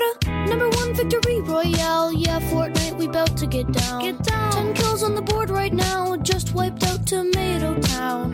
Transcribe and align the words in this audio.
a 0.00 0.46
number 0.48 0.68
one 0.70 0.94
victory 0.94 1.40
royale. 1.40 2.12
Yeah, 2.12 2.40
Fortnite, 2.40 2.96
we 2.96 3.06
bout 3.08 3.36
to 3.36 3.46
get 3.46 3.70
down. 3.72 4.00
Get 4.00 4.22
down. 4.22 4.52
Ten 4.52 4.74
kills 4.74 5.02
on 5.02 5.14
the 5.14 5.22
board 5.22 5.50
right 5.50 5.72
now. 5.72 6.16
Just 6.16 6.54
wiped 6.54 6.84
out 6.84 7.06
Tomato 7.06 7.78
Town. 7.80 8.32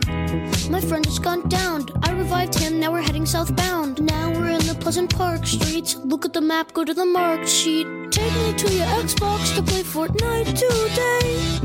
My 0.69 0.79
friend 0.79 1.03
just 1.03 1.23
gone 1.23 1.47
down. 1.49 1.85
I 2.03 2.11
revived 2.11 2.57
him. 2.57 2.79
Now 2.79 2.91
we're 2.91 3.01
heading 3.01 3.25
southbound. 3.25 4.01
Now 4.01 4.29
we're 4.31 4.49
in 4.49 4.65
the 4.67 4.75
Pleasant 4.75 5.15
Park 5.15 5.45
streets. 5.45 5.95
Look 5.95 6.25
at 6.25 6.33
the 6.33 6.41
map. 6.41 6.73
Go 6.73 6.83
to 6.85 6.93
the 6.93 7.05
marked 7.05 7.47
sheet. 7.47 7.87
Take 8.11 8.33
me 8.33 8.53
to 8.53 8.73
your 8.73 8.87
Xbox 9.03 9.55
to 9.55 9.63
play 9.63 9.83
Fortnite 9.83 10.53
today. 10.57 11.59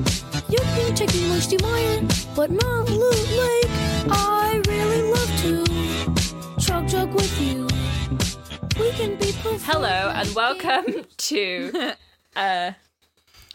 You 0.49 0.59
can 0.59 0.95
take 0.95 1.13
me 1.15 1.29
Moisty 1.29 1.59
Mire, 1.63 2.03
but 2.35 2.51
not 2.51 2.89
Loot 2.89 3.29
Lake. 3.43 3.71
I 4.11 4.61
really 4.67 5.03
love 5.11 5.33
to 5.43 5.65
chug 6.61 6.89
jug 6.89 7.13
with 7.15 7.41
you. 7.41 7.74
Hello 8.85 10.13
and 10.15 10.35
welcome 10.35 11.07
to 11.17 11.93
uh 12.37 12.73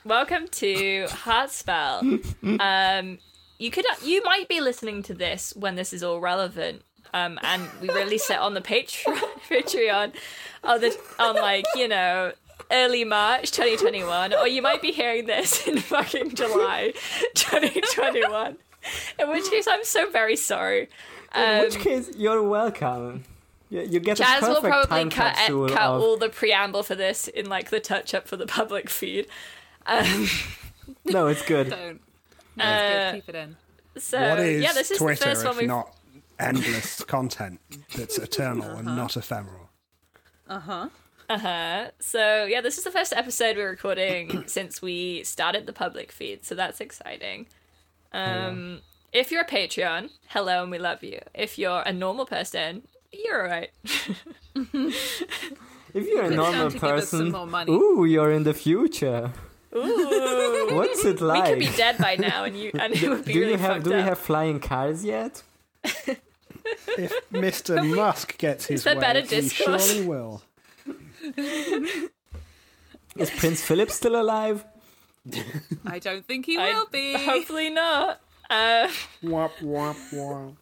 welcome 0.03 0.47
to 0.47 1.05
Heartspell. 1.05 2.59
Um 2.59 3.19
you 3.59 3.69
could 3.69 3.85
you 4.03 4.23
might 4.23 4.49
be 4.49 4.59
listening 4.59 5.03
to 5.03 5.13
this 5.13 5.53
when 5.55 5.75
this 5.75 5.93
is 5.93 6.01
all 6.01 6.19
relevant. 6.19 6.81
Um 7.13 7.37
and 7.43 7.69
we 7.79 7.91
release 7.91 8.31
it 8.31 8.39
on 8.39 8.55
the 8.55 8.61
Patreon 8.61 9.17
Patreon 9.49 10.13
on 10.63 10.81
the 10.81 10.97
on 11.19 11.35
like, 11.35 11.65
you 11.75 11.87
know, 11.87 12.31
early 12.71 13.03
March 13.03 13.51
2021 13.51 14.33
or 14.33 14.47
you 14.47 14.63
might 14.63 14.81
be 14.81 14.91
hearing 14.91 15.27
this 15.27 15.67
in 15.67 15.77
fucking 15.77 16.33
July 16.33 16.91
2021. 17.35 18.57
In 19.19 19.29
which 19.29 19.47
case 19.51 19.67
I'm 19.67 19.83
so 19.83 20.09
very 20.09 20.35
sorry. 20.35 20.89
In 21.35 21.43
Um, 21.43 21.59
which 21.65 21.77
case, 21.77 22.09
you're 22.17 22.41
welcome. 22.41 23.25
You, 23.69 23.81
you 23.81 23.99
get 23.99 24.17
Jazz 24.17 24.43
a 24.43 24.49
will 24.49 24.61
probably 24.61 24.87
time 24.87 25.09
cut, 25.09 25.35
capsule 25.35 25.69
cut 25.69 25.81
of 25.81 26.01
all 26.01 26.17
the 26.17 26.29
preamble 26.29 26.81
for 26.83 26.95
this 26.95 27.27
in 27.27 27.47
like 27.47 27.69
the 27.69 27.79
touch 27.79 28.13
up 28.13 28.27
for 28.27 28.35
the 28.35 28.47
public 28.47 28.89
feed. 28.89 29.27
Um, 29.85 30.27
no, 31.05 31.27
it's 31.27 31.43
good. 31.45 31.69
Don't. 31.69 32.01
No, 32.55 32.63
Uh, 32.65 32.67
it's 32.67 32.91
good. 32.91 33.13
Keep 33.25 33.29
it 33.29 33.35
in. 33.35 33.55
so 33.97 34.29
what 34.29 34.39
is 34.39 34.63
yeah, 34.63 34.73
this 34.73 34.91
is 34.91 34.97
Twitter 34.97 35.19
the 35.19 35.25
first 35.31 35.43
one 35.45 35.53
if 35.53 35.59
we've. 35.59 35.67
not 35.67 35.95
endless 36.39 37.03
content 37.05 37.59
that's 37.95 38.17
eternal 38.17 38.71
and 38.71 38.85
not 38.85 39.15
ephemeral? 39.15 39.69
Uh 40.47 40.59
huh. 40.59 40.89
Uh-huh. 41.29 41.91
So 41.99 42.45
yeah, 42.45 42.61
this 42.61 42.79
is 42.79 42.83
the 42.85 42.91
first 42.91 43.13
episode 43.13 43.55
we're 43.55 43.69
recording 43.69 44.43
since 44.47 44.81
we 44.81 45.23
started 45.23 45.67
the 45.67 45.73
public 45.73 46.11
feed, 46.11 46.43
so 46.43 46.55
that's 46.55 46.81
exciting. 46.81 47.45
Um, 48.13 48.81
if 49.13 49.31
you're 49.31 49.41
a 49.41 49.45
Patreon, 49.47 50.09
hello 50.29 50.63
and 50.63 50.71
we 50.71 50.79
love 50.79 51.03
you. 51.03 51.19
If 51.35 51.59
you're 51.59 51.81
a 51.85 51.93
normal 51.93 52.25
person, 52.25 52.87
you're 53.11 53.43
alright. 53.43 53.69
If 55.91 56.05
you're 56.05 56.21
a 56.21 56.27
It's 56.27 56.35
normal 56.35 56.69
time 56.69 56.71
to 56.71 56.79
give 56.79 56.83
us 56.97 57.09
some 57.09 57.31
person, 57.31 57.69
ooh, 57.73 58.05
you're 58.05 58.31
in 58.31 58.43
the 58.43 58.53
future. 58.53 59.31
Ooh. 59.75 60.67
What's 60.71 61.03
it 61.03 61.19
like? 61.19 61.43
we 61.45 61.49
could 61.65 61.71
be 61.71 61.77
dead 61.77 61.97
by 61.97 62.15
now, 62.15 62.43
and 62.43 62.55
you 62.55 62.69
and 62.79 62.93
it 63.03 63.09
would 63.09 63.25
be 63.25 63.33
do 63.33 63.39
really 63.39 63.51
you 63.53 63.57
have 63.57 63.71
fucked 63.73 63.83
do 63.85 63.89
we 63.95 64.01
have 64.01 64.19
flying 64.19 64.59
cars 64.59 65.03
yet? 65.03 65.41
If 66.97 67.11
Mr. 67.31 67.73
Musk 67.95 68.37
gets 68.37 68.65
his 68.67 68.85
way, 68.85 68.93
better 68.99 69.21
he 69.21 69.27
discourse? 69.27 69.91
surely 69.91 70.05
will. 70.07 70.43
Is 73.17 73.31
Prince 73.31 73.63
Philip 73.65 73.89
still 73.89 74.15
alive? 74.21 74.63
I 75.85 75.97
don't 75.99 76.25
think 76.25 76.45
he 76.45 76.57
I- 76.57 76.73
will 76.73 76.85
be. 76.91 77.13
Hopefully 77.17 77.71
not. 77.71 78.21
Uh, 78.49 78.87
Wop 79.23 79.59
wop 79.61 79.95
wop. 80.13 80.53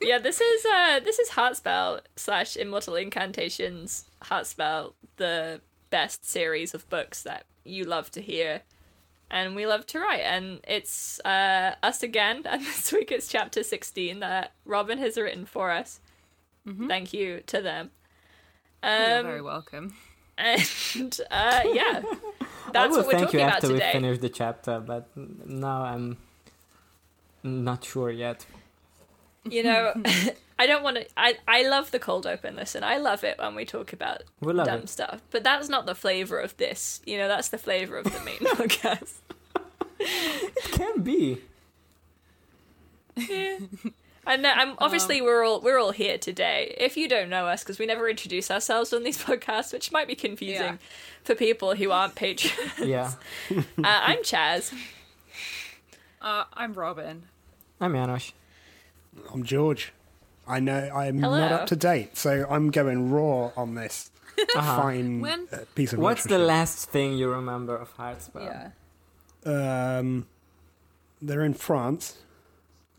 Yeah, 0.00 0.18
this 0.18 0.40
is 0.40 0.64
uh 0.66 1.00
this 1.00 1.18
is 1.18 1.30
Heartspell 1.30 2.00
slash 2.16 2.56
Immortal 2.56 2.96
Incantations 2.96 4.04
Heartspell, 4.24 4.94
the 5.16 5.60
best 5.90 6.28
series 6.28 6.74
of 6.74 6.88
books 6.90 7.22
that 7.22 7.44
you 7.64 7.84
love 7.84 8.10
to 8.12 8.20
hear 8.20 8.62
and 9.30 9.54
we 9.54 9.66
love 9.66 9.86
to 9.86 10.00
write. 10.00 10.20
And 10.22 10.60
it's 10.66 11.20
uh 11.24 11.74
us 11.82 12.02
again, 12.02 12.42
and 12.48 12.62
this 12.62 12.92
week 12.92 13.12
it's 13.12 13.28
chapter 13.28 13.62
sixteen 13.62 14.20
that 14.20 14.52
Robin 14.64 14.98
has 14.98 15.16
written 15.16 15.44
for 15.46 15.70
us. 15.70 16.00
Thank 16.86 17.14
you 17.14 17.40
to 17.46 17.62
them. 17.62 17.90
You're 18.84 19.18
Um, 19.20 19.24
very 19.26 19.40
welcome. 19.42 19.94
and 20.38 21.20
uh 21.30 21.62
yeah. 21.72 22.02
I 22.68 22.70
That's 22.72 22.90
will 22.90 22.98
what 22.98 23.06
we're 23.06 23.12
thank 23.12 23.24
talking 23.24 23.40
you 23.40 23.46
about 23.46 23.56
after 23.56 23.68
today. 23.68 23.86
we 23.86 23.92
finish 23.92 24.18
the 24.18 24.28
chapter, 24.28 24.78
but 24.80 25.08
now 25.16 25.82
I'm 25.84 26.18
not 27.42 27.84
sure 27.84 28.10
yet. 28.10 28.44
You 29.50 29.62
know, 29.62 29.92
I 30.58 30.66
don't 30.66 30.82
want 30.82 30.96
to. 30.96 31.06
I 31.16 31.36
I 31.46 31.62
love 31.68 31.90
the 31.90 31.98
cold 31.98 32.26
open. 32.26 32.56
Listen, 32.56 32.82
I 32.84 32.98
love 32.98 33.24
it 33.24 33.38
when 33.38 33.54
we 33.54 33.64
talk 33.64 33.92
about 33.92 34.22
We 34.40 34.52
love 34.52 34.66
dumb 34.66 34.80
it. 34.80 34.88
stuff. 34.88 35.20
But 35.30 35.44
that's 35.44 35.68
not 35.68 35.86
the 35.86 35.94
flavor 35.94 36.38
of 36.40 36.56
this. 36.56 37.00
You 37.06 37.18
know, 37.18 37.28
that's 37.28 37.48
the 37.48 37.58
flavor 37.58 37.96
of 37.96 38.04
the 38.04 38.20
main 38.20 38.38
podcast. 38.38 39.14
It 40.00 40.62
can 40.72 41.02
be. 41.02 41.38
And 44.26 44.44
uh, 44.44 44.52
I'm 44.54 44.74
obviously 44.78 45.22
we're 45.22 45.42
all 45.42 45.62
we're 45.62 45.78
all 45.78 45.90
here 45.92 46.18
today. 46.18 46.74
If 46.78 46.98
you 46.98 47.08
don't 47.08 47.30
know 47.30 47.46
us, 47.46 47.64
because 47.64 47.78
we 47.78 47.86
never 47.86 48.10
introduce 48.10 48.50
ourselves 48.50 48.92
on 48.92 49.02
these 49.02 49.16
podcasts, 49.24 49.72
which 49.72 49.90
might 49.90 50.06
be 50.06 50.14
confusing 50.14 50.62
Yeah. 50.62 50.76
for 51.24 51.34
people 51.34 51.74
who 51.74 51.90
aren't 51.90 52.14
patrons. 52.14 52.72
Yeah. 52.78 53.12
uh, 53.50 53.56
I'm 53.78 54.18
Chaz. 54.18 54.74
Uh, 56.20 56.44
I'm 56.52 56.74
Robin. 56.74 57.22
I'm 57.80 57.94
Janosch. 57.94 58.32
I'm 59.32 59.42
George. 59.44 59.92
I 60.46 60.60
know 60.60 60.90
I'm 60.94 61.18
Hello. 61.20 61.38
not 61.38 61.52
up 61.52 61.66
to 61.68 61.76
date, 61.76 62.16
so 62.16 62.46
I'm 62.48 62.70
going 62.70 63.10
raw 63.10 63.50
on 63.56 63.74
this 63.74 64.10
Uh-huh. 64.56 64.82
fine 64.82 65.20
When- 65.20 65.48
uh, 65.52 65.58
piece 65.74 65.92
of 65.92 65.98
What's 65.98 66.24
the 66.24 66.38
last 66.38 66.88
thing 66.90 67.14
you 67.18 67.28
remember 67.30 67.76
of 67.76 67.94
Heartspell? 67.96 68.72
Yeah. 69.46 69.98
Um, 69.98 70.26
they're 71.20 71.44
in 71.44 71.54
France. 71.54 72.16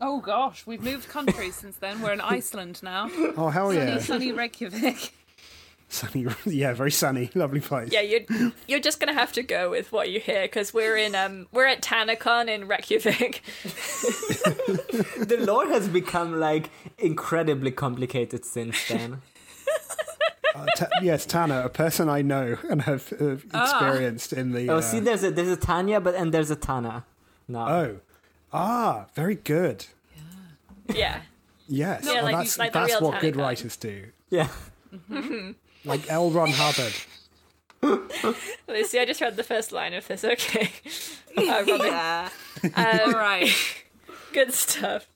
Oh 0.00 0.20
gosh, 0.20 0.66
we've 0.66 0.82
moved 0.82 1.08
countries 1.08 1.56
since 1.56 1.76
then. 1.76 2.00
We're 2.00 2.12
in 2.12 2.20
Iceland 2.20 2.82
now. 2.82 3.10
Oh 3.36 3.48
hell 3.50 3.70
Sunny, 3.72 3.76
yeah, 3.90 3.98
sunny 3.98 4.32
Reykjavik. 4.32 5.12
Sunny. 5.92 6.26
Yeah, 6.46 6.72
very 6.72 6.90
sunny, 6.90 7.30
lovely 7.34 7.60
place. 7.60 7.90
Yeah, 7.92 8.00
you're 8.00 8.20
you're 8.66 8.80
just 8.80 9.00
gonna 9.00 9.14
have 9.14 9.32
to 9.32 9.42
go 9.42 9.70
with 9.70 9.92
what 9.92 10.10
you 10.10 10.20
hear 10.20 10.42
because 10.42 10.72
we're 10.74 10.96
in 10.96 11.14
um 11.14 11.46
we're 11.52 11.66
at 11.66 11.82
TanaCon 11.82 12.48
in 12.48 12.66
Reykjavik. 12.68 13.42
The 15.30 15.36
lore 15.38 15.66
has 15.68 15.86
become 15.88 16.40
like 16.40 16.70
incredibly 16.98 17.70
complicated 17.70 18.44
since 18.44 18.88
then. 18.88 19.20
Uh, 20.54 20.66
Ta- 20.76 20.88
yes, 21.02 21.24
Tana, 21.26 21.62
a 21.64 21.68
person 21.68 22.08
I 22.08 22.22
know 22.22 22.56
and 22.68 22.82
have 22.82 23.12
uh, 23.20 23.36
experienced 23.54 24.32
in 24.32 24.50
the. 24.52 24.68
oh, 24.70 24.78
uh, 24.78 24.80
see, 24.80 24.98
there's 24.98 25.22
a 25.22 25.30
there's 25.30 25.48
a 25.48 25.56
Tanya, 25.56 26.00
but 26.00 26.14
and 26.16 26.32
there's 26.34 26.50
a 26.50 26.56
Tana. 26.56 27.04
No. 27.46 27.60
oh, 27.60 27.96
ah, 28.52 29.06
very 29.14 29.36
good. 29.36 29.86
Yeah. 30.92 31.20
Yes, 31.68 32.04
Yeah, 32.04 32.14
well, 32.14 32.24
like- 32.24 32.36
that's 32.36 32.58
like 32.58 32.72
that's 32.72 32.92
real 32.94 33.00
what 33.10 33.20
good 33.20 33.34
Tana 33.34 33.44
writers 33.44 33.76
do. 33.76 34.06
Yeah. 34.30 34.48
Like 35.84 36.10
L. 36.10 36.30
Ron 36.30 36.50
Hubbard. 36.52 36.94
Lucy, 38.68 38.98
I 38.98 39.04
just 39.06 39.20
read 39.20 39.36
the 39.36 39.42
first 39.44 39.72
line 39.72 39.94
of 39.94 40.06
this. 40.08 40.24
Okay. 40.24 40.70
Uh, 41.36 41.42
Robin, 41.64 41.78
Yeah. 41.86 42.28
um, 42.74 43.00
All 43.06 43.12
right. 43.30 43.48
good 44.32 44.52
stuff. 44.52 45.06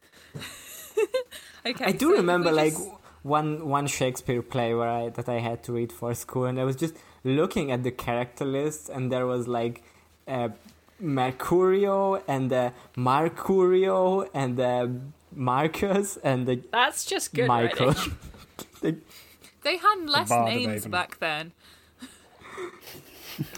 Okay. 1.67 1.85
I 1.85 1.91
do 1.91 2.13
if 2.13 2.19
remember 2.19 2.51
we 2.51 2.57
like 2.57 2.73
just- 2.75 2.89
one 3.25 3.67
one 3.69 3.89
Shakespeare 3.89 4.41
play 4.41 4.75
where 4.75 4.89
I 4.89 5.09
that 5.09 5.29
I 5.29 5.41
had 5.41 5.65
to 5.65 5.73
read 5.73 5.91
for 5.93 6.15
school, 6.15 6.45
and 6.45 6.61
I 6.61 6.65
was 6.65 6.77
just 6.77 6.95
looking 7.25 7.73
at 7.73 7.83
the 7.83 7.91
character 7.91 8.45
list, 8.45 8.89
and 8.89 9.11
there 9.11 9.27
was 9.27 9.49
like 9.49 9.83
uh, 10.29 10.51
Mercurio 11.03 12.23
and 12.29 12.53
uh, 12.53 12.71
Marcurio 12.97 14.29
and 14.33 14.61
uh, 14.61 14.87
Marcus 15.35 16.17
and 16.23 16.47
the 16.47 16.61
That's 16.71 17.05
just 17.05 17.35
good 17.35 17.49
Michael. 17.49 17.89
writing. 17.89 19.03
They 19.65 19.77
had 19.79 19.97
less 20.07 20.29
Bard 20.29 20.53
names 20.55 20.83
Avon. 20.87 20.91
back 20.91 21.19
then. 21.19 21.53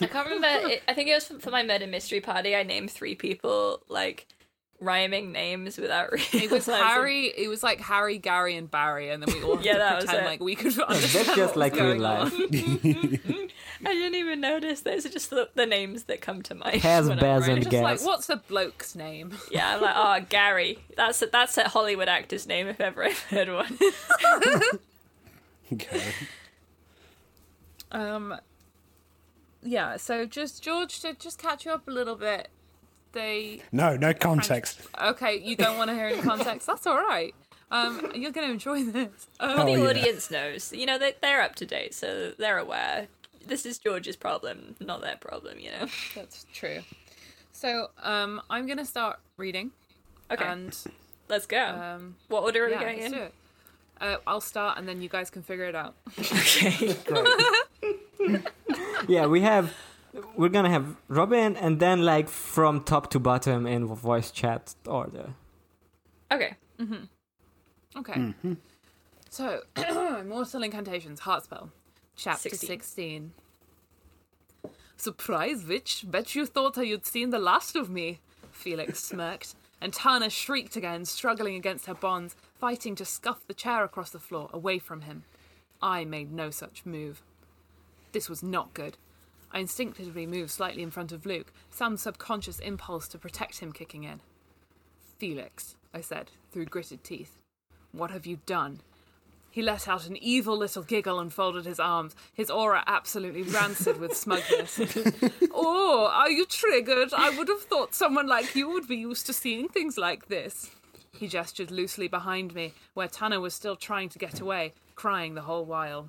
I 0.00 0.06
can't 0.06 0.28
remember. 0.28 0.68
It, 0.70 0.82
I 0.88 0.94
think 0.94 1.08
it 1.10 1.14
was 1.14 1.26
for 1.42 1.50
my 1.50 1.62
murder 1.62 1.86
mystery 1.86 2.20
party. 2.20 2.56
I 2.56 2.62
named 2.62 2.90
three 2.90 3.14
people 3.14 3.82
like 3.88 4.26
rhyming 4.80 5.32
names 5.32 5.76
without 5.78 6.12
realizing. 6.12 6.42
It 6.44 6.50
was 6.50 6.66
Harry. 6.66 7.26
It 7.26 7.48
was 7.48 7.62
like 7.62 7.80
Harry, 7.80 8.16
Gary, 8.18 8.56
and 8.56 8.70
Barry, 8.70 9.10
and 9.10 9.22
then 9.22 9.34
we 9.34 9.42
all 9.42 9.56
had 9.56 9.64
Yeah, 9.66 9.72
to 9.74 9.78
that 9.80 9.94
was 9.96 10.04
pretend 10.06 10.26
it. 10.26 10.30
like 10.30 10.40
we 10.40 10.54
could 10.54 10.78
understand 10.80 11.26
That's 11.26 11.36
just 11.36 11.56
what 11.56 11.56
was 11.56 11.56
like 11.56 11.74
real 11.74 11.98
life. 11.98 12.32
I 13.84 13.92
didn't 13.92 14.14
even 14.14 14.40
notice. 14.40 14.80
Those 14.80 15.04
are 15.04 15.10
just 15.10 15.28
the, 15.28 15.50
the 15.54 15.66
names 15.66 16.04
that 16.04 16.22
come 16.22 16.40
to 16.44 16.54
mind. 16.54 16.80
Has, 16.80 17.08
when 17.08 17.18
bears, 17.18 17.46
and 17.46 17.62
Just 17.62 17.74
like, 17.82 18.00
what's 18.02 18.30
a 18.30 18.36
bloke's 18.36 18.94
name? 18.94 19.34
Yeah, 19.50 19.76
I'm 19.76 19.82
like, 19.82 19.94
oh, 19.96 20.26
Gary. 20.30 20.78
That's 20.96 21.20
a, 21.20 21.26
that's 21.26 21.58
a 21.58 21.68
Hollywood 21.68 22.08
actor's 22.08 22.46
name 22.46 22.66
if 22.68 22.80
ever 22.80 23.04
I've 23.04 23.18
heard 23.24 23.52
one. 23.52 23.78
Okay. 25.72 26.02
Um, 27.92 28.36
yeah. 29.62 29.96
So 29.96 30.26
just 30.26 30.62
George 30.62 31.00
to 31.00 31.14
just 31.14 31.38
catch 31.40 31.64
you 31.64 31.72
up 31.72 31.88
a 31.88 31.90
little 31.90 32.16
bit. 32.16 32.48
They 33.12 33.62
No, 33.72 33.96
no 33.96 34.12
context. 34.12 34.80
okay. 35.00 35.36
You 35.38 35.56
don't 35.56 35.78
want 35.78 35.88
to 35.90 35.94
hear 35.94 36.06
any 36.06 36.20
context. 36.22 36.66
That's 36.66 36.86
all 36.86 36.96
right. 36.98 37.34
Um, 37.70 38.12
you're 38.14 38.30
going 38.30 38.46
to 38.46 38.52
enjoy 38.52 38.84
this. 38.84 39.26
Um, 39.40 39.56
the 39.56 39.62
Oh, 39.62 39.66
yeah. 39.66 39.88
audience 39.88 40.30
knows. 40.30 40.72
You 40.72 40.86
know, 40.86 40.98
they, 40.98 41.14
they're 41.20 41.42
up 41.42 41.56
to 41.56 41.66
date, 41.66 41.94
so 41.94 42.32
they're 42.38 42.58
aware. 42.58 43.08
This 43.44 43.66
is 43.66 43.78
George's 43.78 44.14
problem, 44.16 44.76
not 44.80 45.00
their 45.00 45.16
problem, 45.16 45.58
you 45.58 45.70
know? 45.72 45.86
that's 46.14 46.46
true. 46.52 46.80
So, 47.52 47.88
um, 48.02 48.40
I'm 48.50 48.66
going 48.66 48.78
to 48.78 48.84
start 48.84 49.18
reading. 49.36 49.72
Okay, 50.30 50.44
And 50.44 50.76
let's 51.28 51.46
go. 51.46 51.58
um, 51.96 52.14
what 52.28 52.42
order 52.44 52.66
are 52.66 52.68
yeah, 52.68 52.78
we 52.78 52.84
going 52.84 53.00
let's 53.00 53.12
in? 53.14 53.18
Do 54.00 54.06
it. 54.06 54.12
Uh, 54.12 54.18
I'll 54.26 54.40
start, 54.40 54.78
and 54.78 54.88
then 54.88 55.00
you 55.02 55.08
guys 55.08 55.30
can 55.30 55.42
figure 55.42 55.64
it 55.64 55.74
out. 55.74 55.94
Okay. 56.18 56.96
Yeah, 59.08 59.26
we 59.26 59.42
have. 59.42 59.72
We're 60.36 60.48
gonna 60.48 60.70
have 60.70 60.96
Robin, 61.08 61.56
and 61.56 61.78
then 61.78 62.02
like 62.02 62.28
from 62.28 62.82
top 62.82 63.10
to 63.10 63.20
bottom 63.20 63.66
in 63.66 63.86
voice 63.86 64.30
chat 64.30 64.74
order. 64.86 65.34
okay. 66.32 66.54
Okay. 67.96 68.32
So, 69.30 69.60
Mortal 70.26 70.62
Incantations, 70.62 71.20
Heartspell, 71.20 71.70
Chapter 72.16 72.48
16. 72.48 72.66
16. 72.68 73.32
Surprise, 74.96 75.64
witch. 75.64 76.04
Bet 76.08 76.34
you 76.34 76.46
thought 76.46 76.76
you'd 76.78 77.06
seen 77.06 77.30
the 77.30 77.38
last 77.38 77.76
of 77.76 77.90
me. 77.90 78.20
Felix 78.50 79.04
smirked, 79.04 79.54
and 79.80 79.92
Tana 79.92 80.30
shrieked 80.30 80.76
again, 80.76 81.04
struggling 81.04 81.54
against 81.56 81.86
her 81.86 81.94
bonds, 81.94 82.34
fighting 82.58 82.94
to 82.96 83.04
scuff 83.04 83.46
the 83.46 83.54
chair 83.54 83.84
across 83.84 84.10
the 84.10 84.18
floor 84.18 84.48
away 84.52 84.78
from 84.78 85.02
him. 85.02 85.24
I 85.82 86.04
made 86.04 86.32
no 86.32 86.50
such 86.50 86.86
move. 86.86 87.22
This 88.12 88.28
was 88.28 88.42
not 88.42 88.74
good. 88.74 88.96
I 89.52 89.60
instinctively 89.60 90.26
moved 90.26 90.50
slightly 90.50 90.82
in 90.82 90.90
front 90.90 91.12
of 91.12 91.26
Luke, 91.26 91.52
some 91.70 91.96
subconscious 91.96 92.58
impulse 92.58 93.08
to 93.08 93.18
protect 93.18 93.60
him 93.60 93.72
kicking 93.72 94.04
in. 94.04 94.20
Felix, 95.18 95.76
I 95.94 96.00
said, 96.00 96.30
through 96.50 96.66
gritted 96.66 97.04
teeth. 97.04 97.38
What 97.92 98.10
have 98.10 98.26
you 98.26 98.40
done? 98.46 98.80
He 99.50 99.62
let 99.62 99.88
out 99.88 100.06
an 100.06 100.18
evil 100.18 100.54
little 100.58 100.82
giggle 100.82 101.18
and 101.18 101.32
folded 101.32 101.64
his 101.64 101.80
arms, 101.80 102.14
his 102.34 102.50
aura 102.50 102.84
absolutely 102.86 103.42
rancid 103.42 103.98
with 103.98 104.14
smugness. 104.14 104.78
oh, 105.54 106.10
are 106.12 106.28
you 106.28 106.44
triggered? 106.44 107.14
I 107.16 107.30
would 107.30 107.48
have 107.48 107.62
thought 107.62 107.94
someone 107.94 108.26
like 108.26 108.54
you 108.54 108.68
would 108.68 108.86
be 108.86 108.96
used 108.96 109.24
to 109.26 109.32
seeing 109.32 109.68
things 109.68 109.96
like 109.96 110.28
this. 110.28 110.75
He 111.18 111.28
gestured 111.28 111.70
loosely 111.70 112.08
behind 112.08 112.54
me, 112.54 112.74
where 112.94 113.08
Tana 113.08 113.40
was 113.40 113.54
still 113.54 113.76
trying 113.76 114.08
to 114.10 114.18
get 114.18 114.40
away, 114.40 114.74
crying 114.94 115.34
the 115.34 115.42
whole 115.42 115.64
while. 115.64 116.08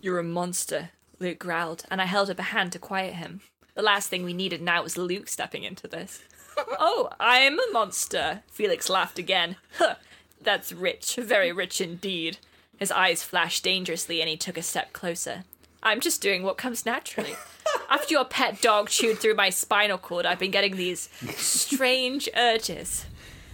You're 0.00 0.18
a 0.18 0.24
monster, 0.24 0.90
Luke 1.18 1.38
growled, 1.38 1.84
and 1.90 2.02
I 2.02 2.06
held 2.06 2.30
up 2.30 2.38
a 2.38 2.44
hand 2.44 2.72
to 2.72 2.78
quiet 2.78 3.14
him. 3.14 3.40
The 3.74 3.82
last 3.82 4.08
thing 4.08 4.24
we 4.24 4.32
needed 4.32 4.62
now 4.62 4.82
was 4.82 4.96
Luke 4.98 5.28
stepping 5.28 5.62
into 5.62 5.86
this. 5.86 6.22
oh, 6.56 7.10
I'm 7.20 7.58
a 7.58 7.72
monster, 7.72 8.42
Felix 8.50 8.88
laughed 8.88 9.18
again. 9.18 9.56
Huh, 9.78 9.96
that's 10.40 10.72
rich, 10.72 11.16
very 11.16 11.52
rich 11.52 11.80
indeed. 11.80 12.38
His 12.78 12.90
eyes 12.90 13.22
flashed 13.22 13.64
dangerously 13.64 14.20
and 14.20 14.28
he 14.28 14.36
took 14.36 14.58
a 14.58 14.62
step 14.62 14.92
closer. 14.92 15.44
I'm 15.82 16.00
just 16.00 16.20
doing 16.20 16.42
what 16.42 16.58
comes 16.58 16.84
naturally. 16.84 17.36
After 17.90 18.12
your 18.12 18.24
pet 18.24 18.60
dog 18.60 18.88
chewed 18.88 19.18
through 19.18 19.34
my 19.34 19.50
spinal 19.50 19.98
cord, 19.98 20.26
I've 20.26 20.38
been 20.38 20.50
getting 20.50 20.76
these 20.76 21.08
strange 21.36 22.28
urges. 22.36 23.06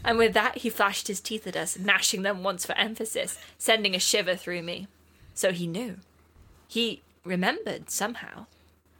And 0.05 0.19
with 0.19 0.35
that, 0.35 0.59
he 0.59 0.71
flashed 0.71 1.09
his 1.09 1.21
teeth 1.21 1.47
at 1.47 1.57
us, 1.57 1.79
gnashing 1.79 2.23
them 2.23 2.43
once 2.43 2.67
for 2.67 2.77
emphasis, 2.77 3.39
sending 3.59 3.95
a 3.95 4.01
shiver 4.01 4.35
through 4.35 4.63
me. 4.63 4.89
So 5.35 5.53
he 5.53 5.67
knew. 5.67 5.99
He 6.69 7.03
remembered 7.25 7.91
somehow. 7.91 8.47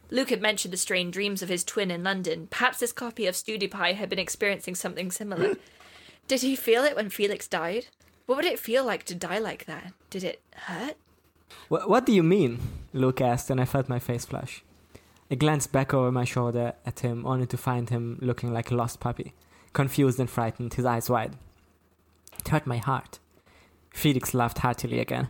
Luke 0.09 0.29
had 0.29 0.41
mentioned 0.41 0.71
the 0.71 0.77
strange 0.77 1.13
dreams 1.13 1.41
of 1.41 1.49
his 1.49 1.63
twin 1.63 1.91
in 1.91 2.03
London. 2.03 2.47
Perhaps 2.49 2.79
this 2.79 2.91
copy 2.91 3.25
of 3.25 3.35
StudioPie 3.35 3.95
had 3.95 4.09
been 4.09 4.19
experiencing 4.19 4.75
something 4.75 5.11
similar. 5.11 5.55
Did 6.27 6.41
he 6.41 6.55
feel 6.55 6.83
it 6.83 6.95
when 6.95 7.09
Felix 7.09 7.47
died? 7.47 7.87
What 8.25 8.37
would 8.37 8.45
it 8.45 8.59
feel 8.59 8.85
like 8.85 9.03
to 9.05 9.15
die 9.15 9.39
like 9.39 9.65
that? 9.65 9.91
Did 10.09 10.23
it 10.23 10.41
hurt? 10.55 10.95
What, 11.67 11.89
what 11.89 12.05
do 12.05 12.13
you 12.13 12.23
mean? 12.23 12.59
Luke 12.93 13.19
asked, 13.21 13.49
and 13.49 13.59
I 13.59 13.65
felt 13.65 13.89
my 13.89 13.99
face 13.99 14.25
flush. 14.25 14.63
I 15.29 15.35
glanced 15.35 15.71
back 15.71 15.93
over 15.93 16.11
my 16.11 16.25
shoulder 16.25 16.73
at 16.85 16.99
him, 16.99 17.25
only 17.25 17.47
to 17.47 17.57
find 17.57 17.89
him 17.89 18.19
looking 18.21 18.53
like 18.53 18.71
a 18.71 18.75
lost 18.75 18.99
puppy, 18.99 19.33
confused 19.73 20.19
and 20.19 20.29
frightened, 20.29 20.75
his 20.75 20.85
eyes 20.85 21.09
wide. 21.09 21.35
It 22.39 22.47
hurt 22.47 22.65
my 22.65 22.77
heart. 22.77 23.19
Felix 23.91 24.33
laughed 24.33 24.59
heartily 24.59 24.99
again. 24.99 25.29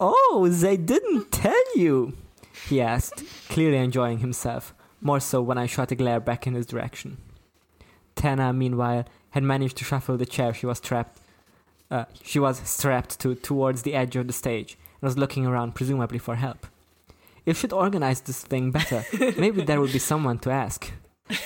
Oh, 0.00 0.48
they 0.50 0.76
didn't 0.76 1.30
tell 1.30 1.76
you, 1.76 2.14
he 2.68 2.80
asked, 2.80 3.22
clearly 3.48 3.78
enjoying 3.78 4.18
himself, 4.18 4.74
more 5.00 5.20
so 5.20 5.40
when 5.40 5.58
I 5.58 5.66
shot 5.66 5.92
a 5.92 5.94
glare 5.94 6.20
back 6.20 6.46
in 6.46 6.54
his 6.54 6.66
direction. 6.66 7.18
Tana, 8.14 8.52
meanwhile, 8.52 9.04
had 9.30 9.42
managed 9.42 9.76
to 9.78 9.84
shuffle 9.84 10.16
the 10.16 10.26
chair 10.26 10.52
she 10.52 10.66
was 10.66 10.80
trapped. 10.80 11.20
Uh, 11.90 12.04
she 12.22 12.38
was 12.38 12.60
strapped 12.68 13.20
to 13.20 13.34
towards 13.34 13.82
the 13.82 13.94
edge 13.94 14.16
of 14.16 14.26
the 14.26 14.32
stage 14.32 14.76
and 15.00 15.08
was 15.08 15.18
looking 15.18 15.46
around, 15.46 15.74
presumably 15.74 16.18
for 16.18 16.36
help. 16.36 16.66
If 17.44 17.58
she'd 17.58 17.72
organized 17.72 18.26
this 18.26 18.42
thing 18.42 18.70
better, 18.70 19.04
maybe 19.36 19.62
there 19.62 19.80
would 19.80 19.92
be 19.92 19.98
someone 19.98 20.38
to 20.40 20.50
ask. 20.50 20.92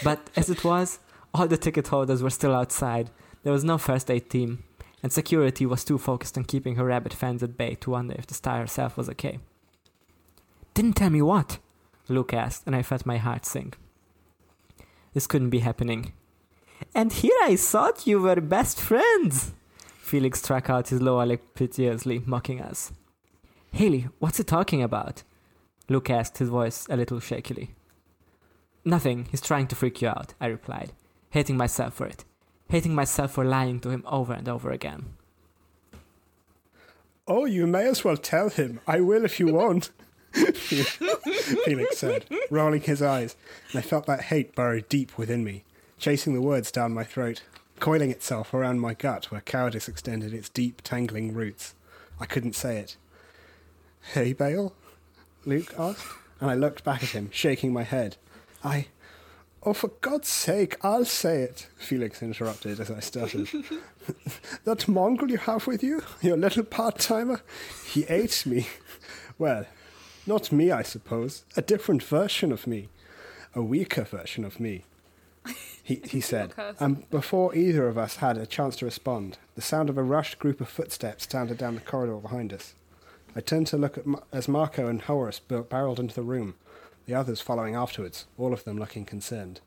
But 0.03 0.31
as 0.37 0.50
it 0.50 0.64
was, 0.64 0.99
all 1.37 1.47
the 1.47 1.59
ticket 1.59 1.88
holders 1.88 2.23
were 2.23 2.31
still 2.31 2.55
outside. 2.55 3.11
There 3.43 3.53
was 3.53 3.65
no 3.65 3.77
first 3.77 4.11
aid 4.11 4.31
team, 4.31 4.65
and 5.03 5.12
security 5.12 5.67
was 5.67 5.85
too 5.85 5.99
focused 5.99 6.38
on 6.38 6.44
keeping 6.44 6.77
her 6.77 6.85
rabbit 6.85 7.12
fans 7.12 7.43
at 7.43 7.59
bay 7.59 7.75
to 7.77 7.91
wonder 7.91 8.15
if 8.17 8.27
the 8.27 8.35
star 8.35 8.61
herself 8.61 8.97
was 8.97 9.09
okay. 9.11 9.38
Didn't 10.75 10.94
tell 10.94 11.11
me 11.11 11.23
what? 11.23 11.59
Luke 12.09 12.33
asked, 12.33 12.62
and 12.67 12.75
I 12.75 12.83
felt 12.83 13.05
my 13.05 13.19
heart 13.19 13.44
sink. 13.44 13.77
This 15.12 15.27
couldn't 15.27 15.50
be 15.50 15.61
happening. 15.61 16.12
And 16.94 17.12
here 17.12 17.39
I 17.43 17.56
thought 17.56 18.06
you 18.06 18.21
were 18.21 18.41
best 18.41 18.81
friends! 18.81 19.53
Felix 19.99 20.41
struck 20.41 20.71
out 20.71 20.89
his 20.89 21.03
lower 21.03 21.27
lip 21.27 21.55
piteously, 21.55 22.23
mocking 22.25 22.61
us. 22.61 22.93
Haley, 23.73 24.09
what's 24.21 24.39
he 24.39 24.44
talking 24.44 24.82
about? 24.82 25.23
Luke 25.89 26.11
asked, 26.11 26.39
his 26.39 26.49
voice 26.49 26.87
a 26.89 26.97
little 26.97 27.21
shakily. 27.21 27.75
Nothing, 28.85 29.27
he's 29.31 29.41
trying 29.41 29.67
to 29.67 29.77
freak 29.77 30.00
you 30.00 30.09
out, 30.09 30.35
I 30.41 30.47
replied, 30.47 30.93
hating 31.31 31.56
myself 31.56 31.94
for 31.94 32.06
it, 32.06 32.25
hating 32.70 32.94
myself 32.94 33.32
for 33.32 33.44
lying 33.44 33.81
to 33.81 33.90
him 33.90 34.05
over 34.06 34.32
and 34.32 34.49
over 34.49 34.70
again. 34.70 35.17
Oh, 37.28 37.44
you 37.44 37.67
may 37.67 37.88
as 37.88 38.05
well 38.05 38.17
tell 38.17 38.50
him. 38.50 38.81
I 38.87 39.00
will 39.00 39.25
if 39.25 39.40
you 39.40 39.49
won't. 39.49 39.90
Felix 40.32 41.99
said, 41.99 42.26
rolling 42.50 42.82
his 42.82 43.02
eyes, 43.02 43.37
and 43.70 43.78
I 43.78 43.82
felt 43.82 44.06
that 44.06 44.23
hate 44.23 44.55
burrow 44.55 44.81
deep 44.81 45.17
within 45.19 45.43
me, 45.43 45.64
chasing 45.99 46.34
the 46.34 46.43
words 46.43 46.70
down 46.70 46.93
my 46.93 47.05
throat, 47.05 47.43
coiling 47.81 48.11
itself 48.11 48.55
around 48.55 48.81
my 48.81 48.94
gut 48.94 49.31
where 49.31 49.41
cowardice 49.41 49.89
extended 49.89 50.32
its 50.32 50.48
deep, 50.48 50.82
tangling 50.82 51.34
roots. 51.34 51.74
I 52.20 52.27
couldn't 52.27 52.55
say 52.55 52.79
it. 52.79 52.96
Hey, 54.12 54.32
Bale? 54.32 54.72
Luke 55.44 55.74
asked, 55.79 56.06
and 56.41 56.51
I 56.51 56.55
looked 56.55 56.84
back 56.84 57.03
at 57.03 57.10
him, 57.10 57.31
shaking 57.32 57.72
my 57.72 57.82
head. 57.82 58.17
I. 58.62 58.86
Oh, 59.67 59.73
for 59.73 59.89
God's 60.01 60.29
sake, 60.29 60.77
I'll 60.82 61.05
say 61.05 61.43
it, 61.43 61.67
Felix 61.77 62.23
interrupted 62.23 62.79
as 62.79 62.89
I 62.89 63.01
stuttered. 63.01 63.49
that 64.65 64.87
mongrel 64.87 65.29
you 65.29 65.39
have 65.39 65.67
with 65.67 65.82
you, 65.82 66.05
your 66.23 66.37
little 66.37 66.63
part 66.63 67.01
timer, 67.01 67.41
he 67.85 68.05
ate 68.05 68.46
me. 68.46 68.69
Well, 69.39 69.67
not 70.25 70.53
me, 70.53 70.70
I 70.70 70.82
suppose. 70.82 71.44
A 71.56 71.63
different 71.63 72.05
version 72.05 72.53
of 72.53 72.69
me. 72.69 72.91
A 73.56 73.63
weaker 73.63 74.05
version 74.05 74.44
of 74.44 74.61
me. 74.61 74.85
He, 75.82 75.96
he 76.05 76.20
said. 76.20 76.55
And 76.56 76.99
um, 76.99 77.05
before 77.11 77.53
either 77.53 77.89
of 77.89 77.99
us 77.99 78.17
had 78.17 78.39
a 78.39 78.46
chance 78.46 78.77
to 78.77 78.85
respond, 78.85 79.37
the 79.56 79.63
sound 79.63 79.91
of 79.91 79.99
a 79.99 80.03
rushed 80.05 80.39
group 80.39 80.61
of 80.61 80.69
footsteps 80.69 81.29
sounded 81.29 81.58
down 81.58 81.75
the 81.75 81.81
corridor 81.81 82.19
behind 82.19 82.53
us. 82.53 82.75
I 83.35 83.41
turned 83.41 83.67
to 83.69 83.77
look 83.77 83.99
at 83.99 84.05
as 84.32 84.46
Marco 84.46 84.87
and 84.87 85.03
Horace 85.03 85.41
bar- 85.41 85.63
barreled 85.63 85.99
into 85.99 86.15
the 86.15 86.23
room, 86.23 86.55
the 87.06 87.15
others 87.15 87.41
following 87.41 87.75
afterwards, 87.75 88.27
all 88.36 88.53
of 88.53 88.65
them 88.65 88.79
looking 88.79 89.05
concerned. 89.05 89.60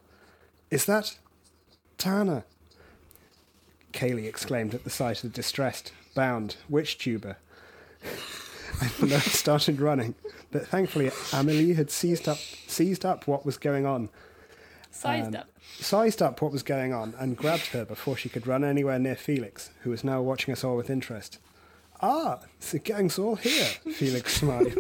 Is 0.70 0.86
that 0.86 1.18
Tana? 1.98 2.44
Kaylee 3.94 4.26
exclaimed 4.28 4.74
at 4.76 4.84
the 4.84 4.90
sight 4.90 5.24
of 5.24 5.32
the 5.32 5.36
distressed, 5.36 5.92
bound 6.14 6.58
witch 6.70 6.98
tuber. 6.98 7.38
and 8.82 9.10
Lo 9.12 9.18
started 9.20 9.82
running, 9.82 10.16
but 10.52 10.68
thankfully 10.68 11.12
Amelie 11.34 11.74
had 11.74 11.90
seized 11.90 12.28
up, 12.30 12.38
seized 12.38 13.04
up 13.06 13.28
what 13.28 13.46
was 13.46 13.58
going 13.58 13.86
on, 13.86 14.10
Sized 14.92 15.28
Um, 15.30 15.36
up. 15.36 15.50
sized 15.80 16.22
up 16.22 16.42
what 16.42 16.52
was 16.52 16.64
going 16.64 16.94
on, 16.94 17.14
and 17.20 17.38
grabbed 17.38 17.68
her 17.68 17.86
before 17.86 18.16
she 18.18 18.28
could 18.30 18.48
run 18.48 18.64
anywhere 18.64 19.00
near 19.00 19.16
Felix, 19.16 19.70
who 19.84 19.90
was 19.92 20.04
now 20.04 20.22
watching 20.22 20.52
us 20.52 20.64
all 20.64 20.76
with 20.78 20.90
interest. 20.90 21.40
Ah, 22.02 22.40
the 22.72 22.80
gang's 22.80 23.20
all 23.20 23.36
here, 23.36 23.66
Felix 23.94 24.36
smiled. 24.36 24.74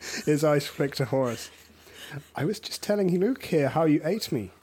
His 0.24 0.44
eyes 0.44 0.66
flicked 0.66 0.96
to 0.98 1.04
Horace. 1.06 1.50
I 2.34 2.44
was 2.44 2.58
just 2.58 2.82
telling 2.82 3.18
Luke 3.18 3.44
here 3.44 3.68
how 3.68 3.84
you 3.84 4.00
ate 4.04 4.32
me. 4.32 4.50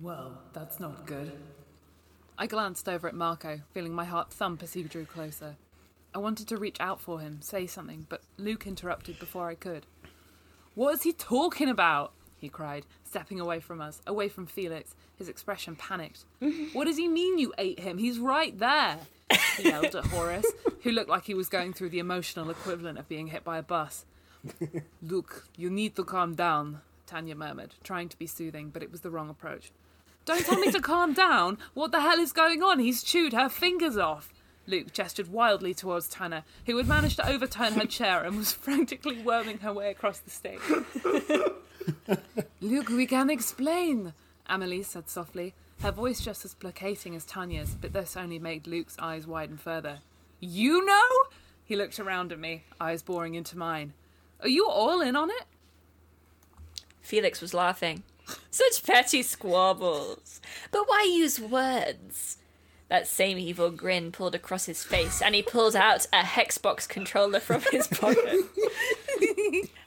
Well, 0.00 0.38
that's 0.52 0.78
not 0.78 1.06
good. 1.06 1.32
I 2.38 2.46
glanced 2.46 2.88
over 2.88 3.08
at 3.08 3.16
Marco, 3.16 3.62
feeling 3.72 3.92
my 3.92 4.04
heart 4.04 4.32
thump 4.32 4.62
as 4.62 4.74
he 4.74 4.84
drew 4.84 5.04
closer. 5.04 5.56
I 6.14 6.18
wanted 6.18 6.46
to 6.48 6.56
reach 6.56 6.76
out 6.78 7.00
for 7.00 7.18
him, 7.18 7.42
say 7.42 7.66
something, 7.66 8.06
but 8.08 8.22
Luke 8.36 8.66
interrupted 8.66 9.18
before 9.18 9.48
I 9.48 9.56
could. 9.56 9.86
What 10.76 10.94
is 10.94 11.02
he 11.02 11.12
talking 11.12 11.68
about? 11.68 12.12
he 12.38 12.48
cried, 12.48 12.86
stepping 13.08 13.40
away 13.40 13.60
from 13.60 13.80
us, 13.80 14.00
away 14.06 14.28
from 14.28 14.46
Felix, 14.46 14.94
his 15.16 15.28
expression 15.28 15.74
panicked. 15.76 16.24
Mm-hmm. 16.42 16.76
what 16.76 16.84
does 16.84 16.96
he 16.96 17.08
mean 17.08 17.38
you 17.38 17.52
ate 17.58 17.80
him? 17.80 17.98
He's 17.98 18.18
right 18.18 18.56
there, 18.58 18.98
he 19.56 19.64
yelled 19.64 19.94
at 19.94 20.06
Horace, 20.06 20.46
who 20.82 20.92
looked 20.92 21.10
like 21.10 21.24
he 21.24 21.34
was 21.34 21.48
going 21.48 21.72
through 21.72 21.90
the 21.90 21.98
emotional 21.98 22.50
equivalent 22.50 22.98
of 22.98 23.08
being 23.08 23.28
hit 23.28 23.44
by 23.44 23.58
a 23.58 23.62
bus. 23.62 24.04
Luke, 25.02 25.46
you 25.56 25.70
need 25.70 25.96
to 25.96 26.04
calm 26.04 26.34
down, 26.34 26.80
Tanya 27.06 27.34
murmured, 27.34 27.74
trying 27.82 28.08
to 28.08 28.18
be 28.18 28.26
soothing, 28.26 28.70
but 28.70 28.82
it 28.82 28.92
was 28.92 29.00
the 29.00 29.10
wrong 29.10 29.28
approach. 29.28 29.72
Don't 30.24 30.44
tell 30.44 30.58
me 30.58 30.70
to 30.72 30.80
calm 30.80 31.14
down. 31.14 31.56
What 31.72 31.90
the 31.90 32.02
hell 32.02 32.18
is 32.18 32.32
going 32.32 32.62
on? 32.62 32.78
He's 32.78 33.02
chewed 33.02 33.32
her 33.32 33.48
fingers 33.48 33.96
off. 33.96 34.30
Luke 34.68 34.92
gestured 34.92 35.32
wildly 35.32 35.74
towards 35.74 36.08
Tana, 36.08 36.44
who 36.66 36.76
had 36.76 36.86
managed 36.86 37.16
to 37.16 37.28
overturn 37.28 37.72
her 37.74 37.86
chair 37.86 38.22
and 38.22 38.36
was 38.36 38.52
frantically 38.52 39.22
worming 39.22 39.58
her 39.58 39.72
way 39.72 39.90
across 39.90 40.18
the 40.18 40.30
stage. 40.30 40.60
Luke, 42.60 42.88
we 42.88 43.06
can 43.06 43.30
explain, 43.30 44.12
Amelie 44.46 44.82
said 44.82 45.08
softly, 45.08 45.54
her 45.80 45.92
voice 45.92 46.20
just 46.20 46.44
as 46.44 46.54
placating 46.54 47.14
as 47.14 47.24
Tanya's, 47.24 47.76
but 47.80 47.92
this 47.92 48.16
only 48.16 48.38
made 48.38 48.66
Luke's 48.66 48.96
eyes 48.98 49.26
widen 49.26 49.56
further. 49.56 50.00
You 50.40 50.84
know? 50.84 51.08
He 51.64 51.76
looked 51.76 52.00
around 52.00 52.32
at 52.32 52.38
me, 52.38 52.64
eyes 52.80 53.02
boring 53.02 53.34
into 53.34 53.56
mine. 53.56 53.92
Are 54.40 54.48
you 54.48 54.68
all 54.68 55.00
in 55.00 55.16
on 55.16 55.30
it? 55.30 55.44
Felix 57.00 57.40
was 57.40 57.54
laughing. 57.54 58.02
Such 58.50 58.84
petty 58.84 59.22
squabbles. 59.22 60.40
But 60.70 60.88
why 60.88 61.02
use 61.10 61.40
words? 61.40 62.37
That 62.88 63.06
same 63.06 63.36
evil 63.36 63.70
grin 63.70 64.12
pulled 64.12 64.34
across 64.34 64.64
his 64.64 64.82
face, 64.82 65.20
and 65.20 65.34
he 65.34 65.42
pulled 65.42 65.76
out 65.76 66.06
a 66.12 66.22
Hexbox 66.22 66.88
controller 66.88 67.38
from 67.38 67.62
his 67.70 67.86
pocket. 67.88 68.46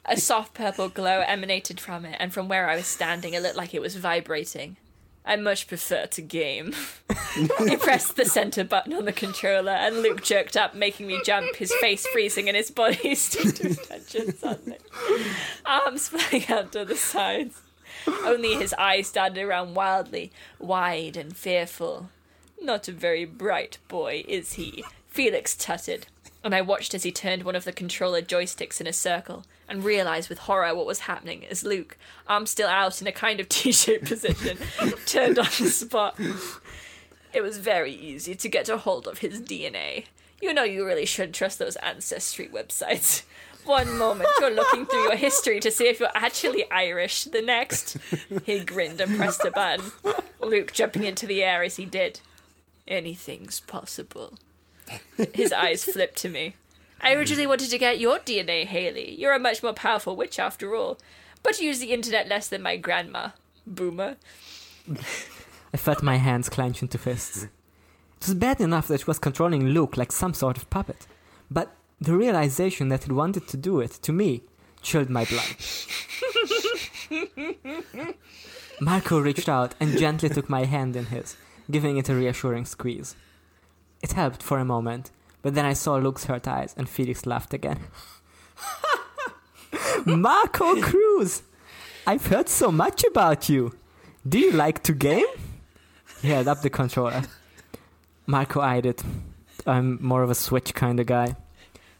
a 0.04 0.16
soft 0.16 0.54
purple 0.54 0.88
glow 0.88 1.20
emanated 1.26 1.80
from 1.80 2.04
it, 2.04 2.16
and 2.20 2.32
from 2.32 2.48
where 2.48 2.68
I 2.68 2.76
was 2.76 2.86
standing, 2.86 3.34
it 3.34 3.42
looked 3.42 3.56
like 3.56 3.74
it 3.74 3.82
was 3.82 3.96
vibrating. 3.96 4.76
I 5.24 5.36
much 5.36 5.68
prefer 5.68 6.06
to 6.06 6.22
game. 6.22 6.74
he 7.66 7.76
pressed 7.76 8.16
the 8.16 8.24
center 8.24 8.64
button 8.64 8.92
on 8.92 9.04
the 9.04 9.12
controller, 9.12 9.70
and 9.70 10.02
Luke 10.02 10.22
jerked 10.22 10.56
up, 10.56 10.74
making 10.74 11.06
me 11.06 11.20
jump, 11.24 11.54
his 11.56 11.72
face 11.74 12.06
freezing 12.08 12.48
and 12.48 12.56
his 12.56 12.70
body 12.70 13.14
stood 13.14 13.54
to 13.56 14.32
suddenly. 14.32 14.78
Arms 15.64 16.08
flying 16.08 16.48
out 16.48 16.72
to 16.72 16.84
the 16.84 16.96
sides. 16.96 17.60
Only 18.24 18.54
his 18.56 18.74
eyes 18.74 19.12
darted 19.12 19.38
around 19.42 19.74
wildly, 19.74 20.32
wide 20.58 21.16
and 21.16 21.36
fearful. 21.36 22.08
Not 22.62 22.86
a 22.86 22.92
very 22.92 23.24
bright 23.24 23.78
boy, 23.88 24.24
is 24.28 24.52
he? 24.52 24.84
Felix 25.08 25.56
tutted, 25.56 26.06
and 26.44 26.54
I 26.54 26.60
watched 26.60 26.94
as 26.94 27.02
he 27.02 27.10
turned 27.10 27.42
one 27.42 27.56
of 27.56 27.64
the 27.64 27.72
controller 27.72 28.22
joysticks 28.22 28.80
in 28.80 28.86
a 28.86 28.92
circle 28.92 29.44
and 29.68 29.84
realized 29.84 30.28
with 30.28 30.38
horror 30.40 30.74
what 30.74 30.86
was 30.86 31.00
happening 31.00 31.44
as 31.46 31.64
Luke, 31.64 31.96
arm 32.28 32.46
still 32.46 32.68
out 32.68 33.00
in 33.00 33.08
a 33.08 33.12
kind 33.12 33.40
of 33.40 33.48
T 33.50 33.72
shaped 33.72 34.04
position, 34.04 34.58
turned 35.06 35.38
on 35.38 35.46
the 35.58 35.70
spot. 35.70 36.18
It 37.32 37.42
was 37.42 37.58
very 37.58 37.92
easy 37.92 38.34
to 38.36 38.48
get 38.48 38.68
a 38.68 38.76
hold 38.76 39.08
of 39.08 39.18
his 39.18 39.40
DNA. 39.40 40.04
You 40.40 40.54
know, 40.54 40.64
you 40.64 40.86
really 40.86 41.06
should 41.06 41.34
trust 41.34 41.58
those 41.58 41.76
ancestry 41.76 42.48
websites. 42.48 43.22
One 43.64 43.96
moment 43.96 44.28
you're 44.40 44.50
looking 44.50 44.86
through 44.86 45.04
your 45.04 45.16
history 45.16 45.60
to 45.60 45.70
see 45.70 45.86
if 45.86 46.00
you're 46.00 46.08
actually 46.14 46.68
Irish. 46.70 47.24
The 47.24 47.42
next, 47.42 47.96
he 48.44 48.60
grinned 48.60 49.00
and 49.00 49.16
pressed 49.16 49.44
a 49.44 49.50
button. 49.50 49.92
Luke 50.40 50.72
jumping 50.72 51.04
into 51.04 51.26
the 51.26 51.42
air 51.42 51.62
as 51.62 51.76
he 51.76 51.84
did. 51.84 52.20
Anything's 52.86 53.60
possible. 53.60 54.38
His 55.34 55.52
eyes 55.52 55.84
flipped 55.84 56.16
to 56.18 56.28
me. 56.28 56.56
I 57.00 57.14
originally 57.14 57.46
wanted 57.46 57.70
to 57.70 57.78
get 57.78 57.98
your 57.98 58.18
DNA, 58.18 58.64
Haley. 58.64 59.14
You're 59.18 59.34
a 59.34 59.38
much 59.38 59.62
more 59.62 59.72
powerful 59.72 60.14
witch 60.14 60.38
after 60.38 60.74
all. 60.74 60.98
But 61.42 61.60
you 61.60 61.68
use 61.68 61.80
the 61.80 61.92
internet 61.92 62.28
less 62.28 62.48
than 62.48 62.62
my 62.62 62.76
grandma. 62.76 63.30
Boomer. 63.66 64.16
I 65.74 65.76
felt 65.76 66.02
my 66.02 66.16
hands 66.16 66.48
clench 66.48 66.82
into 66.82 66.98
fists. 66.98 67.44
It 67.44 68.26
was 68.26 68.34
bad 68.34 68.60
enough 68.60 68.88
that 68.88 69.00
she 69.00 69.06
was 69.06 69.18
controlling 69.18 69.68
Luke 69.68 69.96
like 69.96 70.12
some 70.12 70.34
sort 70.34 70.56
of 70.56 70.70
puppet, 70.70 71.06
but 71.50 71.74
the 72.00 72.14
realization 72.14 72.88
that 72.88 73.04
he 73.04 73.12
wanted 73.12 73.48
to 73.48 73.56
do 73.56 73.80
it 73.80 73.92
to 74.02 74.12
me 74.12 74.42
chilled 74.80 75.10
my 75.10 75.24
blood. 75.24 75.56
Marco 78.80 79.18
reached 79.18 79.48
out 79.48 79.74
and 79.80 79.98
gently 79.98 80.28
took 80.28 80.48
my 80.48 80.64
hand 80.64 80.94
in 80.94 81.06
his, 81.06 81.36
giving 81.70 81.96
it 81.96 82.08
a 82.08 82.14
reassuring 82.14 82.66
squeeze. 82.66 83.16
It 84.02 84.12
helped 84.12 84.42
for 84.42 84.58
a 84.58 84.64
moment, 84.64 85.10
but 85.42 85.54
then 85.54 85.64
I 85.64 85.72
saw 85.72 85.96
Luke's 85.96 86.24
hurt 86.24 86.48
eyes 86.48 86.74
and 86.76 86.88
Felix 86.88 87.26
laughed 87.26 87.54
again. 87.54 87.80
Marco 90.06 90.80
Cruz! 90.80 91.42
I've 92.06 92.26
heard 92.26 92.48
so 92.48 92.72
much 92.72 93.04
about 93.04 93.48
you. 93.48 93.76
Do 94.28 94.38
you 94.38 94.52
like 94.52 94.82
to 94.84 94.92
game? 94.92 95.26
He 96.20 96.28
held 96.28 96.48
up 96.48 96.62
the 96.62 96.70
controller. 96.70 97.22
Marco 98.26 98.60
eyed 98.60 98.86
it. 98.86 99.02
I'm 99.66 99.98
more 100.04 100.22
of 100.22 100.30
a 100.30 100.34
switch 100.34 100.74
kind 100.74 100.98
of 101.00 101.06
guy. 101.06 101.36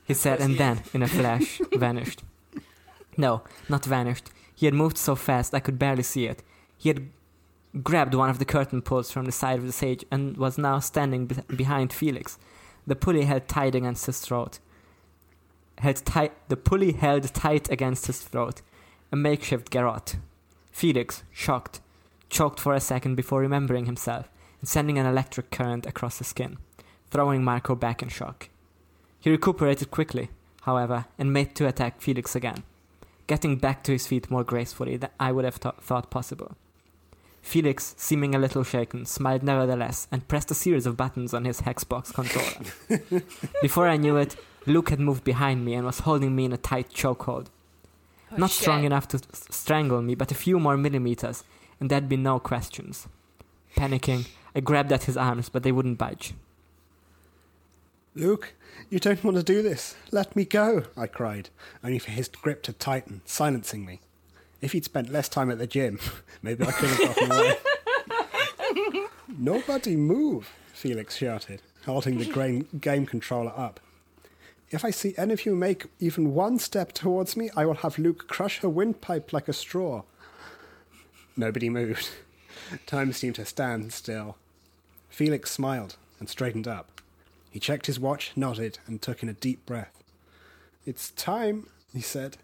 He 0.04 0.14
said, 0.14 0.40
and 0.40 0.58
then, 0.58 0.82
in 0.92 1.02
a 1.02 1.08
flash, 1.08 1.60
vanished. 1.72 2.22
No, 3.16 3.42
not 3.68 3.84
vanished. 3.84 4.30
He 4.54 4.66
had 4.66 4.74
moved 4.74 4.98
so 4.98 5.14
fast 5.14 5.54
I 5.54 5.60
could 5.60 5.78
barely 5.78 6.02
see 6.02 6.26
it. 6.26 6.42
He 6.76 6.88
had 6.88 7.08
grabbed 7.82 8.14
one 8.14 8.28
of 8.28 8.38
the 8.38 8.44
curtain 8.44 8.82
poles 8.82 9.10
from 9.10 9.24
the 9.24 9.32
side 9.32 9.58
of 9.58 9.66
the 9.66 9.72
stage 9.72 10.04
and 10.10 10.36
was 10.36 10.58
now 10.58 10.78
standing 10.78 11.26
be- 11.26 11.56
behind 11.56 11.92
Felix. 11.92 12.38
The 12.86 12.96
pulley 12.96 13.24
held 13.24 13.48
tight 13.48 13.74
against 13.74 14.06
his 14.06 14.20
throat. 14.20 14.58
Held 15.78 16.04
tight. 16.04 16.32
The 16.48 16.56
pulley 16.56 16.92
held 16.92 17.32
tight 17.32 17.70
against 17.70 18.06
his 18.06 18.20
throat. 18.20 18.60
A 19.10 19.16
makeshift 19.16 19.70
garrote. 19.70 20.16
Felix, 20.70 21.22
shocked, 21.30 21.80
choked 22.30 22.58
for 22.58 22.74
a 22.74 22.80
second 22.80 23.14
before 23.14 23.40
remembering 23.40 23.86
himself 23.86 24.28
and 24.60 24.68
sending 24.68 24.98
an 24.98 25.06
electric 25.06 25.50
current 25.50 25.86
across 25.86 26.18
his 26.18 26.28
skin, 26.28 26.56
throwing 27.10 27.44
Marco 27.44 27.74
back 27.74 28.02
in 28.02 28.08
shock. 28.08 28.48
He 29.20 29.30
recuperated 29.30 29.90
quickly, 29.90 30.30
however, 30.62 31.04
and 31.18 31.32
made 31.32 31.54
to 31.56 31.68
attack 31.68 32.00
Felix 32.00 32.34
again, 32.34 32.64
getting 33.26 33.56
back 33.56 33.84
to 33.84 33.92
his 33.92 34.06
feet 34.06 34.30
more 34.30 34.44
gracefully 34.44 34.96
than 34.96 35.10
I 35.20 35.30
would 35.30 35.44
have 35.44 35.60
th- 35.60 35.74
thought 35.80 36.10
possible. 36.10 36.56
Felix, 37.42 37.94
seeming 37.98 38.34
a 38.34 38.38
little 38.38 38.62
shaken, 38.64 39.04
smiled 39.04 39.42
nevertheless 39.42 40.06
and 40.10 40.26
pressed 40.28 40.50
a 40.50 40.54
series 40.54 40.86
of 40.86 40.96
buttons 40.96 41.34
on 41.34 41.44
his 41.44 41.60
Hexbox 41.62 42.14
controller. 42.14 43.22
Before 43.62 43.88
I 43.88 43.96
knew 43.96 44.16
it, 44.16 44.36
Luke 44.64 44.90
had 44.90 45.00
moved 45.00 45.24
behind 45.24 45.64
me 45.64 45.74
and 45.74 45.84
was 45.84 46.00
holding 46.00 46.34
me 46.36 46.44
in 46.44 46.52
a 46.52 46.56
tight 46.56 46.90
chokehold. 46.90 47.46
Oh, 48.30 48.36
Not 48.36 48.50
shit. 48.50 48.62
strong 48.62 48.84
enough 48.84 49.08
to 49.08 49.16
s- 49.18 49.44
strangle 49.50 50.00
me, 50.00 50.14
but 50.14 50.30
a 50.30 50.36
few 50.36 50.58
more 50.60 50.76
millimeters, 50.76 51.42
and 51.80 51.90
there'd 51.90 52.08
be 52.08 52.16
no 52.16 52.38
questions. 52.38 53.08
Panicking, 53.76 54.28
I 54.54 54.60
grabbed 54.60 54.92
at 54.92 55.04
his 55.04 55.16
arms, 55.16 55.48
but 55.48 55.64
they 55.64 55.72
wouldn't 55.72 55.98
budge. 55.98 56.34
Luke, 58.14 58.54
you 58.90 58.98
don't 59.00 59.24
want 59.24 59.36
to 59.38 59.42
do 59.42 59.62
this. 59.62 59.96
Let 60.10 60.36
me 60.36 60.44
go, 60.44 60.84
I 60.96 61.06
cried, 61.06 61.48
only 61.82 61.98
for 61.98 62.10
his 62.12 62.28
grip 62.28 62.62
to 62.64 62.72
tighten, 62.72 63.22
silencing 63.24 63.84
me. 63.84 64.00
If 64.62 64.72
he'd 64.72 64.84
spent 64.84 65.12
less 65.12 65.28
time 65.28 65.50
at 65.50 65.58
the 65.58 65.66
gym, 65.66 65.98
maybe 66.42 66.64
I 66.64 66.72
could 66.72 66.88
have 66.88 66.98
gotten 66.98 67.32
away. 67.32 67.56
Nobody 69.28 69.96
move, 69.96 70.50
Felix 70.72 71.16
shouted, 71.16 71.60
holding 71.84 72.18
the 72.18 72.64
game 72.80 73.06
controller 73.06 73.52
up. 73.56 73.80
If 74.70 74.84
I 74.84 74.90
see 74.90 75.14
any 75.18 75.34
of 75.34 75.44
you 75.44 75.54
make 75.54 75.86
even 76.00 76.32
one 76.32 76.58
step 76.58 76.92
towards 76.92 77.36
me, 77.36 77.50
I 77.54 77.66
will 77.66 77.74
have 77.74 77.98
Luke 77.98 78.26
crush 78.28 78.60
her 78.60 78.68
windpipe 78.70 79.32
like 79.32 79.48
a 79.48 79.52
straw. 79.52 80.04
Nobody 81.36 81.68
moved. 81.68 82.08
Time 82.86 83.12
seemed 83.12 83.34
to 83.34 83.44
stand 83.44 83.92
still. 83.92 84.36
Felix 85.10 85.50
smiled 85.50 85.96
and 86.20 86.28
straightened 86.28 86.68
up. 86.68 87.00
He 87.50 87.60
checked 87.60 87.86
his 87.86 88.00
watch, 88.00 88.32
nodded, 88.34 88.78
and 88.86 89.02
took 89.02 89.22
in 89.22 89.28
a 89.28 89.34
deep 89.34 89.66
breath. 89.66 90.02
It's 90.86 91.10
time, 91.10 91.66
he 91.92 92.00
said, 92.00 92.38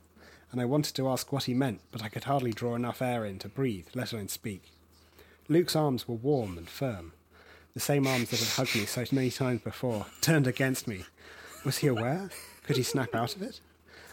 and 0.51 0.61
I 0.61 0.65
wanted 0.65 0.95
to 0.97 1.09
ask 1.09 1.33
what 1.33 1.45
he 1.45 1.55
meant, 1.55 1.81
but 1.91 2.03
I 2.03 2.09
could 2.09 2.25
hardly 2.25 2.53
draw 2.53 2.75
enough 2.75 3.03
air 3.03 3.25
in 3.25 3.39
to 3.41 3.49
breathe, 3.49 3.87
let 3.95 4.13
alone 4.13 4.29
speak. 4.29 4.73
Luke's 5.49 5.77
arms 5.77 6.07
were 6.07 6.15
warm 6.15 6.59
and 6.59 6.69
firm. 6.69 7.13
The 7.75 7.81
same 7.81 8.07
arms 8.07 8.31
that 8.31 8.41
had 8.41 8.49
hugged 8.49 8.75
me 8.75 8.87
so 8.87 9.05
many 9.13 9.31
times 9.31 9.61
before 9.63 10.07
turned 10.21 10.47
against 10.47 10.89
me. 10.89 11.05
Was 11.65 11.79
he 11.79 11.87
aware? 11.87 12.31
Could 12.65 12.77
he 12.77 12.83
snap 12.83 13.15
out 13.15 13.37
of 13.37 13.43
it? 13.43 13.61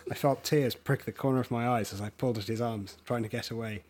I 0.10 0.14
felt 0.14 0.44
tears 0.44 0.76
prick 0.76 1.06
the 1.06 1.12
corner 1.12 1.40
of 1.40 1.50
my 1.52 1.68
eyes 1.68 1.92
as 1.92 2.00
I 2.00 2.10
pulled 2.10 2.38
at 2.38 2.48
his 2.48 2.62
arms, 2.62 2.98
trying 3.06 3.24
to 3.24 3.30
get 3.30 3.50
away. 3.50 3.84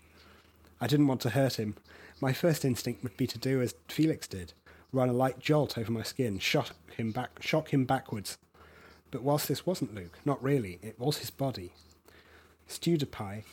I 0.79 0.87
didn't 0.87 1.07
want 1.07 1.21
to 1.21 1.31
hurt 1.31 1.59
him. 1.59 1.75
My 2.21 2.31
first 2.31 2.63
instinct 2.63 3.03
would 3.03 3.17
be 3.17 3.27
to 3.27 3.37
do 3.37 3.61
as 3.61 3.75
Felix 3.89 4.27
did, 4.27 4.53
run 4.93 5.09
a 5.09 5.13
light 5.13 5.39
jolt 5.39 5.77
over 5.77 5.91
my 5.91 6.03
skin, 6.03 6.39
shock 6.39 6.69
him 6.95 7.11
back, 7.11 7.41
shock 7.41 7.73
him 7.73 7.85
backwards. 7.85 8.37
But 9.11 9.23
whilst 9.23 9.47
this 9.47 9.65
wasn't 9.65 9.93
Luke, 9.93 10.19
not 10.25 10.41
really, 10.41 10.79
it 10.81 10.99
was 10.99 11.17
his 11.17 11.29
body. 11.29 11.73
Stewdepie, 12.69 13.43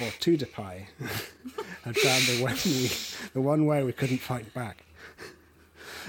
or 0.00 0.06
Tudepie, 0.20 0.86
had 1.84 1.96
found 1.96 2.22
the 2.24 2.42
one, 2.42 2.56
we, 2.64 2.90
the 3.32 3.40
one 3.40 3.66
way 3.66 3.82
we 3.82 3.92
couldn't 3.92 4.18
fight 4.18 4.52
back. 4.54 4.84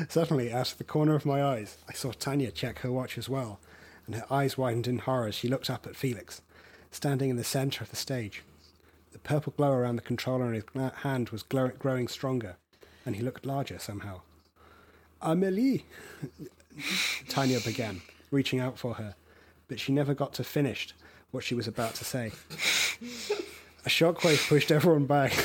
Suddenly, 0.07 0.53
out 0.53 0.71
of 0.71 0.77
the 0.77 0.83
corner 0.83 1.15
of 1.15 1.25
my 1.25 1.43
eyes, 1.43 1.77
I 1.87 1.93
saw 1.93 2.11
Tanya 2.11 2.51
check 2.51 2.79
her 2.79 2.91
watch 2.91 3.17
as 3.17 3.27
well, 3.27 3.59
and 4.05 4.15
her 4.15 4.25
eyes 4.31 4.57
widened 4.57 4.87
in 4.87 4.99
horror 4.99 5.27
as 5.27 5.35
she 5.35 5.47
looked 5.47 5.69
up 5.69 5.85
at 5.87 5.95
Felix, 5.95 6.41
standing 6.91 7.29
in 7.29 7.35
the 7.35 7.43
centre 7.43 7.83
of 7.83 7.89
the 7.89 7.95
stage. 7.95 8.43
The 9.11 9.19
purple 9.19 9.53
glow 9.57 9.71
around 9.71 9.95
the 9.95 10.01
controller 10.01 10.53
in 10.53 10.53
his 10.53 10.91
hand 11.01 11.29
was 11.29 11.43
glow- 11.43 11.71
growing 11.79 12.07
stronger, 12.07 12.57
and 13.05 13.15
he 13.15 13.21
looked 13.21 13.45
larger 13.45 13.79
somehow. 13.79 14.21
Amelie, 15.21 15.85
Tanya 17.27 17.59
began, 17.59 18.01
reaching 18.31 18.59
out 18.59 18.77
for 18.77 18.95
her, 18.95 19.15
but 19.67 19.79
she 19.79 19.91
never 19.91 20.13
got 20.13 20.33
to 20.35 20.43
finish 20.43 20.93
what 21.31 21.43
she 21.43 21.55
was 21.55 21.67
about 21.67 21.95
to 21.95 22.05
say. 22.05 22.31
A 23.85 23.89
shockwave 23.89 24.47
pushed 24.47 24.71
everyone 24.71 25.05
back. 25.05 25.33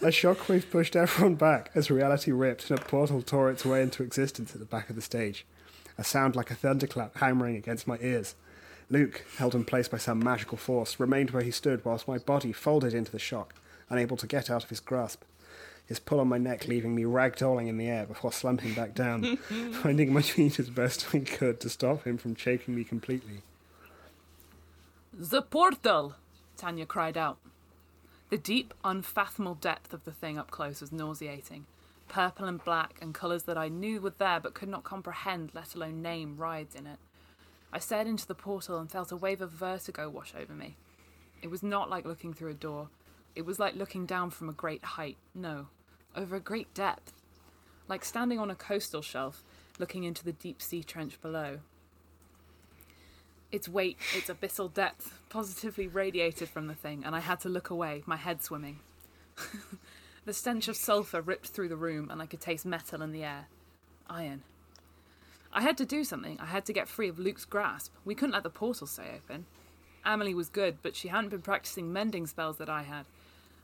A 0.00 0.10
shockwave 0.10 0.70
pushed 0.70 0.96
everyone 0.96 1.34
back 1.34 1.70
as 1.74 1.90
reality 1.90 2.30
ripped 2.30 2.70
and 2.70 2.78
a 2.78 2.82
portal 2.82 3.20
tore 3.20 3.50
its 3.50 3.64
way 3.64 3.82
into 3.82 4.02
existence 4.02 4.52
at 4.54 4.58
the 4.60 4.64
back 4.64 4.88
of 4.88 4.96
the 4.96 5.02
stage. 5.02 5.44
A 5.98 6.04
sound 6.04 6.34
like 6.34 6.50
a 6.50 6.54
thunderclap 6.54 7.16
hammering 7.18 7.56
against 7.56 7.86
my 7.86 7.98
ears. 8.00 8.34
Luke, 8.88 9.24
held 9.36 9.54
in 9.54 9.64
place 9.64 9.88
by 9.88 9.98
some 9.98 10.18
magical 10.18 10.56
force, 10.56 10.98
remained 10.98 11.32
where 11.32 11.42
he 11.42 11.50
stood 11.50 11.84
whilst 11.84 12.08
my 12.08 12.16
body 12.16 12.52
folded 12.52 12.94
into 12.94 13.12
the 13.12 13.18
shock, 13.18 13.54
unable 13.90 14.16
to 14.16 14.26
get 14.26 14.48
out 14.48 14.62
of 14.64 14.70
his 14.70 14.80
grasp. 14.80 15.24
His 15.88 15.98
pull 15.98 16.20
on 16.20 16.28
my 16.28 16.36
neck 16.36 16.68
leaving 16.68 16.94
me 16.94 17.04
ragdolling 17.04 17.66
in 17.66 17.78
the 17.78 17.88
air 17.88 18.04
before 18.04 18.30
slumping 18.30 18.74
back 18.74 18.94
down, 18.94 19.36
finding 19.82 20.12
my 20.12 20.20
feet 20.20 20.58
as 20.58 20.68
best 20.68 21.14
I 21.14 21.20
could 21.20 21.60
to 21.60 21.70
stop 21.70 22.04
him 22.04 22.18
from 22.18 22.34
shaking 22.34 22.76
me 22.76 22.84
completely. 22.84 23.40
The 25.14 25.40
portal! 25.40 26.14
Tanya 26.58 26.84
cried 26.84 27.16
out. 27.16 27.38
The 28.28 28.36
deep, 28.36 28.74
unfathomable 28.84 29.54
depth 29.54 29.94
of 29.94 30.04
the 30.04 30.12
thing 30.12 30.36
up 30.36 30.50
close 30.50 30.82
was 30.82 30.92
nauseating. 30.92 31.64
Purple 32.06 32.46
and 32.46 32.62
black, 32.62 32.98
and 33.00 33.14
colours 33.14 33.44
that 33.44 33.56
I 33.56 33.68
knew 33.68 34.02
were 34.02 34.12
there 34.16 34.40
but 34.40 34.52
could 34.52 34.68
not 34.68 34.84
comprehend, 34.84 35.52
let 35.54 35.74
alone 35.74 36.02
name, 36.02 36.36
rides 36.36 36.74
in 36.74 36.86
it. 36.86 36.98
I 37.72 37.78
stared 37.78 38.06
into 38.06 38.26
the 38.26 38.34
portal 38.34 38.78
and 38.78 38.90
felt 38.90 39.10
a 39.10 39.16
wave 39.16 39.40
of 39.40 39.50
vertigo 39.52 40.10
wash 40.10 40.34
over 40.38 40.52
me. 40.52 40.76
It 41.40 41.50
was 41.50 41.62
not 41.62 41.88
like 41.88 42.04
looking 42.04 42.34
through 42.34 42.50
a 42.50 42.54
door. 42.54 42.90
It 43.34 43.46
was 43.46 43.58
like 43.58 43.74
looking 43.74 44.04
down 44.04 44.30
from 44.30 44.50
a 44.50 44.54
great 44.54 44.84
height. 44.84 45.16
No, 45.34 45.68
over 46.18 46.36
a 46.36 46.40
great 46.40 46.72
depth. 46.74 47.12
Like 47.86 48.04
standing 48.04 48.38
on 48.38 48.50
a 48.50 48.54
coastal 48.54 49.02
shelf, 49.02 49.42
looking 49.78 50.04
into 50.04 50.24
the 50.24 50.32
deep 50.32 50.60
sea 50.60 50.82
trench 50.82 51.20
below. 51.22 51.60
Its 53.50 53.68
weight, 53.68 53.96
its 54.14 54.28
abyssal 54.28 54.72
depth, 54.74 55.18
positively 55.30 55.86
radiated 55.86 56.48
from 56.48 56.66
the 56.66 56.74
thing, 56.74 57.02
and 57.04 57.16
I 57.16 57.20
had 57.20 57.40
to 57.40 57.48
look 57.48 57.70
away, 57.70 58.02
my 58.04 58.16
head 58.16 58.42
swimming. 58.42 58.80
the 60.26 60.34
stench 60.34 60.68
of 60.68 60.76
sulphur 60.76 61.22
ripped 61.22 61.46
through 61.46 61.70
the 61.70 61.76
room, 61.76 62.10
and 62.10 62.20
I 62.20 62.26
could 62.26 62.42
taste 62.42 62.66
metal 62.66 63.00
in 63.00 63.12
the 63.12 63.24
air. 63.24 63.46
Iron. 64.10 64.42
I 65.50 65.62
had 65.62 65.78
to 65.78 65.86
do 65.86 66.04
something. 66.04 66.38
I 66.40 66.46
had 66.46 66.66
to 66.66 66.74
get 66.74 66.88
free 66.88 67.08
of 67.08 67.18
Luke's 67.18 67.46
grasp. 67.46 67.94
We 68.04 68.14
couldn't 68.14 68.34
let 68.34 68.42
the 68.42 68.50
portal 68.50 68.86
stay 68.86 69.14
open. 69.14 69.46
Amelie 70.04 70.34
was 70.34 70.50
good, 70.50 70.78
but 70.82 70.94
she 70.94 71.08
hadn't 71.08 71.30
been 71.30 71.40
practicing 71.40 71.90
mending 71.90 72.26
spells 72.26 72.58
that 72.58 72.68
I 72.68 72.82
had. 72.82 73.06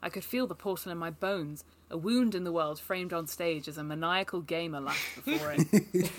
I 0.05 0.11
could 0.11 0.23
feel 0.23 0.47
the 0.47 0.55
portal 0.55 0.93
in 0.93 0.99
my 0.99 1.09
bones, 1.09 1.65
a 1.91 1.97
wound 1.97 2.35
in 2.35 2.45
the 2.45 2.53
world 2.53 2.79
framed 2.79 3.15
on 3.15 3.27
stage 3.27 3.67
as 3.69 3.79
a 3.79 3.83
maniacal 3.83 4.43
gamer 4.43 4.79
laughed 4.79 5.25
before 5.25 5.55
it. 5.57 6.11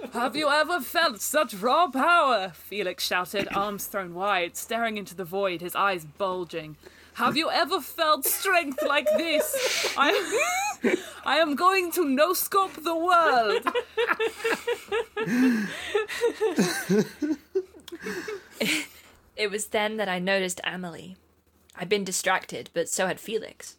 Have 0.14 0.34
you 0.34 0.48
ever 0.48 0.80
felt 0.80 1.20
such 1.20 1.52
raw 1.52 1.90
power? 1.90 2.52
Felix 2.54 3.06
shouted, 3.06 3.46
arms 3.54 3.84
thrown 3.84 4.14
wide, 4.14 4.56
staring 4.56 4.96
into 4.96 5.14
the 5.14 5.26
void, 5.26 5.60
his 5.60 5.76
eyes 5.76 6.06
bulging. 6.06 6.78
Have 7.14 7.36
you 7.36 7.50
ever 7.50 7.82
felt 7.82 8.24
strength 8.24 8.82
like 8.82 9.08
this? 9.18 9.94
I, 9.94 10.96
I 11.26 11.36
am 11.36 11.54
going 11.54 11.92
to 11.92 12.04
no 12.06 12.32
scope 12.32 12.72
the 12.82 12.96
world. 12.96 13.62
It 19.36 19.50
was 19.50 19.66
then 19.66 19.96
that 19.96 20.08
I 20.08 20.20
noticed 20.20 20.60
Amelie. 20.62 21.16
I'd 21.76 21.88
been 21.88 22.04
distracted, 22.04 22.70
but 22.72 22.88
so 22.88 23.06
had 23.06 23.20
Felix. 23.20 23.76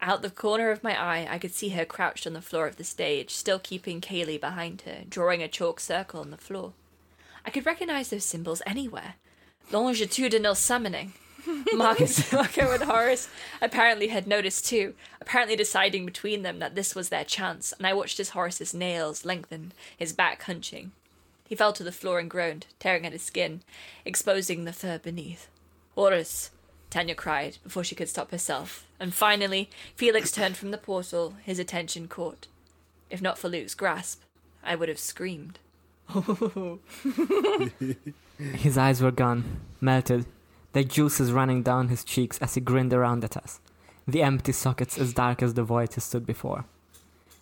Out 0.00 0.22
the 0.22 0.30
corner 0.30 0.70
of 0.70 0.84
my 0.84 1.00
eye, 1.00 1.26
I 1.30 1.38
could 1.38 1.54
see 1.54 1.70
her 1.70 1.84
crouched 1.84 2.26
on 2.26 2.34
the 2.34 2.42
floor 2.42 2.66
of 2.66 2.76
the 2.76 2.84
stage, 2.84 3.30
still 3.30 3.58
keeping 3.58 4.00
Kaylee 4.00 4.40
behind 4.40 4.82
her, 4.82 5.04
drawing 5.08 5.42
a 5.42 5.48
chalk 5.48 5.80
circle 5.80 6.20
on 6.20 6.30
the 6.30 6.36
floor. 6.36 6.74
I 7.46 7.50
could 7.50 7.64
recognize 7.64 8.10
those 8.10 8.24
symbols 8.24 8.60
anywhere. 8.66 9.14
Longitudinal 9.70 10.54
summoning. 10.56 11.14
Marcus, 11.74 12.32
Marco, 12.32 12.72
and 12.72 12.84
Horace 12.84 13.28
apparently 13.60 14.08
had 14.08 14.26
noticed 14.26 14.66
too, 14.66 14.94
apparently 15.20 15.56
deciding 15.56 16.06
between 16.06 16.42
them 16.42 16.58
that 16.58 16.74
this 16.74 16.94
was 16.94 17.08
their 17.08 17.24
chance, 17.24 17.72
and 17.72 17.86
I 17.86 17.92
watched 17.92 18.18
as 18.20 18.30
Horace's 18.30 18.72
nails 18.72 19.24
lengthened, 19.24 19.74
his 19.96 20.12
back 20.12 20.42
hunching. 20.42 20.92
He 21.46 21.54
fell 21.54 21.72
to 21.74 21.84
the 21.84 21.92
floor 21.92 22.18
and 22.18 22.30
groaned, 22.30 22.66
tearing 22.78 23.06
at 23.06 23.12
his 23.12 23.22
skin, 23.22 23.60
exposing 24.04 24.64
the 24.64 24.72
fur 24.72 24.98
beneath. 24.98 25.48
Horace, 25.94 26.50
Tanya 26.94 27.16
cried 27.16 27.58
before 27.64 27.82
she 27.82 27.96
could 27.96 28.08
stop 28.08 28.30
herself, 28.30 28.86
and 29.00 29.12
finally 29.12 29.68
Felix 29.96 30.30
turned 30.30 30.56
from 30.56 30.70
the 30.70 30.78
portal, 30.78 31.34
his 31.42 31.58
attention 31.58 32.06
caught. 32.06 32.46
If 33.10 33.20
not 33.20 33.36
for 33.36 33.48
Luke's 33.48 33.74
grasp, 33.74 34.22
I 34.62 34.76
would 34.76 34.88
have 34.88 35.00
screamed. 35.00 35.58
His 38.38 38.78
eyes 38.78 39.02
were 39.02 39.10
gone, 39.10 39.60
melted, 39.80 40.26
their 40.72 40.84
juices 40.84 41.32
running 41.32 41.64
down 41.64 41.88
his 41.88 42.04
cheeks 42.04 42.38
as 42.38 42.54
he 42.54 42.60
grinned 42.60 42.94
around 42.94 43.24
at 43.24 43.36
us, 43.36 43.58
the 44.06 44.22
empty 44.22 44.52
sockets 44.52 44.96
as 44.96 45.12
dark 45.12 45.42
as 45.42 45.54
the 45.54 45.64
void 45.64 45.92
he 45.94 46.00
stood 46.00 46.24
before. 46.24 46.64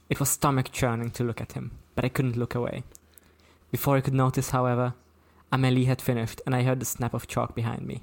It 0.08 0.18
was 0.18 0.30
stomach 0.30 0.72
churning 0.72 1.10
to 1.10 1.24
look 1.24 1.42
at 1.42 1.52
him, 1.52 1.72
but 1.94 2.06
I 2.06 2.08
couldn't 2.08 2.38
look 2.38 2.54
away. 2.54 2.84
Before 3.70 3.98
I 3.98 4.00
could 4.00 4.14
notice, 4.14 4.48
however, 4.48 4.94
Amelie 5.52 5.84
had 5.84 6.00
finished, 6.00 6.40
and 6.46 6.54
I 6.54 6.62
heard 6.62 6.80
the 6.80 6.86
snap 6.86 7.12
of 7.12 7.28
chalk 7.28 7.54
behind 7.54 7.86
me. 7.86 8.00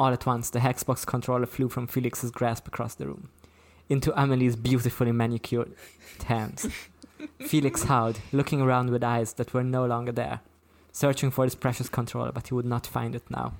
All 0.00 0.14
at 0.14 0.24
once, 0.24 0.48
the 0.48 0.60
Hexbox 0.60 1.04
controller 1.04 1.44
flew 1.44 1.68
from 1.68 1.86
Felix's 1.86 2.30
grasp 2.30 2.66
across 2.66 2.94
the 2.94 3.06
room, 3.06 3.28
into 3.90 4.18
Amelie's 4.18 4.56
beautifully 4.56 5.12
manicured 5.12 5.74
hands. 6.24 6.66
Felix 7.40 7.82
howled, 7.82 8.18
looking 8.32 8.62
around 8.62 8.88
with 8.88 9.04
eyes 9.04 9.34
that 9.34 9.52
were 9.52 9.62
no 9.62 9.84
longer 9.84 10.10
there, 10.10 10.40
searching 10.90 11.30
for 11.30 11.44
his 11.44 11.54
precious 11.54 11.90
controller, 11.90 12.32
but 12.32 12.48
he 12.48 12.54
would 12.54 12.64
not 12.64 12.86
find 12.86 13.14
it 13.14 13.24
now. 13.28 13.52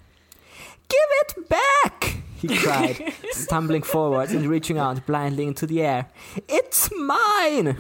Give 0.88 1.11
it 1.20 1.48
back! 1.50 2.22
he 2.37 2.57
cried, 2.57 3.12
stumbling 3.33 3.83
forwards 3.83 4.33
and 4.33 4.46
reaching 4.46 4.79
out 4.79 5.05
blindly 5.05 5.46
into 5.46 5.66
the 5.66 5.83
air. 5.83 6.09
It's 6.48 6.88
mine! 6.96 7.76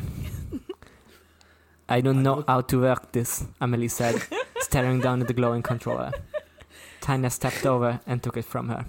I 1.88 2.02
don't 2.02 2.22
know 2.22 2.44
how 2.46 2.60
to 2.60 2.80
work 2.82 3.12
this, 3.12 3.42
Amelie 3.58 3.88
said, 3.88 4.22
staring 4.58 5.00
down 5.00 5.22
at 5.22 5.28
the 5.28 5.32
glowing 5.32 5.62
controller. 5.62 6.12
Tanya 7.10 7.28
stepped 7.28 7.66
over 7.66 7.98
and 8.06 8.22
took 8.22 8.36
it 8.36 8.44
from 8.44 8.68
her. 8.68 8.84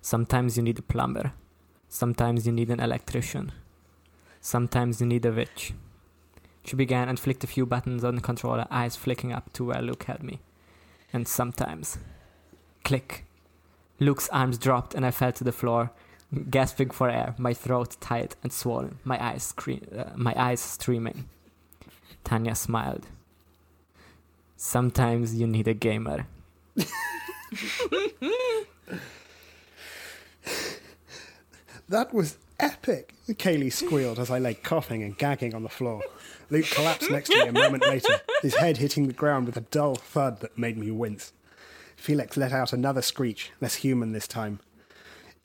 Sometimes 0.00 0.56
you 0.56 0.62
need 0.62 0.78
a 0.78 0.82
plumber. 0.82 1.32
Sometimes 1.88 2.46
you 2.46 2.52
need 2.52 2.70
an 2.70 2.78
electrician. 2.78 3.50
Sometimes 4.40 5.00
you 5.00 5.06
need 5.08 5.26
a 5.26 5.32
witch. 5.32 5.72
She 6.64 6.76
began 6.76 7.08
and 7.08 7.18
flicked 7.18 7.42
a 7.42 7.48
few 7.48 7.66
buttons 7.66 8.04
on 8.04 8.14
the 8.14 8.20
controller, 8.20 8.68
eyes 8.70 8.94
flicking 8.94 9.32
up 9.32 9.52
to 9.54 9.64
where 9.64 9.82
Luke 9.82 10.04
had 10.04 10.22
me. 10.22 10.38
And 11.12 11.26
sometimes. 11.26 11.98
Click. 12.84 13.24
Luke's 13.98 14.28
arms 14.28 14.56
dropped 14.56 14.94
and 14.94 15.04
I 15.04 15.10
fell 15.10 15.32
to 15.32 15.42
the 15.42 15.50
floor, 15.50 15.90
gasping 16.50 16.90
for 16.90 17.10
air, 17.10 17.34
my 17.36 17.52
throat 17.52 17.96
tight 18.00 18.36
and 18.44 18.52
swollen, 18.52 19.00
my 19.02 19.20
eyes 19.20 19.42
scre- 19.42 19.90
uh, 19.92 20.10
my 20.14 20.34
eyes 20.36 20.60
streaming. 20.60 21.28
Tanya 22.22 22.54
smiled. 22.54 23.08
Sometimes 24.56 25.34
you 25.34 25.48
need 25.48 25.66
a 25.66 25.74
gamer. 25.74 26.28
That 31.88 32.14
was 32.14 32.38
epic, 32.58 33.14
Kaylee 33.28 33.72
squealed 33.72 34.18
as 34.18 34.30
I 34.30 34.38
lay 34.38 34.54
coughing 34.54 35.02
and 35.02 35.16
gagging 35.18 35.54
on 35.54 35.62
the 35.62 35.68
floor. 35.68 36.02
Luke 36.48 36.66
collapsed 36.70 37.10
next 37.10 37.28
to 37.28 37.36
me 37.36 37.48
a 37.48 37.52
moment 37.52 37.86
later, 37.86 38.20
his 38.42 38.56
head 38.56 38.78
hitting 38.78 39.06
the 39.06 39.12
ground 39.12 39.46
with 39.46 39.56
a 39.56 39.62
dull 39.62 39.94
thud 39.94 40.40
that 40.40 40.56
made 40.56 40.78
me 40.78 40.90
wince. 40.90 41.32
Felix 41.94 42.36
let 42.36 42.52
out 42.52 42.72
another 42.72 43.02
screech, 43.02 43.50
less 43.60 43.76
human 43.76 44.12
this 44.12 44.26
time. 44.26 44.60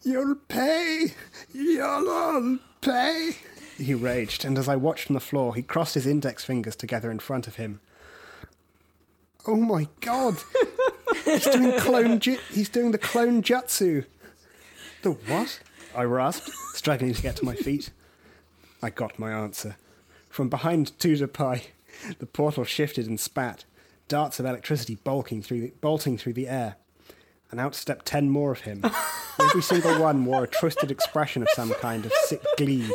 You'll 0.02 0.36
pay! 0.48 1.13
You'll 1.54 2.10
all 2.10 2.58
pay! 2.82 3.32
He 3.78 3.94
raged, 3.94 4.46
and 4.46 4.58
as 4.58 4.70
I 4.70 4.78
watched 4.78 5.06
from 5.06 5.15
the 5.15 5.20
floor, 5.20 5.56
he 5.56 5.62
crossed 5.62 5.94
his 5.94 6.08
index 6.08 6.46
fingers 6.46 6.76
together 6.76 7.12
in 7.12 7.20
front 7.20 7.48
of 7.48 7.58
him. 7.58 7.82
Oh 9.49 9.55
my 9.55 9.88
god! 10.01 10.38
he's 11.25 11.43
doing 11.45 11.79
clone 11.79 12.19
ju- 12.19 12.38
he's 12.51 12.69
doing 12.69 12.91
the 12.91 12.99
clone 12.99 13.41
jutsu. 13.41 14.05
The 15.01 15.12
what? 15.12 15.59
I 15.95 16.03
rasped, 16.03 16.51
struggling 16.75 17.15
to 17.15 17.21
get 17.23 17.38
to 17.38 17.45
my 17.45 17.55
feet. 17.55 17.89
I 18.83 18.91
got 18.91 19.17
my 19.17 19.31
answer. 19.31 19.75
From 20.29 20.49
behind 20.49 20.97
Tudor 20.99 21.25
Pie, 21.25 21.63
the 22.19 22.27
portal 22.27 22.63
shifted 22.63 23.07
and 23.07 23.19
spat, 23.19 23.65
darts 24.07 24.39
of 24.39 24.45
electricity 24.45 24.99
bulking 25.03 25.41
through 25.41 25.62
the, 25.62 25.73
bolting 25.81 26.19
through 26.19 26.33
the 26.33 26.47
air. 26.47 26.75
And 27.49 27.59
out 27.59 27.73
stepped 27.73 28.05
ten 28.05 28.29
more 28.29 28.51
of 28.51 28.59
him. 28.62 28.83
Every 29.41 29.63
single 29.63 29.99
one 29.99 30.25
wore 30.25 30.43
a 30.43 30.47
twisted 30.47 30.91
expression 30.91 31.41
of 31.41 31.49
some 31.49 31.73
kind 31.81 32.05
of 32.05 32.13
sick 32.25 32.43
glee. 32.57 32.93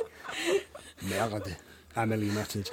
Merde, 1.03 1.57
Amelie 1.97 2.31
muttered. 2.31 2.71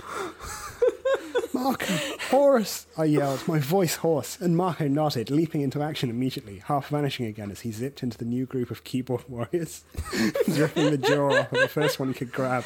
Marco, 1.61 1.93
Horace! 2.31 2.87
I 2.97 3.03
yelled, 3.03 3.47
my 3.47 3.59
voice 3.59 3.97
hoarse, 3.97 4.41
and 4.41 4.57
Marco 4.57 4.87
nodded, 4.87 5.29
leaping 5.29 5.61
into 5.61 5.83
action 5.83 6.09
immediately, 6.09 6.57
half 6.65 6.87
vanishing 6.87 7.27
again 7.27 7.51
as 7.51 7.59
he 7.59 7.71
zipped 7.71 8.01
into 8.01 8.17
the 8.17 8.25
new 8.25 8.47
group 8.47 8.71
of 8.71 8.83
keyboard 8.83 9.29
warriors, 9.29 9.83
ripping 10.47 10.89
the 10.89 10.97
jaw 10.97 11.31
off 11.31 11.53
of 11.53 11.59
the 11.59 11.67
first 11.67 11.99
one 11.99 12.07
he 12.07 12.15
could 12.15 12.31
grab. 12.31 12.63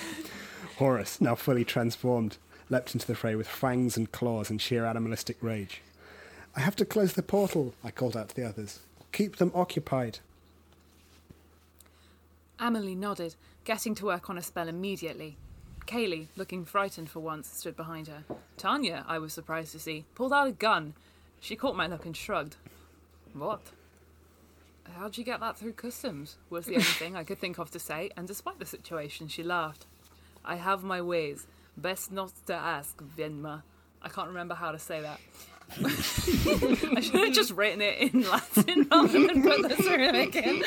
Horace, 0.78 1.20
now 1.20 1.36
fully 1.36 1.66
transformed, 1.66 2.38
leapt 2.70 2.94
into 2.94 3.06
the 3.06 3.16
fray 3.16 3.36
with 3.36 3.50
fangs 3.50 3.98
and 3.98 4.14
claws 4.14 4.50
and 4.50 4.62
sheer 4.62 4.86
animalistic 4.86 5.36
rage. 5.42 5.82
I 6.56 6.62
have 6.62 6.78
to 6.78 6.86
close 6.86 7.14
the 7.14 7.22
portal, 7.22 7.74
I 7.84 7.92
called 7.92 8.16
out 8.16 8.30
to 8.30 8.36
the 8.36 8.48
others. 8.48 8.80
Keep 9.12 9.36
them 9.36 9.52
occupied. 9.54 10.20
Amelie 12.60 12.96
nodded, 12.96 13.36
getting 13.66 13.94
to 13.96 14.06
work 14.06 14.30
on 14.30 14.38
a 14.38 14.42
spell 14.42 14.70
immediately. 14.70 15.36
Kaylee, 15.86 16.28
looking 16.36 16.66
frightened 16.66 17.10
for 17.10 17.20
once, 17.20 17.48
stood 17.48 17.76
behind 17.76 18.08
her. 18.08 18.24
Tanya, 18.58 19.06
I 19.08 19.20
was 19.20 19.34
surprised 19.34 19.72
to 19.74 19.80
see, 19.80 20.06
pulled 20.16 20.34
out 20.34 20.48
a 20.48 20.52
gun. 20.52 20.94
She 21.40 21.56
caught 21.56 21.76
my 21.76 21.88
look 21.88 22.06
and 22.06 22.18
shrugged. 22.18 22.56
What? 23.34 23.62
How'd 24.98 25.18
you 25.18 25.24
get 25.24 25.40
that 25.40 25.58
through 25.58 25.74
customs? 25.74 26.38
was 26.50 26.66
the 26.66 26.76
only 26.76 26.84
thing 27.00 27.16
I 27.16 27.24
could 27.24 27.40
think 27.40 27.60
of 27.60 27.72
to 27.72 27.80
say, 27.80 28.10
and 28.18 28.28
despite 28.28 28.60
the 28.60 28.66
situation, 28.66 29.28
she 29.28 29.44
laughed. 29.44 29.86
I 30.44 30.56
have 30.56 30.84
my 30.84 31.02
ways. 31.02 31.48
Best 31.78 32.12
not 32.12 32.32
to 32.48 32.54
ask, 32.54 32.98
Venma. 32.98 33.64
I 34.02 34.10
can't 34.10 34.28
remember 34.28 34.56
how 34.56 34.72
to 34.72 34.80
say 34.80 35.02
that. 35.02 35.20
I 35.84 37.02
should 37.02 37.16
have 37.16 37.34
just 37.34 37.52
written 37.52 37.82
it 37.82 38.14
in 38.14 38.22
Latin 38.22 38.88
rather 38.92 39.08
than 39.08 39.42
put 39.44 39.68
the 39.68 39.76
Cyrillic 39.84 40.36
in. 40.36 40.64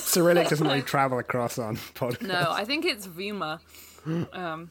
Cyrillic 0.00 0.48
doesn't 0.48 0.66
really 0.66 0.82
travel 0.82 1.18
across 1.18 1.58
on 1.58 1.76
podcasts. 1.76 2.26
No, 2.26 2.50
I 2.50 2.64
think 2.64 2.84
it's 2.84 3.06
Vima. 3.06 3.60
Um, 4.32 4.70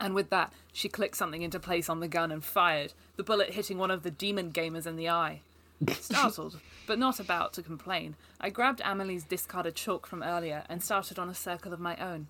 and 0.00 0.14
with 0.14 0.30
that, 0.30 0.52
she 0.72 0.88
clicked 0.88 1.16
something 1.16 1.42
into 1.42 1.58
place 1.58 1.88
on 1.88 2.00
the 2.00 2.08
gun 2.08 2.30
and 2.32 2.44
fired, 2.44 2.92
the 3.16 3.22
bullet 3.22 3.50
hitting 3.50 3.78
one 3.78 3.90
of 3.90 4.02
the 4.02 4.10
demon 4.10 4.52
gamers 4.52 4.86
in 4.86 4.96
the 4.96 5.08
eye. 5.08 5.40
Startled, 5.92 6.60
but 6.86 6.98
not 6.98 7.18
about 7.18 7.52
to 7.54 7.62
complain, 7.62 8.14
I 8.40 8.50
grabbed 8.50 8.80
Amelie's 8.84 9.24
discarded 9.24 9.74
chalk 9.74 10.06
from 10.06 10.22
earlier 10.22 10.64
and 10.68 10.82
started 10.82 11.18
on 11.18 11.28
a 11.28 11.34
circle 11.34 11.72
of 11.72 11.80
my 11.80 11.96
own. 11.96 12.28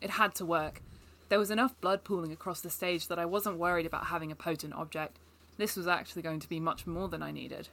It 0.00 0.10
had 0.10 0.34
to 0.36 0.44
work. 0.44 0.82
There 1.30 1.38
was 1.38 1.52
enough 1.52 1.80
blood 1.80 2.02
pooling 2.02 2.32
across 2.32 2.60
the 2.60 2.70
stage 2.70 3.06
that 3.06 3.18
I 3.18 3.24
wasn't 3.24 3.56
worried 3.56 3.86
about 3.86 4.06
having 4.06 4.32
a 4.32 4.36
potent 4.36 4.74
object. 4.74 5.20
This 5.58 5.76
was 5.76 5.86
actually 5.86 6.22
going 6.22 6.40
to 6.40 6.48
be 6.48 6.58
much 6.58 6.88
more 6.88 7.08
than 7.08 7.22
I 7.22 7.30
needed. 7.30 7.68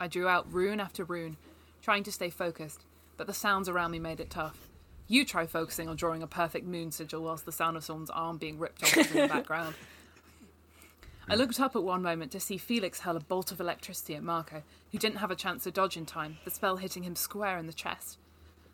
I 0.00 0.08
drew 0.08 0.26
out 0.26 0.50
rune 0.50 0.80
after 0.80 1.04
rune, 1.04 1.36
trying 1.82 2.04
to 2.04 2.12
stay 2.12 2.30
focused, 2.30 2.86
but 3.18 3.26
the 3.26 3.34
sounds 3.34 3.68
around 3.68 3.90
me 3.90 3.98
made 3.98 4.20
it 4.20 4.30
tough. 4.30 4.68
You 5.06 5.26
try 5.26 5.46
focusing 5.46 5.86
on 5.86 5.96
drawing 5.96 6.22
a 6.22 6.26
perfect 6.26 6.66
moon 6.66 6.92
sigil 6.92 7.24
whilst 7.24 7.44
the 7.44 7.52
sound 7.52 7.76
of 7.76 7.84
someone's 7.84 8.08
arm 8.08 8.38
being 8.38 8.58
ripped 8.58 8.82
off 8.84 8.96
is 8.96 9.10
in 9.10 9.22
the 9.22 9.28
background. 9.34 9.74
I 11.28 11.34
looked 11.34 11.60
up 11.60 11.76
at 11.76 11.82
one 11.82 12.00
moment 12.00 12.32
to 12.32 12.40
see 12.40 12.56
Felix 12.56 13.00
hurl 13.00 13.18
a 13.18 13.20
bolt 13.20 13.52
of 13.52 13.60
electricity 13.60 14.14
at 14.14 14.22
Marco, 14.22 14.62
who 14.92 14.98
didn't 14.98 15.18
have 15.18 15.30
a 15.30 15.36
chance 15.36 15.64
to 15.64 15.70
dodge 15.70 15.98
in 15.98 16.06
time, 16.06 16.38
the 16.46 16.50
spell 16.50 16.78
hitting 16.78 17.02
him 17.02 17.16
square 17.16 17.58
in 17.58 17.66
the 17.66 17.72
chest. 17.74 18.16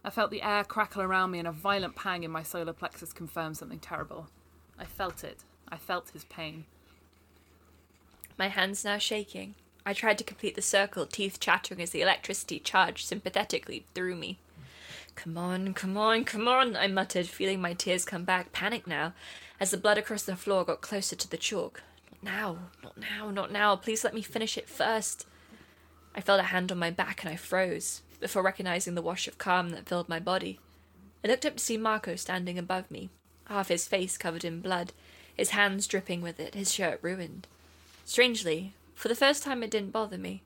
I 0.05 0.11
felt 0.11 0.31
the 0.31 0.43
air 0.43 0.65
crackle 0.65 1.01
around 1.01 1.31
me 1.31 1.39
and 1.39 1.49
a 1.49 1.53
violent 1.53 1.97
pang 1.97 2.25
in 2.25 2.31
my 2.31 2.43
solar 2.43 2.75
plexus 2.75 3.15
confirmed 3.15 3.57
something 3.57 3.79
terrible. 3.79 4.29
I 4.79 4.85
felt 4.85 5.25
it. 5.25 5.45
I 5.69 5.77
felt 5.77 6.11
his 6.11 6.25
pain. 6.25 6.67
My 8.37 8.49
hands 8.49 8.85
now 8.85 8.99
shaking. 8.99 9.55
I 9.87 9.95
tried 9.95 10.19
to 10.19 10.25
complete 10.25 10.57
the 10.57 10.63
circle, 10.63 11.07
teeth 11.07 11.41
chattering 11.41 11.81
as 11.81 11.91
the 11.91 12.03
electricity 12.03 12.59
charged 12.59 13.07
sympathetically 13.07 13.87
through 13.95 14.17
me. 14.17 14.39
Come 15.15 15.39
on, 15.39 15.73
come 15.73 15.97
on, 15.97 16.25
come 16.25 16.49
on, 16.49 16.77
I 16.77 16.87
muttered, 16.89 17.27
feeling 17.27 17.61
my 17.61 17.73
tears 17.73 18.05
come 18.05 18.25
back, 18.25 18.53
panic 18.53 18.87
now, 18.87 19.15
as 19.61 19.71
the 19.71 19.77
blood 19.77 19.97
across 19.97 20.23
the 20.23 20.37
floor 20.37 20.65
got 20.65 20.81
closer 20.81 21.17
to 21.17 21.31
the 21.31 21.37
chalk. 21.37 21.83
Not 22.11 22.33
now, 22.33 22.59
not 22.83 22.99
now, 22.99 23.31
not 23.31 23.53
now. 23.53 23.77
Please 23.77 24.05
let 24.05 24.15
me 24.15 24.23
finish 24.23 24.59
it 24.59 24.69
first. 24.69 25.27
I 26.15 26.21
felt 26.21 26.41
a 26.41 26.45
hand 26.45 26.73
on 26.73 26.79
my 26.79 26.91
back 26.91 27.23
and 27.23 27.33
I 27.33 27.37
froze 27.37 28.03
before 28.21 28.43
recognizing 28.43 28.95
the 28.95 29.03
wash 29.03 29.27
of 29.29 29.39
calm 29.39 29.71
that 29.71 29.89
filled 29.89 30.09
my 30.09 30.21
body. 30.21 30.59
I 31.25 31.29
looked 31.29 31.47
up 31.47 31.57
to 31.57 31.65
see 31.65 31.77
Marco 31.77 32.17
standing 32.17 32.59
above 32.59 32.91
me, 32.91 33.11
half 33.47 33.69
his 33.69 33.89
face 33.89 34.19
covered 34.19 34.45
in 34.45 34.61
blood, 34.61 34.93
his 35.37 35.51
hands 35.51 35.87
dripping 35.87 36.21
with 36.21 36.39
it, 36.39 36.55
his 36.55 36.73
shirt 36.73 36.99
ruined. 37.03 37.47
Strangely, 38.05 38.75
for 38.95 39.09
the 39.09 39.15
first 39.15 39.43
time 39.43 39.63
it 39.63 39.71
didn't 39.71 39.93
bother 39.93 40.19
me. 40.19 40.43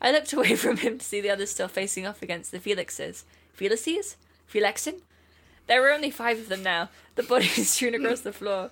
I 0.00 0.10
looked 0.10 0.32
away 0.32 0.56
from 0.56 0.78
him 0.78 0.98
to 0.98 1.04
see 1.04 1.20
the 1.20 1.30
others 1.30 1.50
still 1.50 1.68
facing 1.68 2.06
off 2.06 2.22
against 2.22 2.50
the 2.50 2.58
Felixes. 2.58 3.24
Felices? 3.52 4.16
Felixin? 4.46 5.00
There 5.66 5.80
were 5.80 5.92
only 5.92 6.10
five 6.10 6.38
of 6.38 6.48
them 6.48 6.62
now, 6.62 6.90
the 7.14 7.22
bodies 7.22 7.70
strewn 7.70 7.94
across 7.94 8.20
the 8.20 8.32
floor. 8.32 8.70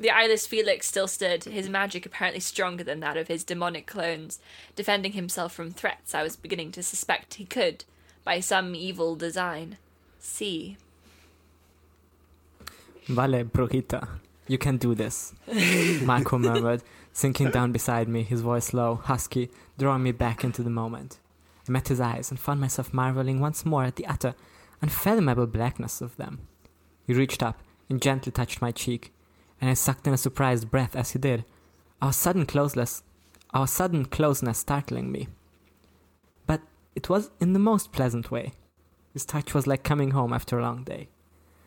The 0.00 0.10
eyeless 0.10 0.46
Felix 0.46 0.86
still 0.86 1.06
stood, 1.06 1.44
his 1.44 1.68
magic 1.68 2.06
apparently 2.06 2.40
stronger 2.40 2.82
than 2.82 3.00
that 3.00 3.16
of 3.16 3.28
his 3.28 3.44
demonic 3.44 3.86
clones, 3.86 4.40
defending 4.74 5.12
himself 5.12 5.52
from 5.52 5.70
threats 5.70 6.14
I 6.14 6.22
was 6.22 6.36
beginning 6.36 6.72
to 6.72 6.82
suspect 6.82 7.34
he 7.34 7.44
could, 7.44 7.84
by 8.24 8.40
some 8.40 8.74
evil 8.74 9.16
design, 9.16 9.78
see. 10.18 10.76
Vale, 13.06 13.44
Brujita, 13.44 14.08
you 14.46 14.58
can 14.58 14.76
do 14.76 14.94
this. 14.94 15.34
Marco 16.02 16.38
murmured, 16.38 16.82
sinking 17.12 17.50
down 17.50 17.72
beside 17.72 18.08
me, 18.08 18.22
his 18.22 18.40
voice 18.40 18.72
low, 18.72 18.96
husky, 18.96 19.50
drawing 19.78 20.02
me 20.02 20.12
back 20.12 20.44
into 20.44 20.62
the 20.62 20.70
moment. 20.70 21.18
I 21.68 21.72
met 21.72 21.88
his 21.88 22.00
eyes 22.00 22.30
and 22.30 22.40
found 22.40 22.60
myself 22.60 22.92
marveling 22.92 23.40
once 23.40 23.64
more 23.64 23.84
at 23.84 23.96
the 23.96 24.06
utter, 24.06 24.34
unfathomable 24.80 25.46
blackness 25.46 26.00
of 26.00 26.16
them. 26.16 26.40
He 27.06 27.12
reached 27.12 27.42
up 27.42 27.60
and 27.88 28.00
gently 28.00 28.32
touched 28.32 28.62
my 28.62 28.72
cheek, 28.72 29.12
and 29.62 29.70
I 29.70 29.74
sucked 29.74 30.08
in 30.08 30.12
a 30.12 30.18
surprised 30.18 30.72
breath 30.72 30.96
as 30.96 31.12
he 31.12 31.20
did, 31.20 31.44
our 32.02 32.12
sudden 32.12 32.46
closeness, 32.46 33.04
our 33.54 33.68
sudden 33.68 34.04
closeness 34.04 34.58
startling 34.58 35.12
me. 35.12 35.28
But 36.48 36.62
it 36.96 37.08
was 37.08 37.30
in 37.40 37.52
the 37.52 37.60
most 37.60 37.92
pleasant 37.92 38.32
way. 38.32 38.54
His 39.12 39.24
touch 39.24 39.54
was 39.54 39.68
like 39.68 39.84
coming 39.84 40.10
home 40.10 40.32
after 40.32 40.58
a 40.58 40.62
long 40.62 40.82
day. 40.82 41.08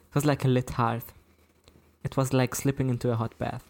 It 0.09 0.15
was 0.15 0.25
like 0.25 0.43
a 0.43 0.49
lit 0.49 0.71
hearth. 0.71 1.13
It 2.03 2.17
was 2.17 2.33
like 2.33 2.53
slipping 2.53 2.89
into 2.89 3.11
a 3.11 3.15
hot 3.15 3.37
bath. 3.39 3.63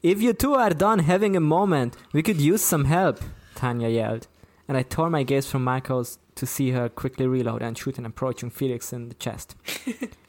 If 0.00 0.22
you 0.22 0.32
two 0.32 0.54
are 0.54 0.70
done 0.70 1.00
having 1.00 1.34
a 1.34 1.40
moment, 1.40 1.96
we 2.12 2.22
could 2.22 2.40
use 2.40 2.62
some 2.62 2.84
help, 2.84 3.18
Tanya 3.56 3.88
yelled, 3.88 4.28
and 4.68 4.76
I 4.76 4.84
tore 4.84 5.10
my 5.10 5.24
gaze 5.24 5.50
from 5.50 5.64
Marco's 5.64 6.18
to 6.36 6.46
see 6.46 6.70
her 6.70 6.88
quickly 6.88 7.26
reload 7.26 7.62
and 7.62 7.76
shoot 7.76 7.98
an 7.98 8.06
approaching 8.06 8.50
Felix 8.50 8.92
in 8.92 9.08
the 9.08 9.14
chest. 9.14 9.56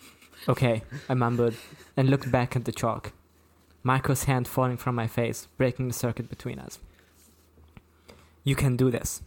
okay, 0.47 0.83
I 1.09 1.13
mumbled, 1.13 1.55
and 1.95 2.09
looked 2.09 2.31
back 2.31 2.55
at 2.55 2.65
the 2.65 2.71
chalk. 2.71 3.13
Michael's 3.83 4.23
hand 4.25 4.47
falling 4.47 4.77
from 4.77 4.95
my 4.95 5.07
face, 5.07 5.47
breaking 5.57 5.87
the 5.87 5.93
circuit 5.93 6.29
between 6.29 6.59
us. 6.59 6.79
You 8.43 8.55
can 8.55 8.75
do 8.75 8.91
this, 8.91 9.21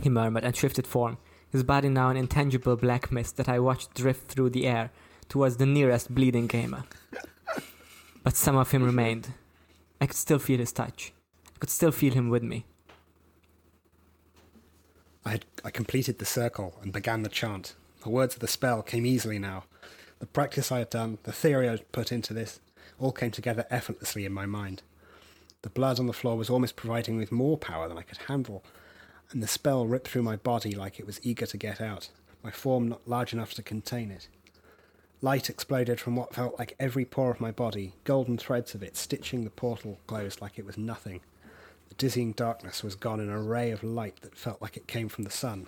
he 0.00 0.08
murmured 0.08 0.44
and 0.44 0.56
shifted 0.56 0.86
form, 0.86 1.18
his 1.50 1.62
body 1.62 1.88
now 1.88 2.08
an 2.08 2.16
intangible 2.16 2.76
black 2.76 3.12
mist 3.12 3.36
that 3.36 3.48
I 3.48 3.58
watched 3.58 3.94
drift 3.94 4.30
through 4.30 4.50
the 4.50 4.66
air 4.66 4.90
towards 5.28 5.56
the 5.56 5.66
nearest 5.66 6.14
bleeding 6.14 6.46
gamer. 6.46 6.84
But 8.22 8.36
some 8.36 8.56
of 8.56 8.70
him 8.70 8.82
remained. 8.82 9.32
I 10.00 10.06
could 10.06 10.16
still 10.16 10.38
feel 10.38 10.58
his 10.58 10.72
touch. 10.72 11.12
I 11.54 11.58
could 11.58 11.70
still 11.70 11.92
feel 11.92 12.14
him 12.14 12.30
with 12.30 12.42
me. 12.42 12.64
I, 15.24 15.32
had, 15.32 15.44
I 15.64 15.70
completed 15.70 16.18
the 16.18 16.24
circle 16.24 16.78
and 16.82 16.92
began 16.92 17.22
the 17.22 17.28
chant. 17.28 17.74
The 18.02 18.10
words 18.10 18.34
of 18.34 18.40
the 18.40 18.48
spell 18.48 18.82
came 18.82 19.06
easily 19.06 19.38
now. 19.38 19.64
The 20.22 20.26
practice 20.26 20.70
I 20.70 20.78
had 20.78 20.90
done, 20.90 21.18
the 21.24 21.32
theory 21.32 21.66
I 21.66 21.72
had 21.72 21.90
put 21.90 22.12
into 22.12 22.32
this, 22.32 22.60
all 22.96 23.10
came 23.10 23.32
together 23.32 23.66
effortlessly 23.70 24.24
in 24.24 24.32
my 24.32 24.46
mind. 24.46 24.82
The 25.62 25.68
blood 25.68 25.98
on 25.98 26.06
the 26.06 26.12
floor 26.12 26.36
was 26.36 26.48
almost 26.48 26.76
providing 26.76 27.14
me 27.14 27.22
with 27.22 27.32
more 27.32 27.58
power 27.58 27.88
than 27.88 27.98
I 27.98 28.02
could 28.02 28.18
handle, 28.28 28.62
and 29.32 29.42
the 29.42 29.48
spell 29.48 29.84
ripped 29.84 30.06
through 30.06 30.22
my 30.22 30.36
body 30.36 30.76
like 30.76 31.00
it 31.00 31.06
was 31.06 31.18
eager 31.24 31.46
to 31.46 31.56
get 31.56 31.80
out, 31.80 32.10
my 32.40 32.52
form 32.52 32.86
not 32.86 33.00
large 33.04 33.32
enough 33.32 33.52
to 33.54 33.64
contain 33.64 34.12
it. 34.12 34.28
Light 35.20 35.50
exploded 35.50 35.98
from 35.98 36.14
what 36.14 36.36
felt 36.36 36.56
like 36.56 36.76
every 36.78 37.04
pore 37.04 37.32
of 37.32 37.40
my 37.40 37.50
body, 37.50 37.94
golden 38.04 38.38
threads 38.38 38.76
of 38.76 38.82
it 38.84 38.96
stitching 38.96 39.42
the 39.42 39.50
portal 39.50 39.98
closed 40.06 40.40
like 40.40 40.56
it 40.56 40.64
was 40.64 40.78
nothing. 40.78 41.20
The 41.88 41.96
dizzying 41.96 42.30
darkness 42.30 42.84
was 42.84 42.94
gone 42.94 43.18
in 43.18 43.28
a 43.28 43.42
ray 43.42 43.72
of 43.72 43.82
light 43.82 44.20
that 44.20 44.38
felt 44.38 44.62
like 44.62 44.76
it 44.76 44.86
came 44.86 45.08
from 45.08 45.24
the 45.24 45.30
sun. 45.30 45.66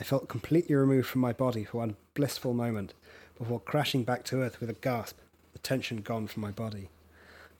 I 0.00 0.02
felt 0.02 0.28
completely 0.28 0.74
removed 0.74 1.08
from 1.08 1.20
my 1.20 1.34
body 1.34 1.62
for 1.64 1.78
one 1.78 1.96
blissful 2.14 2.54
moment 2.54 2.94
before 3.36 3.60
crashing 3.60 4.02
back 4.02 4.24
to 4.24 4.40
earth 4.40 4.58
with 4.58 4.70
a 4.70 4.74
gasp, 4.74 5.18
the 5.52 5.58
tension 5.58 5.98
gone 5.98 6.26
from 6.26 6.40
my 6.40 6.50
body. 6.50 6.88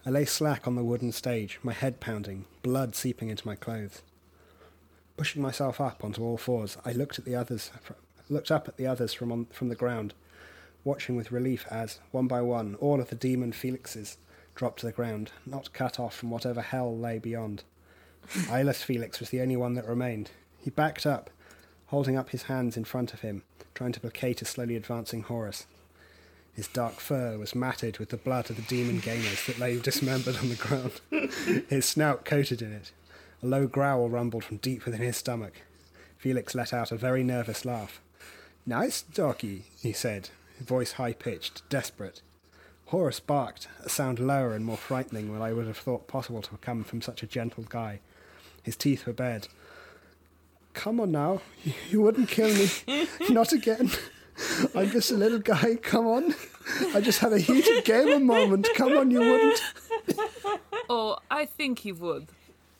I 0.07 0.11
lay 0.11 0.24
slack 0.24 0.66
on 0.66 0.74
the 0.74 0.83
wooden 0.83 1.12
stage, 1.12 1.61
my 1.62 1.74
head 1.74 2.00
pounding, 2.00 2.46
blood 2.62 2.94
seeping 2.96 3.29
into 3.29 3.46
my 3.46 3.57
clothes. 3.57 4.00
Pushing 5.18 5.42
myself 5.42 5.83
up 5.83 6.03
onto 6.03 6.22
all 6.24 6.38
fours, 6.38 6.79
I 6.83 6.92
looked 6.92 7.18
at 7.18 7.26
the 7.26 7.35
others, 7.35 7.70
looked 8.31 8.50
up 8.50 8.66
at 8.66 8.79
the 8.79 8.87
others 8.87 9.12
from 9.12 9.31
on, 9.31 9.44
from 9.53 9.68
the 9.68 9.74
ground, 9.74 10.14
watching 10.83 11.16
with 11.16 11.31
relief 11.31 11.66
as, 11.70 11.98
one 12.11 12.26
by 12.26 12.40
one, 12.40 12.74
all 12.76 13.03
of 13.03 13.11
the 13.11 13.16
demon 13.16 13.53
Felixes 13.53 14.16
dropped 14.55 14.81
to 14.81 14.87
the 14.87 14.92
ground, 14.92 15.31
not 15.44 15.74
cut 15.74 16.00
off 16.00 16.16
from 16.16 16.31
whatever 16.31 16.62
hell 16.62 16.96
lay 16.96 17.18
beyond. 17.18 17.64
Eyeless 18.48 18.83
Felix 18.83 19.20
was 19.20 19.29
the 19.29 19.42
only 19.42 19.57
one 19.57 19.74
that 19.74 19.87
remained. 19.87 20.31
He 20.57 20.70
backed 20.70 21.05
up, 21.05 21.29
holding 21.90 22.16
up 22.16 22.31
his 22.31 22.44
hands 22.44 22.76
in 22.76 22.85
front 22.85 23.12
of 23.12 23.20
him, 23.20 23.42
trying 23.74 23.92
to 23.92 24.00
placate 24.00 24.40
a 24.40 24.44
slowly 24.44 24.76
advancing 24.76 25.22
Horace. 25.22 25.66
His 26.55 26.68
dark 26.68 26.94
fur 26.94 27.37
was 27.37 27.55
matted 27.55 27.98
with 27.98 28.11
the 28.11 28.16
blood 28.16 28.48
of 28.48 28.57
the 28.57 28.62
demon 28.62 29.00
gamers 29.00 29.46
that 29.46 29.59
lay 29.59 29.79
dismembered 29.79 30.37
on 30.37 30.48
the 30.48 30.55
ground, 30.55 31.00
his 31.68 31.85
snout 31.85 32.24
coated 32.24 32.62
in 32.62 32.72
it. 32.72 32.92
A 33.42 33.46
low 33.46 33.66
growl 33.66 34.09
rumbled 34.09 34.44
from 34.44 34.59
deep 34.59 34.85
within 34.85 35.00
his 35.00 35.16
stomach. 35.16 35.62
Felix 36.18 36.55
let 36.55 36.72
out 36.72 36.92
a 36.92 36.96
very 36.96 37.24
nervous 37.24 37.64
laugh. 37.64 38.00
Nice 38.66 39.03
doggy, 39.03 39.64
he 39.81 39.92
said, 39.92 40.29
his 40.59 40.66
voice 40.66 40.92
high 40.92 41.14
pitched, 41.14 41.68
desperate. 41.70 42.20
Horace 42.87 43.20
barked, 43.20 43.68
a 43.85 43.88
sound 43.88 44.18
lower 44.18 44.53
and 44.53 44.64
more 44.64 44.76
frightening 44.76 45.33
than 45.33 45.42
I 45.42 45.53
would 45.53 45.66
have 45.66 45.79
thought 45.79 46.09
possible 46.09 46.42
to 46.42 46.57
come 46.59 46.85
from 46.85 47.00
such 47.00 47.22
a 47.22 47.26
gentle 47.26 47.64
guy. 47.68 48.00
His 48.62 48.76
teeth 48.76 49.07
were 49.07 49.12
bared. 49.12 49.48
Come 50.72 51.00
on 51.00 51.12
now, 51.12 51.40
you 51.90 52.00
wouldn't 52.00 52.28
kill 52.28 52.52
me. 52.54 53.06
Not 53.28 53.52
again. 53.52 53.90
I'm 54.74 54.90
just 54.90 55.11
a 55.11 55.16
little 55.16 55.38
guy, 55.40 55.74
come 55.76 56.06
on. 56.06 56.35
I 56.94 57.00
just 57.00 57.18
had 57.18 57.33
a 57.33 57.38
heated 57.38 57.85
gamer 57.85 58.20
moment. 58.20 58.68
Come 58.76 58.96
on, 58.96 59.11
you 59.11 59.20
wouldn't. 59.20 59.61
Oh, 60.92 61.18
I 61.30 61.44
think 61.44 61.78
he 61.78 61.92
would, 61.92 62.26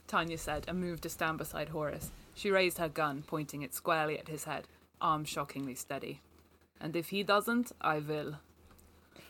Tanya 0.09 0.37
said 0.37 0.65
and 0.67 0.81
moved 0.81 1.05
to 1.05 1.09
stand 1.09 1.39
beside 1.39 1.69
Horace. 1.69 2.11
She 2.35 2.51
raised 2.51 2.79
her 2.79 2.89
gun, 2.89 3.23
pointing 3.25 3.63
it 3.63 3.73
squarely 3.73 4.19
at 4.19 4.27
his 4.27 4.43
head, 4.43 4.67
arm 5.01 5.25
shockingly 5.25 5.77
steady. 5.77 6.21
And 6.81 6.97
if 6.97 7.11
he 7.11 7.23
doesn't, 7.23 7.71
I 7.81 7.99
will. 8.01 8.35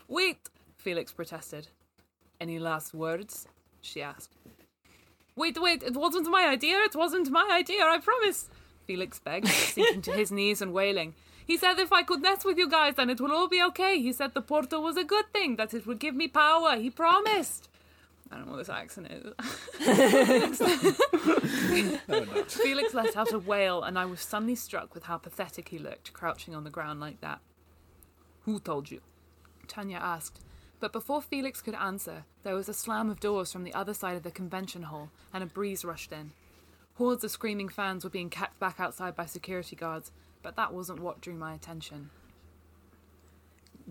Wait, 0.07 0.49
Felix 0.77 1.11
protested. 1.11 1.67
Any 2.39 2.57
last 2.57 2.95
words? 2.95 3.47
she 3.81 4.01
asked. 4.01 4.35
Wait, 5.35 5.61
wait, 5.61 5.83
it 5.83 5.95
wasn't 5.95 6.29
my 6.29 6.47
idea, 6.47 6.77
it 6.79 6.95
wasn't 6.95 7.31
my 7.31 7.49
idea, 7.51 7.83
I 7.83 7.99
promise, 7.99 8.49
Felix 8.85 9.19
begged, 9.19 9.47
sinking 9.47 10.01
to 10.03 10.11
his 10.11 10.31
knees 10.31 10.61
and 10.61 10.73
wailing. 10.73 11.13
He 11.45 11.57
said 11.57 11.79
if 11.79 11.91
I 11.91 12.03
could 12.03 12.21
mess 12.21 12.45
with 12.45 12.57
you 12.57 12.69
guys, 12.69 12.95
then 12.95 13.09
it 13.09 13.19
will 13.19 13.31
all 13.31 13.47
be 13.47 13.61
okay. 13.63 13.99
He 13.99 14.13
said 14.13 14.33
the 14.33 14.41
portal 14.41 14.83
was 14.83 14.97
a 14.97 15.03
good 15.03 15.31
thing, 15.33 15.55
that 15.55 15.73
it 15.73 15.85
would 15.85 15.99
give 15.99 16.15
me 16.15 16.27
power. 16.27 16.75
He 16.75 16.89
promised. 16.89 17.69
I 18.31 18.37
don't 18.37 18.45
know 18.45 18.53
what 18.53 18.59
this 18.59 18.69
accent 18.69 19.07
is. 19.11 19.33
Felix 22.53 22.93
let 22.93 23.17
out 23.17 23.33
a 23.33 23.39
wail, 23.39 23.83
and 23.83 23.99
I 23.99 24.05
was 24.05 24.21
suddenly 24.21 24.55
struck 24.55 24.93
with 24.93 25.03
how 25.03 25.17
pathetic 25.17 25.69
he 25.69 25.79
looked, 25.79 26.13
crouching 26.13 26.55
on 26.55 26.63
the 26.63 26.69
ground 26.69 27.01
like 27.01 27.19
that. 27.19 27.41
Who 28.43 28.59
told 28.59 28.89
you? 28.89 29.01
Tanya 29.67 29.97
asked. 29.97 30.39
But 30.81 30.91
before 30.91 31.21
Felix 31.21 31.61
could 31.61 31.75
answer, 31.75 32.25
there 32.43 32.55
was 32.55 32.67
a 32.67 32.73
slam 32.73 33.11
of 33.11 33.19
doors 33.19 33.51
from 33.53 33.63
the 33.63 33.73
other 33.73 33.93
side 33.93 34.17
of 34.17 34.23
the 34.23 34.31
convention 34.31 34.83
hall, 34.83 35.11
and 35.31 35.43
a 35.43 35.45
breeze 35.45 35.85
rushed 35.85 36.11
in. 36.11 36.31
Hordes 36.95 37.23
of 37.23 37.29
screaming 37.29 37.69
fans 37.69 38.03
were 38.03 38.09
being 38.09 38.31
kept 38.31 38.59
back 38.59 38.79
outside 38.79 39.15
by 39.15 39.27
security 39.27 39.75
guards, 39.75 40.11
but 40.41 40.55
that 40.55 40.73
wasn't 40.73 40.99
what 40.99 41.21
drew 41.21 41.35
my 41.35 41.53
attention. 41.53 42.09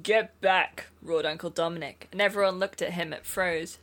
Get 0.03 0.38
back, 0.40 0.87
roared 1.00 1.26
Uncle 1.26 1.50
Dominic, 1.50 2.09
and 2.11 2.20
everyone 2.20 2.59
looked 2.59 2.83
at 2.83 2.94
him 2.94 3.12
at 3.12 3.24
froze. 3.24 3.79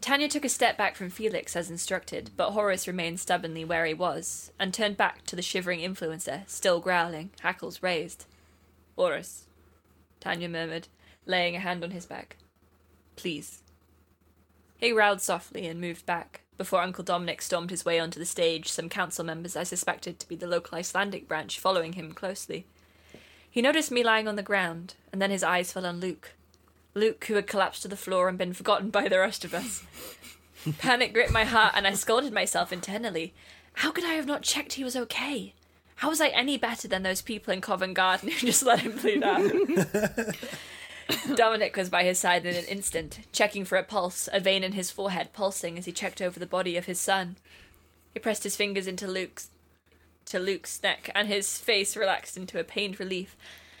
Tanya 0.00 0.28
took 0.28 0.44
a 0.46 0.48
step 0.48 0.78
back 0.78 0.96
from 0.96 1.10
Felix 1.10 1.54
as 1.54 1.70
instructed, 1.70 2.30
but 2.38 2.52
Horace 2.52 2.86
remained 2.88 3.20
stubbornly 3.20 3.66
where 3.66 3.84
he 3.84 3.92
was, 3.92 4.50
and 4.58 4.72
turned 4.72 4.96
back 4.96 5.26
to 5.26 5.36
the 5.36 5.42
shivering 5.42 5.80
influencer, 5.80 6.48
still 6.48 6.80
growling, 6.80 7.30
hackles 7.40 7.82
raised. 7.82 8.24
Horace, 8.96 9.44
Tanya 10.20 10.48
murmured, 10.48 10.88
laying 11.26 11.56
a 11.56 11.60
hand 11.60 11.84
on 11.84 11.90
his 11.90 12.06
back. 12.06 12.36
Please. 13.16 13.62
He 14.78 14.90
growled 14.90 15.20
softly 15.20 15.66
and 15.66 15.80
moved 15.80 16.06
back. 16.06 16.40
Before 16.56 16.82
Uncle 16.82 17.04
Dominic 17.04 17.42
stormed 17.42 17.70
his 17.70 17.84
way 17.84 17.98
onto 17.98 18.18
the 18.18 18.26
stage, 18.26 18.68
some 18.68 18.88
council 18.88 19.24
members 19.24 19.56
I 19.56 19.62
suspected 19.62 20.18
to 20.18 20.28
be 20.28 20.36
the 20.36 20.46
local 20.46 20.78
Icelandic 20.78 21.26
branch 21.26 21.58
following 21.58 21.94
him 21.94 22.12
closely. 22.12 22.66
He 23.50 23.62
noticed 23.62 23.90
me 23.90 24.04
lying 24.04 24.28
on 24.28 24.36
the 24.36 24.42
ground, 24.42 24.94
and 25.12 25.20
then 25.20 25.30
his 25.30 25.42
eyes 25.42 25.72
fell 25.72 25.86
on 25.86 26.00
Luke. 26.00 26.32
Luke, 26.94 27.24
who 27.24 27.34
had 27.34 27.46
collapsed 27.46 27.82
to 27.82 27.88
the 27.88 27.96
floor 27.96 28.28
and 28.28 28.38
been 28.38 28.52
forgotten 28.52 28.90
by 28.90 29.08
the 29.08 29.18
rest 29.18 29.44
of 29.44 29.54
us. 29.54 29.84
Panic 30.78 31.12
gripped 31.12 31.32
my 31.32 31.44
heart, 31.44 31.72
and 31.74 31.86
I 31.86 31.94
scolded 31.94 32.32
myself 32.32 32.72
internally. 32.72 33.32
How 33.74 33.90
could 33.90 34.04
I 34.04 34.14
have 34.14 34.26
not 34.26 34.42
checked 34.42 34.74
he 34.74 34.84
was 34.84 34.96
okay? 34.96 35.54
How 35.96 36.08
was 36.08 36.20
I 36.20 36.28
any 36.28 36.56
better 36.56 36.88
than 36.88 37.02
those 37.02 37.22
people 37.22 37.52
in 37.52 37.60
Covent 37.60 37.94
Garden 37.94 38.30
who 38.30 38.38
just 38.46 38.62
let 38.62 38.80
him 38.80 38.96
bleed 38.96 39.22
out? 39.22 39.40
Dominic 41.34 41.76
was 41.76 41.88
by 41.88 42.04
his 42.04 42.18
side 42.18 42.46
in 42.46 42.54
an 42.54 42.64
instant, 42.64 43.20
checking 43.32 43.64
for 43.64 43.76
a 43.76 43.82
pulse, 43.82 44.28
a 44.32 44.40
vein 44.40 44.64
in 44.64 44.72
his 44.72 44.90
forehead 44.90 45.32
pulsing 45.32 45.78
as 45.78 45.86
he 45.86 45.92
checked 45.92 46.20
over 46.20 46.38
the 46.38 46.46
body 46.46 46.76
of 46.76 46.86
his 46.86 47.00
son. 47.00 47.36
He 48.12 48.20
pressed 48.20 48.44
his 48.44 48.56
fingers 48.56 48.86
into 48.86 49.06
Luke's 49.06 49.50
to 50.26 50.38
Luke's 50.38 50.80
neck, 50.82 51.10
and 51.14 51.28
his 51.28 51.58
face 51.58 51.96
relaxed 51.96 52.36
into 52.36 52.60
a 52.60 52.64
pained 52.64 53.00
relief, 53.00 53.36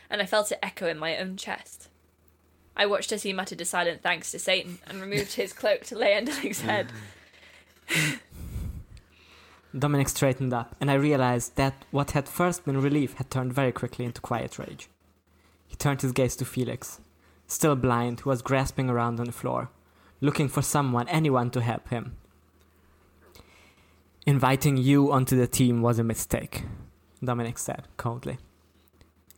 and 0.08 0.20
I 0.20 0.26
felt 0.26 0.50
it 0.50 0.58
echo 0.62 0.88
in 0.88 0.98
my 0.98 1.16
own 1.16 1.36
chest. 1.36 1.88
I 2.76 2.86
watched 2.86 3.12
as 3.12 3.22
he 3.22 3.32
muttered 3.32 3.60
a 3.60 3.64
silent 3.64 4.02
thanks 4.02 4.32
to 4.32 4.38
Satan 4.38 4.78
and 4.86 5.00
removed 5.00 5.34
his 5.34 5.52
cloak 5.52 5.84
to 5.84 5.98
lay 5.98 6.16
under 6.16 6.32
Luke's 6.32 6.62
head. 6.62 6.88
Dominic 9.78 10.08
straightened 10.08 10.52
up, 10.52 10.74
and 10.80 10.90
I 10.90 10.94
realized 10.94 11.54
that 11.56 11.84
what 11.92 12.12
had 12.12 12.28
first 12.28 12.64
been 12.64 12.80
relief 12.80 13.14
had 13.14 13.30
turned 13.30 13.52
very 13.52 13.70
quickly 13.70 14.04
into 14.04 14.20
quiet 14.20 14.58
rage. 14.58 14.88
He 15.68 15.76
turned 15.76 16.02
his 16.02 16.10
gaze 16.12 16.34
to 16.36 16.44
Felix, 16.44 17.00
still 17.50 17.76
blind, 17.76 18.20
who 18.20 18.30
was 18.30 18.42
grasping 18.42 18.88
around 18.88 19.20
on 19.20 19.26
the 19.26 19.32
floor, 19.32 19.70
looking 20.20 20.48
for 20.48 20.62
someone, 20.62 21.08
anyone 21.08 21.50
to 21.50 21.60
help 21.60 21.88
him. 21.88 22.16
Inviting 24.26 24.76
you 24.76 25.10
onto 25.10 25.36
the 25.36 25.46
team 25.46 25.82
was 25.82 25.98
a 25.98 26.04
mistake, 26.04 26.64
Dominic 27.24 27.58
said 27.58 27.88
coldly. 27.96 28.38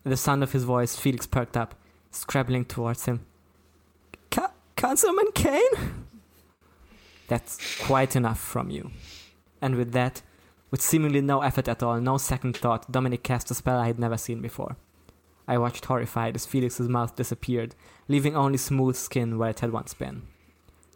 At 0.04 0.10
the 0.10 0.16
sound 0.16 0.42
of 0.42 0.52
his 0.52 0.64
voice, 0.64 0.96
Felix 0.96 1.26
perked 1.26 1.56
up, 1.56 1.74
scrabbling 2.10 2.64
towards 2.64 3.06
him. 3.06 3.24
Councilman 4.82 5.30
Kane? 5.32 6.06
That's 7.28 7.78
quite 7.78 8.16
enough 8.16 8.40
from 8.40 8.68
you. 8.68 8.90
And 9.60 9.76
with 9.76 9.92
that, 9.92 10.22
with 10.72 10.82
seemingly 10.82 11.20
no 11.20 11.40
effort 11.42 11.68
at 11.68 11.84
all, 11.84 12.00
no 12.00 12.18
second 12.18 12.56
thought, 12.56 12.90
Dominic 12.90 13.22
cast 13.22 13.48
a 13.52 13.54
spell 13.54 13.78
I 13.78 13.86
had 13.86 14.00
never 14.00 14.16
seen 14.16 14.40
before. 14.40 14.76
I 15.46 15.58
watched 15.58 15.84
horrified 15.86 16.36
as 16.36 16.46
Felix's 16.46 16.88
mouth 16.88 17.16
disappeared, 17.16 17.74
leaving 18.08 18.36
only 18.36 18.58
smooth 18.58 18.96
skin 18.96 19.38
where 19.38 19.50
it 19.50 19.60
had 19.60 19.72
once 19.72 19.94
been. 19.94 20.22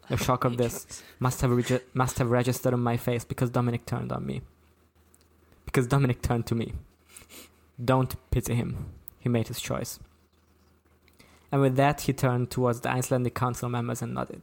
The 0.08 0.16
shock 0.24 0.44
of 0.44 0.56
this 0.56 1.02
must 1.18 1.40
have 1.40 1.50
regi- 1.50 1.80
must 1.94 2.18
have 2.18 2.30
registered 2.30 2.72
on 2.72 2.82
my 2.82 2.96
face 2.96 3.24
because 3.24 3.50
Dominic 3.50 3.86
turned 3.86 4.12
on 4.12 4.24
me. 4.24 4.42
Because 5.64 5.86
Dominic 5.86 6.22
turned 6.22 6.46
to 6.46 6.54
me. 6.54 6.74
Don't 7.82 8.14
pity 8.30 8.54
him. 8.54 8.92
He 9.18 9.28
made 9.28 9.48
his 9.48 9.60
choice. 9.60 9.98
And 11.50 11.60
with 11.60 11.76
that, 11.76 12.02
he 12.02 12.12
turned 12.12 12.50
towards 12.50 12.80
the 12.80 12.90
Icelandic 12.90 13.34
council 13.34 13.68
members 13.68 14.02
and 14.02 14.14
nodded. 14.14 14.42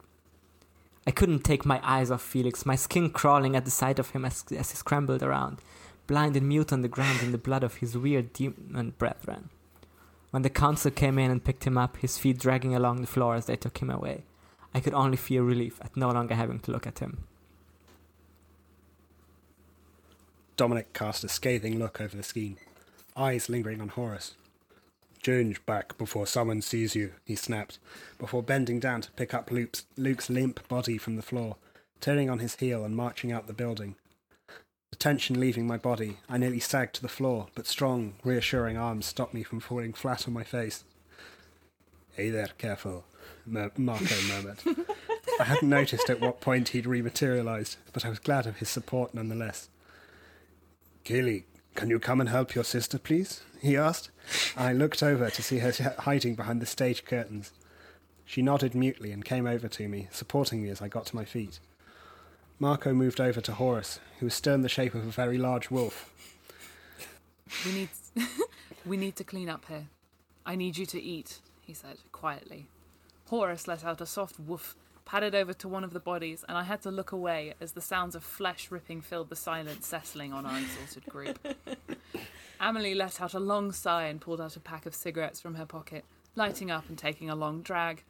I 1.06 1.12
couldn't 1.12 1.44
take 1.44 1.66
my 1.66 1.82
eyes 1.84 2.12
off 2.12 2.22
Felix, 2.22 2.66
my 2.66 2.76
skin 2.76 3.10
crawling 3.10 3.56
at 3.56 3.66
the 3.66 3.72
sight 3.72 4.00
of 4.00 4.12
him 4.12 4.24
as, 4.24 4.46
as 4.58 4.72
he 4.72 4.78
scrambled 4.78 5.22
around, 5.22 5.60
blind 6.08 6.38
and 6.38 6.48
mute 6.48 6.72
on 6.72 6.82
the 6.82 6.88
ground 6.88 7.22
in 7.22 7.32
the 7.32 7.38
blood 7.38 7.64
of 7.64 7.76
his 7.76 7.98
weird 7.98 8.32
demon 8.32 8.94
brethren. 8.98 9.50
When 10.34 10.42
the 10.42 10.50
council 10.50 10.90
came 10.90 11.20
in 11.20 11.30
and 11.30 11.44
picked 11.44 11.66
him 11.66 11.78
up, 11.78 11.98
his 11.98 12.18
feet 12.18 12.40
dragging 12.40 12.74
along 12.74 13.02
the 13.02 13.08
floor 13.08 13.36
as 13.36 13.46
they 13.46 13.56
took 13.56 13.78
him 13.78 13.92
away, 13.92 14.24
I 14.74 14.80
could 14.80 14.96
only 14.96 15.16
feel 15.16 15.44
relief 15.44 15.80
at 15.80 15.96
no 15.96 16.10
longer 16.10 16.34
having 16.34 16.60
to 16.62 16.72
look 16.72 16.88
at 16.88 16.98
him. 16.98 17.26
Dominic 20.58 20.92
cast 20.92 21.24
a 21.24 21.30
scathing 21.30 21.78
look 21.78 22.02
over 22.02 22.18
the 22.18 22.24
scheme, 22.24 22.58
eyes 23.16 23.48
lingering 23.48 23.80
on 23.80 23.90
Horace. 23.90 24.34
Change 25.22 25.64
back 25.68 26.00
before 26.00 26.26
someone 26.26 26.64
sees 26.64 26.96
you, 26.96 27.12
he 27.24 27.36
snapped, 27.36 27.78
before 28.18 28.42
bending 28.42 28.80
down 28.80 29.02
to 29.02 29.12
pick 29.12 29.36
up 29.36 29.52
Luke's, 29.52 29.86
Luke's 29.98 30.32
limp 30.32 30.68
body 30.68 30.98
from 30.98 31.16
the 31.16 31.22
floor, 31.22 31.58
turning 32.02 32.32
on 32.32 32.40
his 32.40 32.56
heel 32.56 32.84
and 32.84 32.96
marching 32.96 33.32
out 33.32 33.46
the 33.46 33.54
building. 33.54 33.98
The 34.94 35.00
tension 35.00 35.40
leaving 35.40 35.66
my 35.66 35.78
body, 35.78 36.18
I 36.30 36.38
nearly 36.38 36.60
sagged 36.60 36.94
to 36.94 37.02
the 37.02 37.08
floor, 37.08 37.48
but 37.56 37.66
strong, 37.66 38.14
reassuring 38.24 38.78
arms 38.78 39.08
stopped 39.08 39.34
me 39.34 39.42
from 39.42 39.60
falling 39.60 39.92
flat 39.92 40.28
on 40.28 40.36
my 40.36 40.44
face. 40.44 40.84
Hey 42.12 42.30
there, 42.30 42.50
careful, 42.60 43.04
Mur- 43.44 43.72
Marco 43.76 44.14
murmured. 44.28 44.60
I 45.40 45.46
hadn't 45.46 45.68
noticed 45.68 46.12
at 46.12 46.22
what 46.22 46.42
point 46.42 46.70
he'd 46.70 46.86
rematerialized, 46.86 47.78
but 47.92 48.06
I 48.06 48.10
was 48.10 48.20
glad 48.20 48.46
of 48.46 48.58
his 48.58 48.70
support 48.70 49.16
nonetheless. 49.16 49.68
Kaylee, 51.04 51.46
can 51.74 51.90
you 51.90 51.98
come 51.98 52.20
and 52.20 52.30
help 52.30 52.54
your 52.54 52.64
sister, 52.64 53.00
please? 53.00 53.42
he 53.60 53.76
asked. 53.76 54.12
I 54.56 54.74
looked 54.74 55.02
over 55.02 55.32
to 55.32 55.42
see 55.42 55.58
her 55.58 55.96
hiding 56.02 56.36
behind 56.36 56.62
the 56.62 56.68
stage 56.68 57.04
curtains. 57.04 57.52
She 58.26 58.44
nodded 58.44 58.76
mutely 58.76 59.12
and 59.12 59.26
came 59.26 59.48
over 59.48 59.68
to 59.68 59.88
me, 59.88 60.10
supporting 60.12 60.62
me 60.62 60.70
as 60.70 60.84
I 60.84 60.88
got 60.88 61.08
to 61.08 61.16
my 61.16 61.26
feet. 61.26 61.60
Marco 62.64 62.94
moved 62.94 63.20
over 63.20 63.42
to 63.42 63.52
Horace, 63.52 64.00
who 64.20 64.26
was 64.26 64.34
still 64.34 64.54
in 64.54 64.62
the 64.62 64.70
shape 64.70 64.96
of 64.96 65.06
a 65.06 65.12
very 65.12 65.38
large 65.38 65.70
wolf. 65.70 66.10
We 67.66 67.74
need 67.74 67.90
we 68.86 68.96
need 68.96 69.18
to 69.18 69.26
clean 69.26 69.50
up 69.50 69.66
here. 69.68 69.88
I 70.46 70.56
need 70.56 70.78
you 70.78 70.86
to 70.86 71.02
eat, 71.02 71.40
he 71.60 71.74
said 71.74 71.98
quietly. 72.14 72.68
Horace 73.26 73.68
let 73.68 73.84
out 73.84 74.00
a 74.00 74.06
soft 74.06 74.40
woof, 74.40 74.78
padded 75.04 75.36
over 75.36 75.54
to 75.54 75.68
one 75.68 75.84
of 75.84 75.92
the 75.92 76.00
bodies, 76.00 76.46
and 76.48 76.58
I 76.58 76.64
had 76.64 76.82
to 76.84 76.90
look 76.90 77.12
away 77.12 77.54
as 77.60 77.74
the 77.74 77.82
sounds 77.82 78.16
of 78.16 78.24
flesh 78.24 78.72
ripping 78.72 79.02
filled 79.02 79.28
the 79.28 79.36
silence 79.36 79.86
settling 79.86 80.32
on 80.32 80.46
our 80.46 80.58
exhausted 80.58 81.06
group. 81.08 81.46
Amelie 82.62 82.96
let 82.96 83.20
out 83.20 83.34
a 83.34 83.42
long 83.42 83.74
sigh 83.74 84.06
and 84.06 84.22
pulled 84.22 84.40
out 84.40 84.56
a 84.56 84.62
pack 84.62 84.86
of 84.86 84.96
cigarettes 84.96 85.42
from 85.42 85.56
her 85.56 85.66
pocket, 85.66 86.06
lighting 86.38 86.72
up 86.72 86.88
and 86.88 86.98
taking 86.98 87.30
a 87.30 87.36
long 87.36 87.62
drag. 87.62 88.04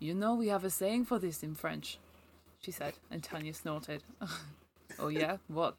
You 0.00 0.12
know 0.12 0.34
we 0.34 0.48
have 0.48 0.64
a 0.64 0.70
saying 0.70 1.04
for 1.04 1.20
this 1.20 1.44
in 1.44 1.54
French, 1.54 1.98
she 2.64 2.70
said, 2.70 2.94
and 3.10 3.22
Tanya 3.22 3.52
snorted. 3.52 4.02
oh 4.98 5.08
yeah? 5.08 5.36
What? 5.48 5.76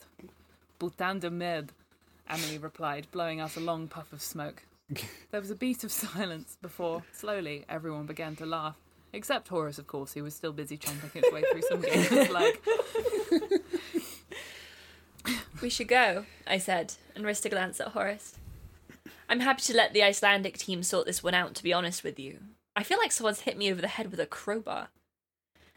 Boutin 0.80 1.20
de 1.20 1.32
merde, 1.32 1.72
Amelie 2.30 2.60
replied, 2.60 3.08
blowing 3.12 3.40
out 3.40 3.56
a 3.56 3.60
long 3.60 3.88
puff 3.88 4.14
of 4.14 4.22
smoke. 4.22 4.64
There 5.32 5.42
was 5.42 5.50
a 5.52 5.56
beat 5.56 5.84
of 5.84 5.92
silence 5.92 6.58
before, 6.62 7.04
slowly, 7.12 7.66
everyone 7.68 8.06
began 8.06 8.36
to 8.38 8.46
laugh. 8.46 8.76
Except 9.12 9.48
Horace, 9.48 9.80
of 9.80 9.88
course, 9.88 10.14
who 10.14 10.24
was 10.24 10.36
still 10.36 10.54
busy 10.54 10.78
chomping 10.78 11.12
his 11.12 11.34
way 11.34 11.44
through 11.52 11.62
some 11.64 11.82
games 11.82 12.30
like 12.30 12.64
We 15.62 15.70
should 15.70 15.88
go, 15.88 16.26
I 16.46 16.58
said, 16.60 16.94
and 17.16 17.26
risked 17.26 17.46
a 17.46 17.50
glance 17.50 17.80
at 17.80 17.90
Horace. 17.90 18.36
I'm 19.28 19.40
happy 19.40 19.64
to 19.64 19.76
let 19.76 19.94
the 19.94 20.04
Icelandic 20.04 20.58
team 20.58 20.84
sort 20.84 21.08
this 21.08 21.24
one 21.24 21.34
out, 21.34 21.56
to 21.56 21.64
be 21.64 21.74
honest 21.74 22.04
with 22.04 22.20
you. 22.20 22.40
I 22.76 22.84
feel 22.84 23.00
like 23.00 23.12
someone's 23.12 23.42
hit 23.42 23.58
me 23.58 23.72
over 23.72 23.82
the 23.82 23.88
head 23.88 24.12
with 24.12 24.20
a 24.20 24.26
crowbar. 24.26 24.90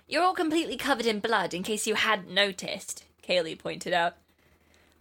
You're 0.08 0.22
all 0.22 0.32
completely 0.32 0.78
covered 0.78 1.04
in 1.04 1.20
blood, 1.20 1.52
in 1.52 1.62
case 1.62 1.86
you 1.86 1.94
hadn't 1.94 2.32
noticed, 2.32 3.04
Kaylee 3.22 3.58
pointed 3.58 3.92
out. 3.92 4.16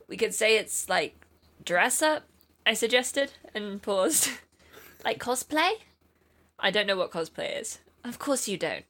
We 0.09 0.17
could 0.17 0.33
say 0.33 0.57
it's 0.57 0.89
like 0.89 1.25
dress 1.63 2.01
up, 2.01 2.23
I 2.65 2.73
suggested, 2.73 3.31
and 3.55 3.81
paused. 3.81 4.29
like 5.05 5.17
cosplay? 5.17 5.75
I 6.59 6.71
don't 6.71 6.87
know 6.87 6.97
what 6.97 7.11
cosplay 7.11 7.57
is. 7.57 7.79
Of 8.03 8.19
course 8.19 8.49
you 8.49 8.57
don't. 8.57 8.83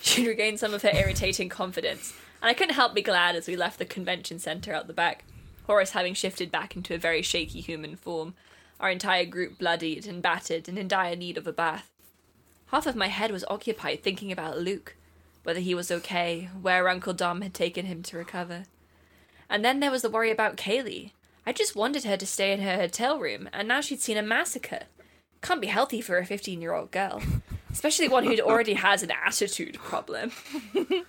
She 0.00 0.28
regained 0.28 0.60
some 0.60 0.74
of 0.74 0.82
her 0.82 0.94
irritating 0.94 1.48
confidence, 1.48 2.14
and 2.40 2.48
I 2.48 2.54
couldn't 2.54 2.74
help 2.74 2.94
be 2.94 3.02
glad 3.02 3.34
as 3.34 3.48
we 3.48 3.56
left 3.56 3.80
the 3.80 3.84
convention 3.84 4.38
centre 4.38 4.72
out 4.72 4.86
the 4.86 4.92
back, 4.92 5.24
Horace 5.66 5.90
having 5.90 6.14
shifted 6.14 6.52
back 6.52 6.76
into 6.76 6.94
a 6.94 6.98
very 6.98 7.22
shaky 7.22 7.60
human 7.60 7.96
form, 7.96 8.34
our 8.78 8.90
entire 8.90 9.24
group 9.24 9.58
bloodied 9.58 10.06
and 10.06 10.22
battered 10.22 10.68
and 10.68 10.78
in 10.78 10.86
dire 10.86 11.16
need 11.16 11.36
of 11.36 11.48
a 11.48 11.52
bath. 11.52 11.90
Half 12.66 12.86
of 12.86 12.94
my 12.94 13.08
head 13.08 13.32
was 13.32 13.44
occupied 13.48 14.02
thinking 14.02 14.30
about 14.30 14.58
Luke, 14.58 14.96
whether 15.46 15.60
he 15.60 15.76
was 15.76 15.92
okay, 15.92 16.48
where 16.60 16.88
Uncle 16.88 17.14
Dom 17.14 17.40
had 17.40 17.54
taken 17.54 17.86
him 17.86 18.02
to 18.02 18.16
recover. 18.16 18.64
And 19.48 19.64
then 19.64 19.78
there 19.78 19.92
was 19.92 20.02
the 20.02 20.10
worry 20.10 20.32
about 20.32 20.56
Kaylee. 20.56 21.12
I 21.46 21.52
just 21.52 21.76
wanted 21.76 22.02
her 22.02 22.16
to 22.16 22.26
stay 22.26 22.50
in 22.50 22.62
her 22.62 22.74
hotel 22.74 23.20
room, 23.20 23.48
and 23.52 23.68
now 23.68 23.80
she'd 23.80 24.00
seen 24.00 24.16
a 24.16 24.22
massacre. 24.22 24.80
Can't 25.42 25.60
be 25.60 25.68
healthy 25.68 26.00
for 26.00 26.18
a 26.18 26.26
15 26.26 26.60
year 26.60 26.74
old 26.74 26.90
girl, 26.90 27.22
especially 27.70 28.08
one 28.08 28.24
who 28.24 28.36
already 28.40 28.74
has 28.74 29.04
an 29.04 29.12
attitude 29.24 29.78
problem. 29.78 30.32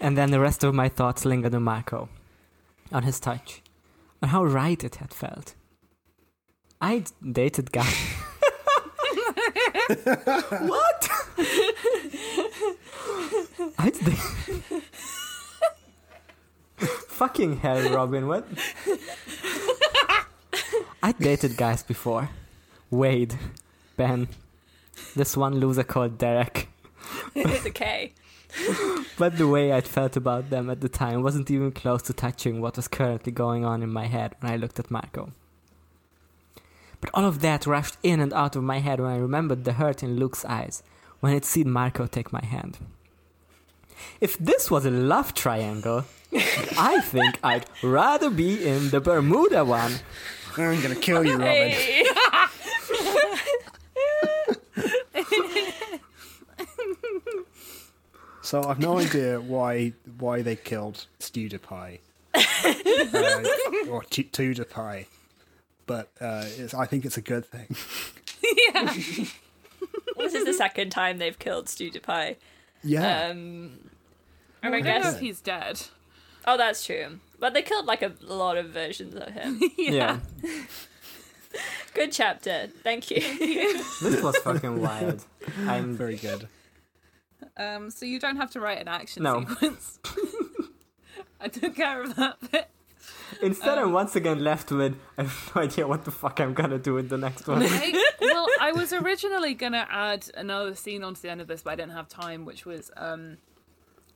And 0.00 0.16
then 0.16 0.30
the 0.30 0.40
rest 0.40 0.64
of 0.64 0.74
my 0.74 0.88
thoughts 0.88 1.26
lingered 1.26 1.54
on 1.54 1.64
Marco, 1.64 2.08
on 2.90 3.02
his 3.02 3.20
touch, 3.20 3.62
on 4.22 4.30
how 4.30 4.42
right 4.42 4.82
it 4.82 4.96
had 4.96 5.12
felt. 5.12 5.54
I'd 6.80 7.10
dated 7.30 7.72
guys. 7.72 7.94
what? 10.60 11.10
I'd 13.78 13.96
Fucking 17.08 17.58
hell, 17.58 17.90
Robin, 17.90 18.26
what? 18.26 18.46
I'd 21.02 21.18
dated 21.18 21.56
guys 21.56 21.82
before. 21.82 22.30
Wade, 22.90 23.38
Ben, 23.96 24.28
this 25.14 25.36
one 25.36 25.60
loser 25.60 25.84
called 25.84 26.18
Derek. 26.18 26.68
A 27.34 27.70
K. 27.70 28.12
But 29.18 29.38
the 29.38 29.48
way 29.48 29.72
I'd 29.72 29.86
felt 29.86 30.16
about 30.16 30.50
them 30.50 30.68
at 30.68 30.80
the 30.80 30.88
time 30.88 31.22
wasn't 31.22 31.50
even 31.50 31.72
close 31.72 32.02
to 32.02 32.12
touching 32.12 32.60
what 32.60 32.76
was 32.76 32.88
currently 32.88 33.32
going 33.32 33.64
on 33.64 33.82
in 33.82 33.92
my 33.92 34.06
head 34.06 34.34
when 34.40 34.52
I 34.52 34.56
looked 34.56 34.78
at 34.78 34.90
Marco. 34.90 35.32
But 37.00 37.10
all 37.14 37.24
of 37.24 37.40
that 37.40 37.66
rushed 37.66 37.96
in 38.02 38.20
and 38.20 38.32
out 38.32 38.56
of 38.56 38.62
my 38.62 38.78
head 38.78 39.00
when 39.00 39.10
I 39.10 39.16
remembered 39.16 39.64
the 39.64 39.74
hurt 39.74 40.02
in 40.02 40.16
Luke's 40.16 40.44
eyes 40.44 40.82
when 41.20 41.32
he'd 41.32 41.44
seen 41.44 41.70
Marco 41.70 42.06
take 42.06 42.32
my 42.32 42.44
hand. 42.44 42.78
If 44.20 44.38
this 44.38 44.70
was 44.70 44.84
a 44.86 44.90
love 44.90 45.34
triangle, 45.34 46.04
I 46.78 47.00
think 47.02 47.38
I'd 47.42 47.66
rather 47.82 48.30
be 48.30 48.66
in 48.66 48.90
the 48.90 49.00
Bermuda 49.00 49.64
one. 49.64 49.94
I'm 50.56 50.80
gonna 50.82 50.94
kill 50.94 51.24
you, 51.24 51.32
Robin. 51.32 51.46
Hey. 51.46 52.04
So 58.44 58.62
I've 58.64 58.80
no 58.80 58.98
idea 58.98 59.40
why 59.40 59.92
why 60.18 60.42
they 60.42 60.56
killed 60.56 61.06
Stewdepie 61.20 62.00
uh, 62.34 63.88
or 63.88 64.02
T- 64.10 64.24
Tudepie, 64.24 65.06
but 65.86 66.10
uh, 66.20 66.44
it's, 66.58 66.74
I 66.74 66.86
think 66.86 67.04
it's 67.04 67.16
a 67.16 67.22
good 67.22 67.46
thing. 67.46 67.74
Yeah. 68.42 68.82
this 70.18 70.34
is 70.34 70.44
the 70.44 70.52
second 70.52 70.90
time 70.90 71.18
they've 71.18 71.38
killed 71.38 71.66
Stewdepie. 71.66 72.36
Yeah, 72.82 73.28
Um, 73.28 73.78
and 74.62 74.74
I 74.74 74.78
I 74.78 74.80
guess. 74.80 75.14
if 75.14 75.20
he's 75.20 75.40
dead. 75.40 75.82
Oh, 76.46 76.56
that's 76.56 76.84
true. 76.84 77.20
But 77.38 77.54
they 77.54 77.62
killed 77.62 77.86
like 77.86 78.02
a 78.02 78.12
lot 78.20 78.56
of 78.56 78.66
versions 78.70 79.14
of 79.14 79.28
him. 79.28 79.60
Yeah. 79.78 80.18
Good 81.94 82.12
chapter. 82.12 82.68
Thank 82.82 83.10
you. 83.10 83.20
This 84.02 84.22
was 84.22 84.36
fucking 84.38 84.80
wild. 84.80 85.24
I'm 85.66 85.94
very 85.94 86.16
good. 86.16 86.48
Um, 87.56 87.90
so 87.90 88.06
you 88.06 88.18
don't 88.18 88.36
have 88.36 88.50
to 88.52 88.60
write 88.60 88.80
an 88.80 88.88
action 88.88 89.22
No. 89.24 89.40
sequence. 89.46 89.98
I 91.40 91.48
took 91.48 91.74
care 91.76 92.02
of 92.02 92.16
that 92.16 92.36
bit. 92.50 92.68
Instead, 93.42 93.76
Um, 93.78 93.88
I'm 93.88 93.92
once 93.92 94.16
again 94.16 94.42
left 94.42 94.70
with 94.70 94.96
I 95.18 95.22
have 95.24 95.52
no 95.54 95.62
idea 95.62 95.86
what 95.86 96.04
the 96.04 96.10
fuck 96.10 96.40
I'm 96.40 96.54
gonna 96.54 96.78
do 96.78 96.94
with 96.94 97.08
the 97.10 97.18
next 97.18 97.46
one. 97.46 97.62
I, 97.62 98.02
well, 98.20 98.46
I 98.60 98.72
was 98.72 98.92
originally 98.92 99.52
gonna 99.54 99.86
add 99.90 100.30
another 100.34 100.74
scene 100.74 101.02
onto 101.04 101.20
the 101.20 101.30
end 101.30 101.40
of 101.42 101.48
this, 101.48 101.62
but 101.62 101.72
I 101.72 101.76
didn't 101.76 101.92
have 101.92 102.08
time, 102.08 102.44
which 102.46 102.64
was 102.64 102.90
um, 102.96 103.36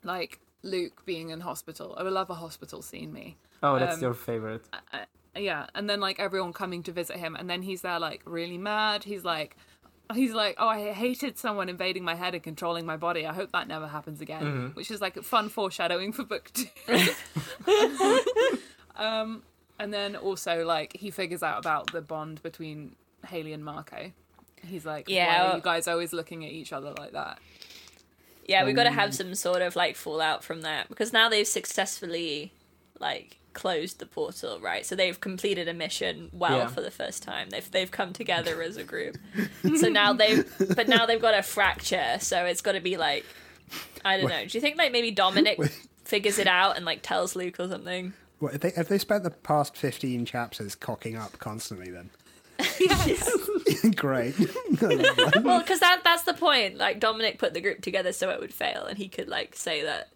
like 0.06 0.40
Luke 0.62 1.04
being 1.04 1.28
in 1.30 1.40
hospital. 1.40 1.94
I 1.98 2.02
would 2.02 2.12
love 2.12 2.30
a 2.30 2.34
hospital 2.34 2.80
scene, 2.82 3.12
me. 3.12 3.36
Oh, 3.62 3.78
that's 3.78 3.96
Um, 3.96 4.02
your 4.02 4.14
favorite. 4.14 4.64
Uh, 4.92 5.04
yeah, 5.36 5.66
and 5.74 5.88
then 5.90 6.00
like 6.00 6.18
everyone 6.18 6.52
coming 6.52 6.82
to 6.84 6.92
visit 6.92 7.16
him, 7.18 7.36
and 7.36 7.48
then 7.50 7.62
he's 7.62 7.82
there 7.82 7.98
like 8.00 8.22
really 8.24 8.58
mad. 8.58 9.04
He's 9.04 9.24
like, 9.24 9.56
he's 10.14 10.32
like, 10.32 10.56
oh, 10.58 10.68
I 10.68 10.92
hated 10.92 11.36
someone 11.38 11.68
invading 11.68 12.04
my 12.04 12.14
head 12.14 12.34
and 12.34 12.42
controlling 12.42 12.86
my 12.86 12.96
body. 12.96 13.26
I 13.26 13.32
hope 13.34 13.52
that 13.52 13.68
never 13.68 13.86
happens 13.86 14.20
again. 14.20 14.70
Which 14.74 14.90
is 14.90 15.00
like 15.00 15.22
fun 15.22 15.48
foreshadowing 15.50 16.12
for 16.12 16.24
book 16.24 16.50
two. 16.54 16.68
um, 18.96 19.42
and 19.78 19.92
then 19.92 20.16
also 20.16 20.64
like 20.64 20.96
he 20.96 21.10
figures 21.10 21.42
out 21.42 21.58
about 21.58 21.92
the 21.92 22.00
bond 22.00 22.42
between 22.42 22.96
Haley 23.26 23.52
and 23.52 23.64
Marco. 23.64 24.12
He's 24.62 24.86
like, 24.86 25.08
yeah, 25.08 25.16
Yeah. 25.26 25.42
why 25.44 25.50
are 25.52 25.56
you 25.56 25.62
guys 25.62 25.86
always 25.88 26.12
looking 26.12 26.44
at 26.44 26.50
each 26.50 26.72
other 26.72 26.92
like 26.98 27.12
that? 27.12 27.38
Yeah, 28.48 28.64
we've 28.64 28.76
got 28.76 28.84
to 28.84 28.90
have 28.90 29.08
um, 29.08 29.12
some 29.12 29.34
sort 29.34 29.62
of 29.62 29.76
like 29.76 29.96
fallout 29.96 30.44
from 30.44 30.62
that 30.62 30.88
because 30.88 31.12
now 31.12 31.28
they've 31.28 31.46
successfully 31.46 32.52
like 32.98 33.38
closed 33.52 33.98
the 33.98 34.06
portal, 34.06 34.60
right? 34.60 34.84
So 34.84 34.94
they've 34.94 35.18
completed 35.18 35.66
a 35.68 35.74
mission 35.74 36.28
well 36.32 36.58
Yeah. 36.58 36.66
for 36.68 36.80
the 36.82 36.90
first 36.90 37.22
time. 37.22 37.50
They've 37.50 37.70
they've 37.70 37.90
come 37.90 38.12
together 38.12 38.62
as 38.62 38.76
a 38.76 38.84
group. 38.84 39.16
so 39.76 39.88
now 39.88 40.12
they've 40.12 40.44
but 40.74 40.88
now 40.88 41.06
they've 41.06 41.20
got 41.20 41.34
a 41.34 41.42
fracture. 41.42 42.18
So 42.20 42.44
it's 42.44 42.60
got 42.60 42.72
to 42.72 42.80
be 42.80 42.96
like 42.96 43.24
I 44.04 44.18
don't 44.18 44.30
know. 44.30 44.44
Do 44.46 44.56
you 44.56 44.60
think 44.60 44.76
like 44.76 44.92
maybe 44.92 45.10
Dominic 45.10 45.58
figures 46.04 46.38
it 46.38 46.46
out 46.46 46.76
and 46.76 46.84
like 46.84 47.00
tells 47.02 47.34
Luke 47.34 47.58
or 47.58 47.68
something? 47.68 48.12
What, 48.38 48.52
have, 48.52 48.60
they, 48.60 48.70
have 48.72 48.88
they 48.88 48.98
spent 48.98 49.24
the 49.24 49.30
past 49.30 49.76
15 49.76 50.26
chapters 50.26 50.74
cocking 50.74 51.16
up 51.16 51.38
constantly 51.38 51.90
then? 51.90 52.10
Great. 53.96 54.34
I 54.38 54.44
love 54.86 55.16
that. 55.16 55.42
well, 55.44 55.60
because 55.60 55.80
that 55.80 56.02
that's 56.04 56.22
the 56.24 56.34
point. 56.34 56.76
Like 56.76 57.00
Dominic 57.00 57.38
put 57.38 57.54
the 57.54 57.60
group 57.60 57.80
together 57.82 58.12
so 58.12 58.30
it 58.30 58.40
would 58.40 58.54
fail, 58.54 58.84
and 58.84 58.96
he 58.98 59.08
could 59.08 59.28
like 59.28 59.56
say 59.56 59.82
that 59.82 60.08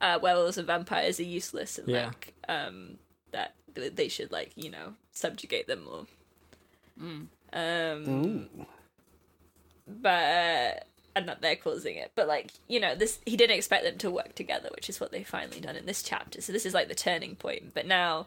uh, 0.00 0.18
werewolves 0.22 0.58
and 0.58 0.66
vampires 0.66 1.18
are 1.18 1.24
useless, 1.24 1.78
and 1.78 1.88
Yeah. 1.88 2.06
like 2.06 2.34
um, 2.48 2.98
that 3.32 3.54
they 3.74 4.08
should 4.08 4.30
like 4.32 4.52
you 4.56 4.70
know 4.70 4.94
subjugate 5.12 5.66
them 5.66 5.84
more. 5.84 6.06
Um, 7.52 8.48
but 9.86 10.08
uh, 10.08 10.70
and 11.16 11.28
that 11.28 11.40
they're 11.40 11.56
causing 11.56 11.96
it. 11.96 12.12
But 12.14 12.28
like 12.28 12.50
you 12.68 12.78
know, 12.80 12.94
this 12.94 13.20
he 13.24 13.36
didn't 13.36 13.56
expect 13.56 13.84
them 13.84 13.98
to 13.98 14.10
work 14.10 14.34
together, 14.34 14.68
which 14.74 14.88
is 14.88 15.00
what 15.00 15.12
they've 15.12 15.26
finally 15.26 15.60
done 15.60 15.76
in 15.76 15.86
this 15.86 16.02
chapter. 16.02 16.40
So 16.40 16.52
this 16.52 16.66
is 16.66 16.74
like 16.74 16.88
the 16.88 16.94
turning 16.94 17.36
point. 17.36 17.72
But 17.74 17.86
now. 17.86 18.26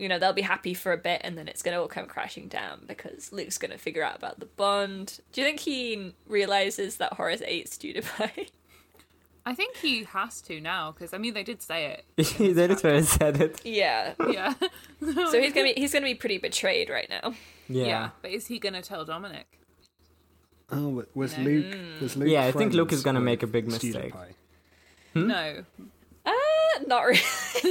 You 0.00 0.08
know, 0.08 0.18
they'll 0.18 0.32
be 0.32 0.42
happy 0.42 0.74
for 0.74 0.92
a 0.92 0.96
bit 0.96 1.20
and 1.24 1.36
then 1.36 1.46
it's 1.46 1.62
going 1.62 1.74
to 1.76 1.80
all 1.80 1.88
come 1.88 2.06
crashing 2.06 2.48
down 2.48 2.84
because 2.86 3.32
Luke's 3.32 3.58
going 3.58 3.70
to 3.70 3.78
figure 3.78 4.02
out 4.02 4.16
about 4.16 4.40
the 4.40 4.46
bond. 4.46 5.20
Do 5.32 5.40
you 5.40 5.46
think 5.46 5.60
he 5.60 6.14
realizes 6.26 6.96
that 6.96 7.12
Horace 7.12 7.42
ate 7.44 7.68
Stewdepie? 7.68 8.48
I 9.46 9.54
think 9.54 9.76
he 9.76 10.04
has 10.04 10.40
to 10.42 10.60
now 10.60 10.92
because 10.92 11.14
I 11.14 11.18
mean 11.18 11.34
they 11.34 11.42
did 11.42 11.62
say 11.62 11.86
it. 12.16 12.28
they 12.38 12.66
literally 12.68 13.02
said 13.02 13.40
it. 13.40 13.60
yeah. 13.64 14.14
Yeah. 14.30 14.54
So 15.00 15.40
he's 15.40 15.52
going 15.52 15.68
to 15.68 15.74
be 15.74 15.80
he's 15.80 15.92
going 15.92 16.02
to 16.02 16.10
be 16.10 16.14
pretty 16.14 16.38
betrayed 16.38 16.88
right 16.90 17.08
now. 17.08 17.34
Yeah. 17.68 17.84
yeah. 17.86 18.10
But 18.22 18.32
is 18.32 18.46
he 18.46 18.58
gonna 18.58 18.82
tell 18.82 19.04
Dominic? 19.04 19.46
Oh, 20.70 20.90
but 20.92 21.16
was 21.16 21.36
No. 21.38 21.44
Luke? 21.44 21.76
Was 22.00 22.16
Luke 22.16 22.28
Yeah, 22.28 22.44
I 22.44 22.52
think 22.52 22.72
Luke 22.74 22.92
is 22.92 23.02
gonna 23.02 23.20
make 23.20 23.42
a 23.42 23.46
big 23.46 23.66
mistake. 23.66 24.12
Stewdepie? 24.12 24.34
Hmm? 25.14 25.26
No. 25.26 25.64
Uh, 26.30 26.80
not 26.86 27.02
really. 27.02 27.20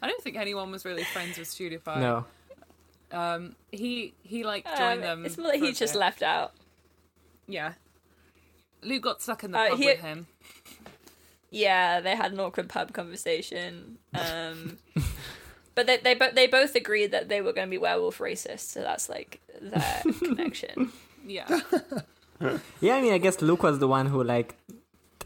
I 0.00 0.06
don't 0.06 0.22
think 0.22 0.36
anyone 0.36 0.70
was 0.70 0.84
really 0.84 1.04
friends 1.04 1.38
with 1.38 1.48
Stewdepie. 1.48 1.98
No. 2.00 2.24
Um, 3.10 3.54
he 3.72 4.14
he 4.22 4.44
like 4.44 4.64
joined 4.66 5.00
Um, 5.04 5.22
them. 5.22 5.26
it's 5.26 5.38
more 5.38 5.48
like 5.48 5.60
he 5.60 5.72
just 5.72 5.94
bit. 5.94 5.98
left 6.00 6.22
out. 6.22 6.52
Yeah. 7.46 7.72
Luke 8.82 9.02
got 9.02 9.22
stuck 9.22 9.44
in 9.44 9.50
the 9.52 9.58
Uh, 9.58 9.68
pub 9.70 9.78
he- 9.78 9.86
with 9.86 10.00
him. 10.00 10.26
Yeah, 11.50 12.00
they 12.00 12.14
had 12.14 12.32
an 12.32 12.40
awkward 12.40 12.68
pub 12.68 12.92
conversation. 12.92 13.96
Um, 14.14 14.76
but 15.74 15.86
they 15.86 15.96
they 15.96 16.14
bo- 16.14 16.32
they 16.32 16.46
both 16.46 16.74
agreed 16.74 17.10
that 17.12 17.28
they 17.30 17.40
were 17.40 17.52
going 17.54 17.68
to 17.68 17.70
be 17.70 17.78
werewolf 17.78 18.18
racists, 18.18 18.68
so 18.72 18.80
that's 18.82 19.08
like 19.08 19.40
their 19.60 20.02
connection. 20.18 20.92
Yeah. 21.26 21.60
Yeah, 22.80 22.94
I 22.96 23.00
mean, 23.00 23.12
I 23.14 23.18
guess 23.18 23.40
Luke 23.40 23.62
was 23.62 23.78
the 23.78 23.88
one 23.88 24.06
who 24.06 24.22
like 24.22 24.56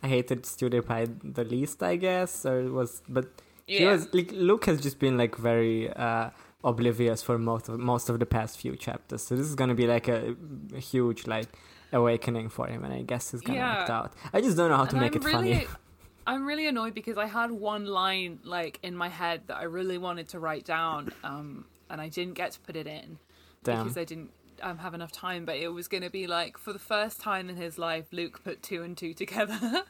hated 0.08 0.42
PewDiePie 0.44 1.34
the 1.34 1.44
least, 1.44 1.82
I 1.82 1.96
guess, 1.96 2.44
or 2.46 2.60
it 2.60 2.70
was, 2.70 3.02
but 3.08 3.26
he 3.66 3.84
was 3.84 4.12
like 4.12 4.32
Luke 4.32 4.64
has 4.66 4.80
just 4.80 4.98
been 4.98 5.16
like 5.16 5.36
very 5.36 5.90
uh, 5.92 6.30
oblivious 6.64 7.22
for 7.22 7.38
most 7.38 7.68
of 7.68 7.78
most 7.78 8.08
of 8.08 8.18
the 8.18 8.26
past 8.26 8.58
few 8.58 8.76
chapters. 8.76 9.22
So 9.22 9.36
this 9.36 9.46
is 9.46 9.54
gonna 9.54 9.74
be 9.74 9.86
like 9.86 10.08
a, 10.08 10.36
a 10.74 10.80
huge 10.80 11.26
like 11.26 11.48
awakening 11.92 12.48
for 12.48 12.66
him, 12.66 12.84
and 12.84 12.92
I 12.92 13.02
guess 13.02 13.30
he's 13.30 13.40
gonna 13.42 13.58
Yeah. 13.58 13.80
act 13.80 13.90
out. 13.90 14.12
I 14.32 14.40
just 14.40 14.56
don't 14.56 14.70
know 14.70 14.76
how 14.76 14.84
to 14.86 14.92
And 14.96 15.00
make 15.00 15.14
I'm 15.16 15.22
it 15.22 15.24
really, 15.24 15.54
funny. 15.54 15.66
I'm 16.26 16.46
really 16.46 16.66
annoyed 16.68 16.94
because 16.94 17.18
I 17.18 17.26
had 17.26 17.50
one 17.50 17.84
line 17.86 18.38
like 18.44 18.78
in 18.82 18.94
my 18.96 19.08
head 19.08 19.42
that 19.48 19.56
I 19.56 19.64
really 19.64 19.98
wanted 19.98 20.28
to 20.30 20.38
write 20.38 20.64
down, 20.64 21.12
um, 21.24 21.64
and 21.90 22.00
I 22.00 22.08
didn't 22.08 22.34
get 22.34 22.52
to 22.52 22.60
put 22.60 22.76
it 22.76 22.86
in 22.86 23.18
Damn. 23.64 23.78
because 23.82 23.96
I 23.98 24.04
didn't 24.04 24.30
um, 24.62 24.78
have 24.78 24.94
enough 24.94 25.12
time. 25.12 25.44
But 25.44 25.56
it 25.56 25.68
was 25.68 25.88
going 25.88 26.02
to 26.02 26.10
be 26.10 26.26
like 26.26 26.58
for 26.58 26.72
the 26.72 26.78
first 26.78 27.20
time 27.20 27.48
in 27.48 27.56
his 27.56 27.78
life, 27.78 28.06
Luke 28.12 28.42
put 28.44 28.62
two 28.62 28.82
and 28.82 28.96
two 28.96 29.14
together. 29.14 29.84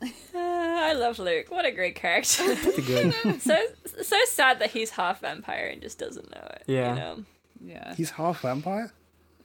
Uh, 0.00 0.04
I 0.34 0.92
love 0.94 1.18
Luke. 1.18 1.50
What 1.50 1.64
a 1.64 1.72
great 1.72 1.94
character. 1.94 2.54
Good. 2.54 3.14
so 3.40 3.58
so 4.02 4.16
sad 4.26 4.60
that 4.60 4.70
he's 4.70 4.90
half 4.90 5.20
vampire 5.20 5.68
and 5.72 5.82
just 5.82 5.98
doesn't 5.98 6.30
know 6.30 6.46
it. 6.52 6.62
Yeah. 6.66 6.90
You 6.90 7.00
know? 7.00 7.24
yeah. 7.60 7.94
He's 7.94 8.10
half 8.10 8.42
vampire. 8.42 8.92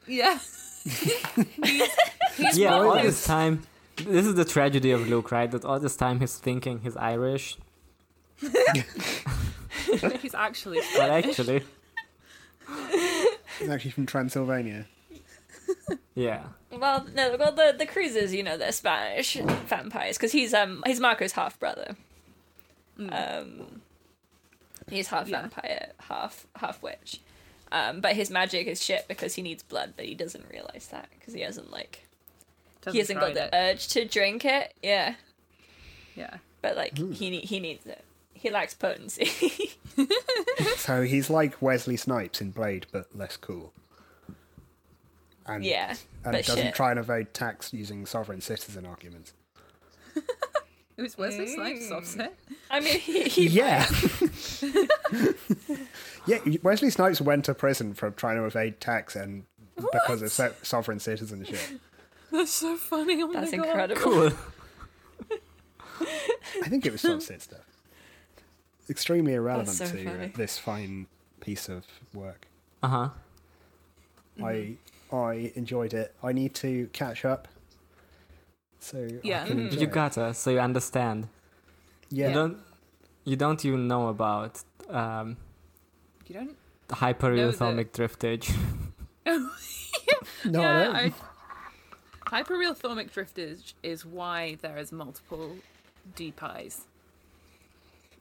Yeah. 0.08 0.40
he's, 0.84 1.90
he's 2.38 2.58
yeah, 2.58 2.76
all 2.76 3.02
this 3.02 3.26
time. 3.26 3.64
This 3.96 4.26
is 4.26 4.36
the 4.36 4.46
tragedy 4.46 4.92
of 4.92 5.08
Luke, 5.08 5.32
right? 5.32 5.50
That 5.50 5.64
all 5.64 5.80
this 5.80 5.96
time 5.96 6.20
he's 6.20 6.38
thinking 6.38 6.80
he's 6.80 6.98
Irish, 6.98 7.58
He's 10.22 10.34
actually. 10.36 10.80
but 10.98 11.10
actually, 11.10 11.64
He's 13.60 13.70
actually 13.70 13.92
from 13.92 14.06
Transylvania. 14.06 14.86
yeah. 16.16 16.44
Well, 16.72 17.06
no, 17.14 17.36
well 17.38 17.52
the 17.52 17.76
the 17.78 17.86
cruisers, 17.86 18.34
you 18.34 18.44
know, 18.44 18.58
they're 18.58 18.72
Spanish 18.72 19.36
vampires 19.68 20.18
because 20.18 20.32
he's 20.32 20.54
um 20.54 20.84
he's 20.86 21.00
Marco's 21.00 21.34
half 21.34 21.60
brother. 21.60 21.96
Um, 23.10 23.82
he's 24.90 25.08
half 25.08 25.28
Yeah. 25.28 25.42
vampire, 25.42 25.92
half 26.08 26.48
half 26.56 26.82
witch. 26.82 27.20
Um, 27.72 28.02
but 28.02 28.14
his 28.14 28.30
magic 28.30 28.68
is 28.68 28.84
shit 28.84 29.08
because 29.08 29.34
he 29.36 29.42
needs 29.42 29.64
blood, 29.64 29.94
but 29.96 30.06
he 30.06 30.14
doesn't 30.14 30.46
realize 30.52 30.88
that 30.92 31.10
because 31.20 31.34
he 31.34 31.42
hasn't 31.42 31.72
like 31.72 32.06
he 32.92 33.00
hasn't 33.00 33.20
got 33.20 33.34
the 33.34 33.46
it. 33.46 33.50
urge 33.54 33.88
to 33.90 34.06
drink 34.06 34.46
it. 34.46 34.74
Yeah, 34.84 35.16
Yeah. 36.16 36.38
but 36.62 36.76
like 36.76 36.98
he 36.98 37.30
ne- 37.30 37.46
he 37.46 37.60
needs 37.60 37.86
it. 37.86 38.04
He 38.44 38.50
lacks 38.50 38.74
potency. 38.74 39.72
So 40.76 41.04
he's 41.04 41.30
like 41.30 41.62
Wesley 41.62 41.96
Snipes 41.96 42.42
in 42.42 42.52
Blade, 42.52 42.88
but 42.92 43.16
less 43.16 43.38
cool. 43.38 43.72
And, 45.46 45.64
yeah, 45.64 45.96
and 46.26 46.34
but 46.34 46.46
doesn't 46.46 46.58
shit. 46.58 46.76
try 46.76 46.92
and 46.92 47.00
evade 47.00 47.34
tax 47.34 47.72
using 47.74 48.06
sovereign 48.06 48.42
citizen 48.42 48.86
arguments. 48.86 49.34
It 50.96 51.02
was 51.02 51.18
Wesley 51.18 51.48
Snipes 51.48 51.88
mm. 51.88 51.92
offset. 51.92 52.36
I 52.70 52.80
mean, 52.80 53.00
he, 53.00 53.24
he 53.30 53.48
Yeah. 53.48 53.90
yeah, 56.28 56.40
Wesley 56.62 56.92
Snipes 56.92 57.20
went 57.20 57.46
to 57.46 57.56
prison 57.56 57.96
for 57.96 58.12
trying 58.12 58.38
to 58.38 58.46
evade 58.46 58.80
tax 58.80 59.16
and 59.16 59.46
because 59.92 60.22
of 60.22 60.32
so- 60.32 60.54
sovereign 60.62 61.00
citizenship. 61.00 61.80
That's 62.32 62.52
so 62.52 62.78
funny. 62.78 63.24
Oh 63.24 63.32
that's 63.34 63.52
my 63.52 63.58
god. 63.58 63.66
incredible. 63.66 64.02
Cool. 64.02 64.32
I 66.62 66.68
think 66.70 66.86
it 66.86 66.92
was 66.92 67.02
some 67.02 67.20
Sid 67.22 67.42
stuff. 67.42 67.63
Extremely 68.90 69.34
irrelevant 69.34 69.78
so 69.78 69.86
to 69.88 70.04
funny. 70.04 70.32
this 70.36 70.58
fine 70.58 71.08
piece 71.40 71.70
of 71.70 71.86
work. 72.14 72.48
Uh 72.82 72.88
huh. 72.88 73.10
I 74.44 74.78
I 75.12 75.52
enjoyed 75.56 75.94
it. 75.94 76.14
I 76.24 76.32
need 76.34 76.54
to 76.56 76.88
catch 76.94 77.24
up. 77.26 77.48
So 78.80 79.08
Yeah. 79.24 79.44
I 79.44 79.48
can 79.48 79.58
Mm. 79.60 79.66
enjoy 79.72 79.80
You 79.82 79.88
gotta, 79.88 80.34
so 80.34 80.50
you 80.52 80.60
understand. 80.60 81.28
yeah. 82.10 82.28
You 82.30 82.34
don't. 82.34 82.58
You 83.26 83.36
don't 83.38 83.64
even 83.64 83.88
know 83.88 84.10
about 84.10 84.62
um, 84.90 85.38
You 86.28 86.36
don't. 86.36 86.56
hyperreothomic 86.90 87.92
driftage. 87.92 88.54
no, 89.26 90.62
yeah, 90.62 90.72
I 90.80 90.84
don't. 90.84 90.96
I, 90.96 91.14
hyperrealthermic 92.44 93.12
driftage 93.12 93.74
is 93.84 94.06
why 94.06 94.58
there 94.62 94.78
is 94.78 94.92
multiple 94.92 95.56
deep 96.16 96.44
eyes. 96.44 96.86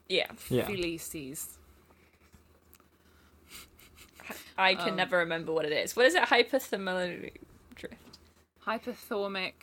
Yeah, 0.09 0.27
yeah. 0.49 0.65
Felices. 0.67 1.57
I 4.57 4.75
can 4.75 4.89
Um, 4.91 4.95
never 4.95 5.17
remember 5.17 5.51
what 5.51 5.65
it 5.65 5.71
is. 5.71 5.95
What 5.95 6.05
is 6.05 6.15
it? 6.15 6.23
Hypothermal 6.23 7.31
drift. 7.75 7.95
Hyperthormic. 8.65 9.53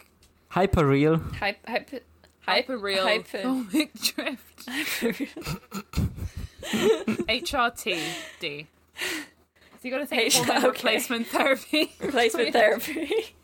Hyperreal. 0.53 1.18
Hyp, 1.36 1.57
hyp, 1.66 2.01
Hyperreal 2.47 3.03
hyper- 3.03 3.38
thormic 3.38 3.93
drift. 4.14 4.66
HRT 6.62 7.99
D. 8.41 8.66
So 8.99 9.88
you 9.88 9.91
got 9.91 9.99
to 9.99 10.07
think 10.07 10.22
H- 10.22 10.36
hormone 10.36 10.57
okay. 10.59 10.66
replacement 10.68 11.26
therapy. 11.28 11.93
replacement 12.01 12.53
therapy. 12.61 13.34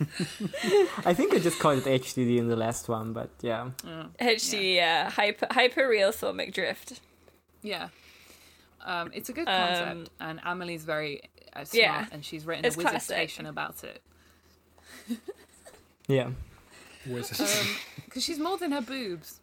I 1.04 1.12
think 1.14 1.34
I 1.34 1.38
just 1.38 1.58
called 1.58 1.86
it 1.86 2.02
HDD 2.02 2.38
in 2.38 2.48
the 2.48 2.56
last 2.56 2.88
one, 2.88 3.12
but 3.12 3.30
yeah. 3.42 3.70
HD, 4.20 4.76
yeah. 4.76 5.10
Hyper, 5.10 5.46
hyperreothomic 5.46 6.52
drift. 6.54 7.00
Yeah. 7.62 7.88
Um, 8.84 9.10
it's 9.12 9.28
a 9.28 9.32
good 9.32 9.48
Um, 9.48 9.54
concept, 9.68 10.10
and 10.20 10.40
Amelie's 10.44 10.84
very 10.84 11.22
uh, 11.54 11.64
smart, 11.64 11.74
yeah, 11.74 12.06
and 12.12 12.24
she's 12.24 12.46
written 12.46 12.64
it's 12.64 12.76
a 12.76 12.80
classic. 12.80 13.02
station 13.02 13.46
about 13.46 13.82
it. 13.84 14.02
Yeah. 16.06 16.30
Wizards. 17.06 17.76
Because 18.06 18.24
she's 18.24 18.38
more 18.38 18.56
than 18.56 18.72
her 18.72 18.80
boobs. 18.80 19.40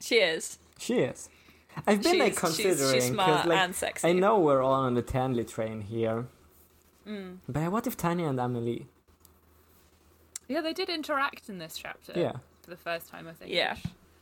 She 0.00 0.16
is. 0.16 0.58
She 0.78 0.98
is. 0.98 1.30
I've 1.86 2.02
been 2.02 2.18
like 2.18 2.34
She's- 2.38 2.56
she's- 2.56 2.66
considering 2.66 3.00
she's 3.00 3.08
smart 3.10 3.46
like 3.48 3.58
and 3.58 3.74
sexy. 3.74 4.06
I 4.08 4.12
know 4.12 4.38
we're 4.38 4.60
all 4.60 4.74
on 4.74 4.94
the 4.94 5.02
Tanley 5.02 5.44
train 5.44 5.80
here, 5.80 6.26
Mm. 7.08 7.38
but 7.48 7.72
what 7.72 7.86
if 7.86 7.96
Tanya 7.96 8.26
and 8.26 8.38
Amelie? 8.38 8.86
Yeah, 10.50 10.62
they 10.62 10.72
did 10.72 10.88
interact 10.88 11.48
in 11.48 11.58
this 11.58 11.76
chapter. 11.78 12.12
Yeah. 12.16 12.32
For 12.62 12.70
the 12.70 12.76
first 12.76 13.08
time, 13.08 13.28
I 13.28 13.32
think. 13.32 13.52
Yeah. 13.52 13.76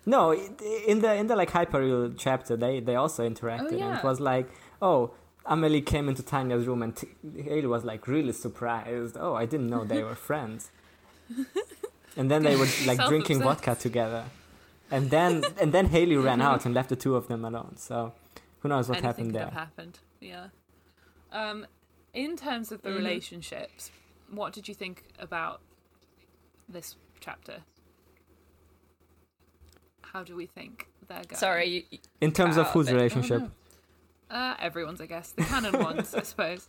No, 0.05 0.33
in 0.33 1.01
the 1.01 1.15
in 1.21 1.27
the 1.27 1.37
like 1.37 1.51
hyperreal 1.51 2.15
chapter, 2.19 2.55
they 2.65 2.81
they 2.81 2.97
also 2.97 3.29
interacted, 3.29 3.71
and 3.71 3.79
yeah. 3.79 3.99
it 3.99 4.05
was 4.05 4.21
like, 4.21 4.47
oh, 4.83 5.01
Amelie 5.47 5.81
came 5.81 6.07
into 6.11 6.23
Tanya's 6.23 6.67
room, 6.67 6.83
and 6.83 6.95
T- 6.95 7.09
Haley 7.43 7.67
was 7.67 7.83
like 7.85 8.07
really 8.07 8.33
surprised. 8.33 9.17
Oh, 9.19 9.35
I 9.35 9.47
didn't 9.47 9.69
know 9.69 9.85
they 9.85 10.03
were 10.03 10.15
friends. 10.31 10.71
And 12.17 12.31
then 12.31 12.43
they 12.43 12.57
were 12.57 12.69
like 12.87 12.99
drinking 13.09 13.41
vodka 13.43 13.75
together, 13.75 14.25
and 14.91 15.11
then 15.11 15.45
and 15.61 15.73
then 15.73 15.87
Haley 15.87 16.17
ran 16.17 16.41
out 16.43 16.67
and 16.67 16.75
left 16.75 16.91
the 16.91 16.97
two 17.05 17.15
of 17.17 17.29
them 17.29 17.45
alone. 17.45 17.77
So 17.77 18.13
who 18.61 18.69
knows 18.69 18.89
what 18.89 18.99
Anything 18.99 19.07
happened 19.09 19.27
could 19.29 19.35
there? 19.37 19.45
have 19.45 19.55
happened. 19.55 19.99
Yeah. 20.21 20.47
Um, 21.33 21.67
in 22.13 22.37
terms 22.37 22.73
of 22.73 22.83
the 22.83 22.91
Mhm. 22.91 22.97
relationships, 22.97 23.91
what 24.31 24.53
did 24.53 24.69
you 24.69 24.75
think 24.75 25.05
about 25.19 25.61
this 26.69 26.97
chapter? 27.21 27.59
How 30.03 30.23
do 30.25 30.37
we 30.37 30.47
think 30.47 30.89
they're 31.09 31.23
going? 31.25 31.37
Sorry. 31.39 31.67
You, 31.67 31.83
you- 31.91 31.99
In 32.21 32.33
terms 32.33 32.57
of 32.57 32.67
whose 32.69 32.87
but- 32.87 32.95
relationship? 32.95 33.43
Uh, 34.31 34.55
everyone's, 34.61 35.01
I 35.01 35.07
guess. 35.07 35.31
The 35.31 35.43
canon 35.45 35.79
ones, 35.83 36.15
I 36.15 36.23
suppose. 36.23 36.69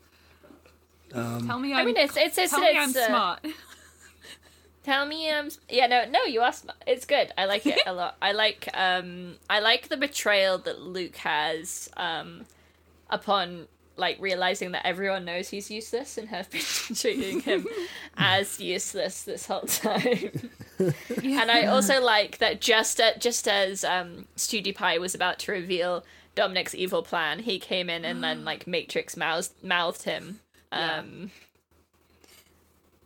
Um, 1.14 1.46
Tell 1.46 1.60
me 1.60 1.74
I'm, 1.74 1.80
I 1.80 1.86
mean, 1.86 1.98
it's 1.98 2.16
it's 2.16 2.38
it's, 2.38 2.52
tell 2.52 2.62
me 2.62 2.78
I'm 2.78 2.90
uh, 2.90 3.08
smart. 3.08 3.46
Tell 4.84 5.06
me, 5.06 5.30
um, 5.30 5.50
yeah, 5.68 5.88
no, 5.88 6.06
no, 6.10 6.24
you 6.24 6.40
are 6.42 6.54
smart. 6.54 6.78
It's 6.88 7.06
good. 7.06 7.34
I 7.38 7.46
like 7.46 7.66
it 7.68 7.80
a 7.86 7.92
lot. 7.94 8.16
I 8.22 8.32
like, 8.32 8.70
um, 8.74 9.36
I 9.50 9.60
like 9.60 9.90
the 9.90 9.98
betrayal 9.98 10.58
that 10.60 10.80
Luke 10.80 11.18
has, 11.18 11.90
um, 11.98 12.46
upon 13.10 13.68
like 14.00 14.18
realizing 14.20 14.72
that 14.72 14.86
everyone 14.86 15.26
knows 15.26 15.50
he's 15.50 15.70
useless 15.70 16.18
and 16.18 16.30
have 16.30 16.50
been 16.50 16.62
treating 16.96 17.42
him 17.42 17.68
as 18.18 18.60
useless 18.60 19.24
this 19.24 19.46
whole 19.46 19.62
time. 19.62 20.50
yeah. 21.22 21.42
And 21.42 21.52
I 21.52 21.66
also 21.66 22.02
like 22.02 22.38
that 22.40 22.62
just 22.62 23.00
at, 23.00 23.22
just 23.22 23.48
as 23.48 23.84
um, 23.84 24.26
Pie 24.76 24.98
was 24.98 25.14
about 25.14 25.40
to 25.40 25.52
reveal 25.52 26.04
Dominic's 26.36 26.74
evil 26.74 27.04
plan, 27.04 27.40
he 27.40 27.60
came 27.60 27.90
in 27.90 28.06
and 28.06 28.24
then 28.24 28.44
like 28.52 28.66
Matrix 28.66 29.16
mouthed 29.18 29.52
mouthed 29.62 30.04
him. 30.04 30.40
Yeah. 30.72 30.98
Um, 31.00 31.32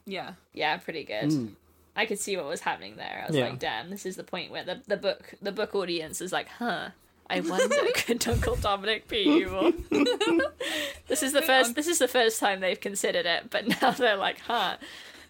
yeah. 0.05 0.33
yeah, 0.53 0.77
pretty 0.77 1.03
good. 1.03 1.29
mm. 1.29 1.49
I 1.95 2.05
could 2.05 2.19
see 2.19 2.35
what 2.37 2.45
was 2.47 2.61
happening 2.61 2.95
there. 2.97 3.23
I 3.23 3.27
was 3.27 3.35
Yeah. 3.37 3.49
like, 3.49 3.59
damn, 3.59 3.89
this 3.89 4.05
is 4.05 4.15
the 4.15 4.23
point 4.23 4.51
where 4.51 4.63
the, 4.63 4.81
the 4.87 4.97
book 4.97 5.35
the 5.41 5.51
book 5.51 5.75
audience 5.75 6.21
is 6.21 6.31
like, 6.31 6.47
huh. 6.49 6.89
I 7.29 7.39
wonder 7.51 7.75
could 7.95 8.27
Uncle 8.27 8.55
Dominic 8.55 9.07
be 9.07 9.17
evil? 9.19 9.71
this 11.07 11.23
is 11.23 11.33
the 11.33 11.41
first 11.41 11.75
this 11.75 11.87
is 11.87 11.99
the 11.99 12.07
first 12.07 12.39
time 12.39 12.59
they've 12.59 12.79
considered 12.79 13.25
it, 13.25 13.49
but 13.49 13.67
now 13.81 13.91
they're 13.91 14.17
like, 14.17 14.39
huh. 14.41 14.77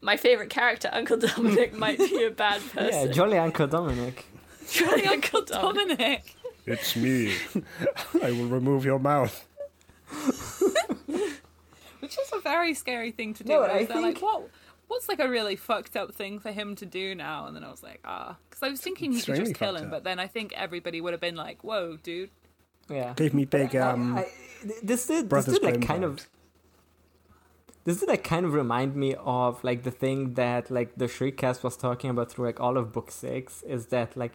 My 0.01 0.17
favorite 0.17 0.49
character, 0.49 0.89
Uncle 0.91 1.15
Dominic, 1.15 1.73
might 1.73 1.97
be 1.97 2.25
a 2.25 2.29
bad 2.29 2.61
person. 2.73 3.07
Yeah, 3.07 3.13
jolly 3.13 3.37
Uncle 3.37 3.67
Dominic. 3.67 4.25
Jolly 4.69 5.05
Uncle 5.05 5.43
Dominic. 5.43 5.97
Dominic. 5.97 6.35
It's 6.65 6.95
me. 6.97 7.33
I 8.21 8.31
will 8.31 8.47
remove 8.47 8.83
your 8.83 8.99
mouth. 8.99 9.47
Which 11.99 12.17
is 12.17 12.31
a 12.33 12.39
very 12.41 12.73
scary 12.73 13.11
thing 13.11 13.33
to 13.35 13.45
do. 13.45 13.53
No, 13.53 13.61
I 13.61 13.67
I 13.67 13.77
was 13.79 13.87
there 13.87 14.01
like, 14.01 14.15
think- 14.17 14.21
what? 14.21 14.49
What's 14.87 15.09
like 15.09 15.19
a 15.19 15.27
really 15.29 15.55
fucked 15.55 15.95
up 15.95 16.13
thing 16.13 16.39
for 16.39 16.51
him 16.51 16.75
to 16.75 16.85
do 16.85 17.15
now? 17.15 17.47
And 17.47 17.55
then 17.55 17.63
I 17.63 17.71
was 17.71 17.81
like, 17.83 17.99
ah, 18.05 18.37
because 18.49 18.61
I 18.63 18.69
was 18.69 18.79
thinking 18.81 19.11
he 19.11 19.21
could 19.21 19.35
just 19.35 19.55
kill 19.55 19.75
him, 19.75 19.85
up. 19.85 19.91
but 19.91 20.03
then 20.03 20.19
I 20.19 20.27
think 20.27 20.53
everybody 20.55 21.01
would 21.01 21.13
have 21.13 21.21
been 21.21 21.35
like, 21.35 21.63
whoa, 21.63 21.97
dude. 21.97 22.29
Yeah. 22.89 23.13
Gave 23.15 23.33
me 23.33 23.45
big 23.45 23.75
um. 23.75 24.17
I, 24.17 24.27
this 24.83 25.07
did 25.07 25.23
this 25.23 25.27
Brothers 25.29 25.59
did 25.59 25.63
like 25.63 25.81
kind 25.81 26.03
of 26.03 26.27
this 27.85 27.99
did 27.99 28.09
like 28.09 28.23
kind 28.23 28.45
of 28.45 28.53
remind 28.53 28.95
me 28.95 29.15
of 29.15 29.63
like 29.63 29.83
the 29.83 29.91
thing 29.91 30.35
that 30.35 30.69
like 30.69 30.95
the 30.95 31.05
Shriekcast 31.05 31.63
was 31.63 31.75
talking 31.75 32.09
about 32.09 32.31
through 32.31 32.45
like 32.45 32.59
all 32.59 32.77
of 32.77 32.91
book 32.93 33.09
six 33.11 33.61
is 33.63 33.87
that 33.87 34.15
like 34.15 34.33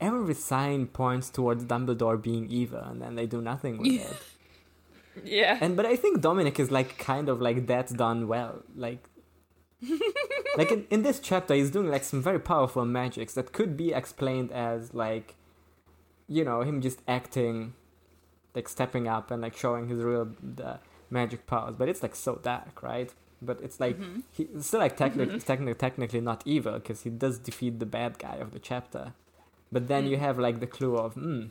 every 0.00 0.34
sign 0.34 0.86
points 0.86 1.30
towards 1.30 1.64
Dumbledore 1.64 2.20
being 2.20 2.50
evil 2.50 2.80
and 2.80 3.00
then 3.02 3.14
they 3.16 3.26
do 3.26 3.40
nothing 3.40 3.78
with 3.78 3.86
Yeah. 3.86 4.00
it. 4.10 4.16
Yeah. 5.24 5.58
And 5.60 5.76
but 5.76 5.86
I 5.86 5.96
think 5.96 6.20
Dominic 6.20 6.58
is 6.58 6.70
like 6.70 6.98
kind 6.98 7.28
of 7.28 7.40
like 7.40 7.66
that 7.66 7.88
done 7.94 8.28
well. 8.28 8.62
Like 8.76 9.04
like 10.56 10.70
in, 10.72 10.86
in 10.90 11.02
this 11.02 11.20
chapter 11.20 11.54
he's 11.54 11.70
doing 11.70 11.88
like 11.90 12.04
some 12.04 12.22
very 12.22 12.38
powerful 12.38 12.84
magics 12.84 13.34
that 13.34 13.52
could 13.52 13.76
be 13.76 13.92
explained 13.92 14.52
as 14.52 14.92
like 14.94 15.36
you 16.28 16.44
know, 16.44 16.60
him 16.62 16.80
just 16.80 17.00
acting 17.08 17.72
like 18.54 18.68
stepping 18.68 19.08
up 19.08 19.30
and 19.32 19.42
like 19.42 19.56
showing 19.56 19.88
his 19.88 20.00
real 20.02 20.28
the 20.42 20.78
magic 21.10 21.46
powers. 21.46 21.74
But 21.76 21.88
it's 21.88 22.02
like 22.02 22.14
so 22.14 22.36
dark, 22.36 22.82
right? 22.82 23.12
But 23.42 23.60
it's 23.62 23.80
like 23.80 23.98
Mhm. 23.98 24.22
he's 24.30 24.66
still 24.66 24.80
like 24.80 24.96
technically 24.96 25.40
technically 25.40 25.74
technically 25.74 26.20
not 26.20 26.42
evil 26.44 26.74
because 26.74 27.02
he 27.02 27.10
does 27.10 27.38
defeat 27.38 27.80
the 27.80 27.86
bad 27.86 28.18
guy 28.18 28.36
of 28.36 28.52
the 28.52 28.58
chapter. 28.60 29.14
But 29.72 29.88
then 29.88 30.06
you 30.06 30.16
Mm. 30.16 30.20
have 30.20 30.38
like 30.38 30.60
the 30.60 30.66
clue 30.66 30.96
of 30.96 31.14
hmm 31.14 31.46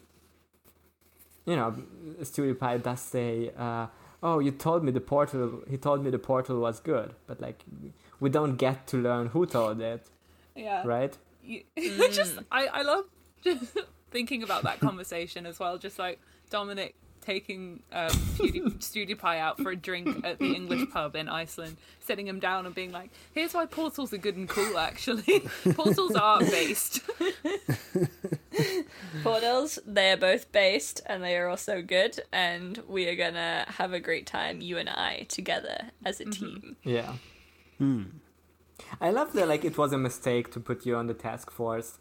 you 1.45 1.55
know, 1.55 1.73
StudioPie 2.21 2.83
does 2.83 2.99
say, 2.99 3.51
uh, 3.57 3.87
"Oh, 4.21 4.39
you 4.39 4.51
told 4.51 4.83
me 4.83 4.91
the 4.91 5.01
portal. 5.01 5.63
He 5.69 5.77
told 5.77 6.03
me 6.03 6.11
the 6.11 6.19
portal 6.19 6.59
was 6.59 6.79
good, 6.79 7.15
but 7.27 7.41
like, 7.41 7.63
we 8.19 8.29
don't 8.29 8.55
get 8.57 8.87
to 8.87 8.97
learn 8.97 9.27
who 9.27 9.45
told 9.45 9.81
it, 9.81 10.07
Yeah. 10.55 10.83
right?" 10.85 11.17
You, 11.43 11.63
just 12.11 12.39
I, 12.51 12.67
I 12.67 12.81
love 12.83 13.05
just 13.43 13.77
thinking 14.11 14.43
about 14.43 14.63
that 14.63 14.79
conversation 14.79 15.45
as 15.45 15.59
well. 15.59 15.77
Just 15.77 15.97
like 15.99 16.19
Dominic 16.49 16.95
taking 17.21 17.83
um, 17.91 18.09
Studio, 18.09 18.71
Studio 18.79 19.15
Pie 19.15 19.39
out 19.39 19.59
for 19.61 19.71
a 19.71 19.75
drink 19.75 20.25
at 20.25 20.39
the 20.39 20.53
English 20.55 20.89
pub 20.91 21.15
in 21.15 21.27
Iceland, 21.29 21.77
sitting 21.99 22.25
him 22.27 22.39
down 22.39 22.65
and 22.65 22.73
being 22.73 22.91
like, 22.91 23.09
"Here's 23.33 23.53
why 23.53 23.65
portals 23.65 24.13
are 24.13 24.17
good 24.17 24.35
and 24.37 24.47
cool. 24.49 24.77
Actually, 24.77 25.41
portals 25.75 26.15
are 26.15 26.39
based. 26.39 27.01
Portals, 29.23 29.79
they 29.85 30.11
are 30.11 30.17
both 30.17 30.51
based 30.51 31.01
and 31.05 31.23
they 31.23 31.35
are 31.37 31.47
also 31.47 31.81
good, 31.81 32.19
and 32.31 32.81
we 32.87 33.07
are 33.07 33.15
gonna 33.15 33.65
have 33.67 33.91
a 33.93 33.99
great 33.99 34.25
time, 34.25 34.61
you 34.61 34.77
and 34.77 34.89
I, 34.89 35.25
together 35.29 35.89
as 36.05 36.19
a 36.21 36.25
team. 36.25 36.75
Yeah. 36.83 37.13
Hmm. 37.79 38.03
I 39.01 39.09
love 39.09 39.33
that 39.33 39.47
like 39.47 39.65
it 39.65 39.77
was 39.77 39.91
a 39.93 39.97
mistake 39.97 40.51
to 40.51 40.59
put 40.59 40.85
you 40.85 40.95
on 40.95 41.07
the 41.07 41.13
task 41.13 41.49
force 41.51 41.97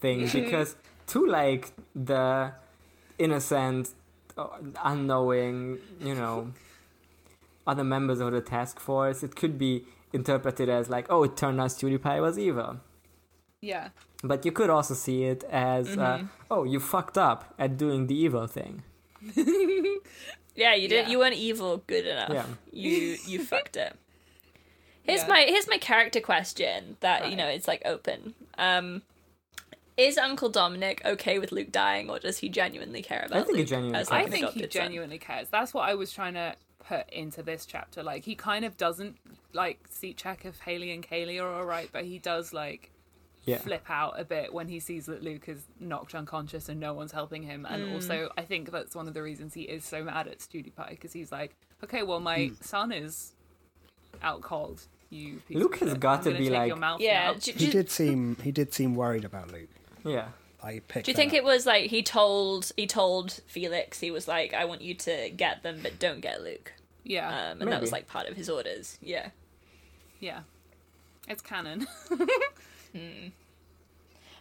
thing 0.00 0.28
because 0.32 0.76
to 1.08 1.26
like 1.26 1.72
the 1.94 2.52
innocent, 3.18 3.90
uh, 4.36 4.48
unknowing, 4.82 5.78
you 6.00 6.14
know, 6.14 6.52
other 7.66 7.84
members 7.84 8.20
of 8.20 8.32
the 8.32 8.40
task 8.40 8.80
force, 8.80 9.22
it 9.22 9.36
could 9.36 9.58
be 9.58 9.84
interpreted 10.12 10.68
as 10.68 10.88
like, 10.90 11.06
oh, 11.10 11.22
it 11.24 11.36
turned 11.36 11.60
out 11.60 11.70
PewDiePie 11.70 12.20
was 12.20 12.38
evil. 12.38 12.80
Yeah, 13.60 13.88
But 14.22 14.44
you 14.44 14.52
could 14.52 14.68
also 14.68 14.92
see 14.92 15.24
it 15.24 15.42
as, 15.44 15.96
uh, 15.96 16.24
oh, 16.50 16.64
you 16.64 16.80
fucked 16.80 17.16
up 17.16 17.54
at 17.58 17.78
doing 17.78 18.06
the 18.08 18.14
evil 18.14 18.46
thing. 18.46 18.82
Yeah, 20.54 20.74
you 20.74 20.88
didn't. 20.88 21.06
Yeah. 21.06 21.12
You 21.12 21.18
weren't 21.18 21.34
evil 21.34 21.82
good 21.86 22.06
enough. 22.06 22.30
Yeah. 22.30 22.46
You 22.72 23.16
you 23.26 23.44
fucked 23.44 23.76
it. 23.76 23.96
Here's 25.04 25.20
Yeah. 25.22 25.28
my 25.28 25.40
here's 25.48 25.68
my 25.68 25.78
character 25.78 26.20
question 26.20 26.96
that 27.00 27.30
you 27.30 27.36
know 27.36 27.46
it's 27.46 27.68
like 27.68 27.82
open. 27.84 28.34
Um, 28.58 29.02
is 29.96 30.18
Uncle 30.18 30.48
Dominic 30.48 31.02
okay 31.04 31.38
with 31.38 31.52
Luke 31.52 31.70
dying, 31.70 32.10
or 32.10 32.18
does 32.18 32.38
he 32.38 32.48
genuinely 32.48 33.02
care 33.02 33.24
about? 33.26 33.42
I 33.42 33.44
think 33.44 33.58
he 33.58 33.64
genuinely 33.64 33.94
cares. 34.04 34.10
I 34.10 34.22
think 34.26 34.34
he 34.34 34.42
adopted 34.42 34.72
son? 34.72 34.82
genuinely 34.82 35.18
cares. 35.18 35.48
That's 35.50 35.72
what 35.72 35.88
I 35.88 35.94
was 35.94 36.10
trying 36.12 36.34
to 36.34 36.56
put 36.88 37.08
into 37.10 37.42
this 37.42 37.64
chapter. 37.64 38.02
Like 38.02 38.24
he 38.24 38.34
kind 38.34 38.64
of 38.64 38.76
doesn't 38.76 39.16
like 39.52 39.86
seat 39.88 40.16
check 40.16 40.44
if 40.44 40.58
Haley 40.60 40.90
and 40.92 41.06
Kaylee 41.06 41.40
are 41.40 41.48
all 41.48 41.64
right, 41.64 41.88
but 41.92 42.04
he 42.04 42.18
does 42.18 42.52
like 42.52 42.90
Yeah. 43.44 43.58
flip 43.58 43.84
out 43.90 44.18
a 44.18 44.24
bit 44.24 44.52
when 44.54 44.68
he 44.68 44.80
sees 44.80 45.04
that 45.06 45.22
Luke 45.22 45.48
is 45.50 45.64
knocked 45.78 46.14
unconscious 46.14 46.68
and 46.70 46.80
no 46.80 46.92
one's 46.94 47.12
helping 47.12 47.42
him. 47.42 47.64
And 47.68 47.84
Mm. 47.84 47.92
also, 47.92 48.30
I 48.38 48.42
think 48.42 48.70
that's 48.72 48.94
one 48.96 49.06
of 49.06 49.12
the 49.14 49.22
reasons 49.22 49.52
he 49.54 49.62
is 49.62 49.84
so 49.84 50.02
mad 50.02 50.26
at 50.28 50.38
PewDiePie 50.38 50.90
because 50.90 51.12
he's 51.12 51.30
like, 51.30 51.54
okay, 51.84 52.02
well, 52.02 52.20
my 52.20 52.50
son 52.62 52.90
is 52.90 53.33
out 54.24 54.40
cold. 54.40 54.82
You 55.10 55.40
piece 55.46 55.56
Luke 55.56 55.80
of 55.80 55.88
has 55.88 55.98
got 55.98 56.18
I'm 56.26 56.32
to 56.32 56.38
be 56.38 56.44
take 56.46 56.52
like- 56.54 56.68
your 56.68 56.76
mouth 56.76 57.00
Yeah. 57.00 57.26
now." 57.32 57.34
Do, 57.34 57.52
He 57.52 57.70
did 57.70 57.90
seem 57.90 58.36
he 58.42 58.50
did 58.50 58.72
seem 58.74 58.94
worried 58.96 59.24
about 59.24 59.52
Luke. 59.52 59.68
Yeah. 60.04 60.28
I 60.62 60.80
picked. 60.88 61.04
do 61.06 61.12
you 61.12 61.16
think 61.16 61.32
up. 61.32 61.36
it 61.36 61.44
was 61.44 61.66
like 61.66 61.90
he 61.90 62.02
told 62.02 62.72
he 62.76 62.86
told 62.86 63.32
Felix 63.46 64.00
he 64.00 64.10
was 64.10 64.26
like, 64.26 64.54
I 64.54 64.64
want 64.64 64.80
you 64.80 64.94
to 64.94 65.30
get 65.30 65.62
them, 65.62 65.80
but 65.82 65.98
don't 65.98 66.20
get 66.20 66.42
Luke. 66.42 66.72
yeah, 67.04 67.50
Um, 67.50 67.60
and 67.60 67.70
that 67.70 67.82
was 67.82 67.92
like 67.92 68.08
part 68.08 68.26
of 68.28 68.34
his 68.36 68.48
orders. 68.48 68.96
Yeah. 69.02 69.28
yeah, 70.20 70.40
it's 71.28 71.42
canon. 71.42 71.86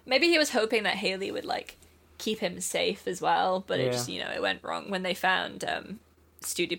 Maybe 0.05 0.27
he 0.27 0.37
was 0.37 0.51
hoping 0.51 0.83
that 0.83 0.95
Haley 0.95 1.31
would 1.31 1.45
like 1.45 1.77
keep 2.17 2.39
him 2.39 2.59
safe 2.61 3.07
as 3.07 3.21
well, 3.21 3.63
but 3.67 3.79
it 3.79 3.91
just 3.91 4.07
you 4.09 4.21
know 4.23 4.29
it 4.31 4.41
went 4.41 4.63
wrong 4.63 4.89
when 4.89 5.03
they 5.03 5.13
found 5.13 5.63
um 5.65 5.99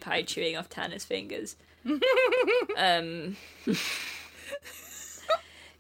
Pie 0.01 0.23
chewing 0.23 0.57
off 0.57 0.69
Tana's 0.69 1.05
fingers. 1.05 1.57
Um, 2.77 3.37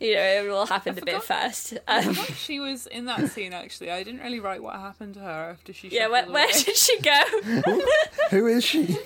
you 0.00 0.14
know 0.14 0.20
it 0.20 0.48
all 0.50 0.66
happened 0.66 0.98
I 0.98 1.02
a 1.02 1.04
bit 1.04 1.22
fast. 1.22 1.74
Um, 1.88 2.14
forgot 2.14 2.36
she 2.36 2.60
was 2.60 2.86
in 2.86 3.06
that 3.06 3.28
scene. 3.30 3.52
Actually, 3.52 3.90
I 3.90 4.02
didn't 4.02 4.20
really 4.20 4.40
write 4.40 4.62
what 4.62 4.74
happened 4.76 5.14
to 5.14 5.20
her 5.20 5.50
after 5.52 5.72
she. 5.72 5.88
yeah, 5.88 6.08
where, 6.08 6.26
where 6.26 6.50
did 6.52 6.76
she 6.76 7.00
go? 7.00 7.22
Who 8.30 8.46
is 8.46 8.64
she? 8.64 8.96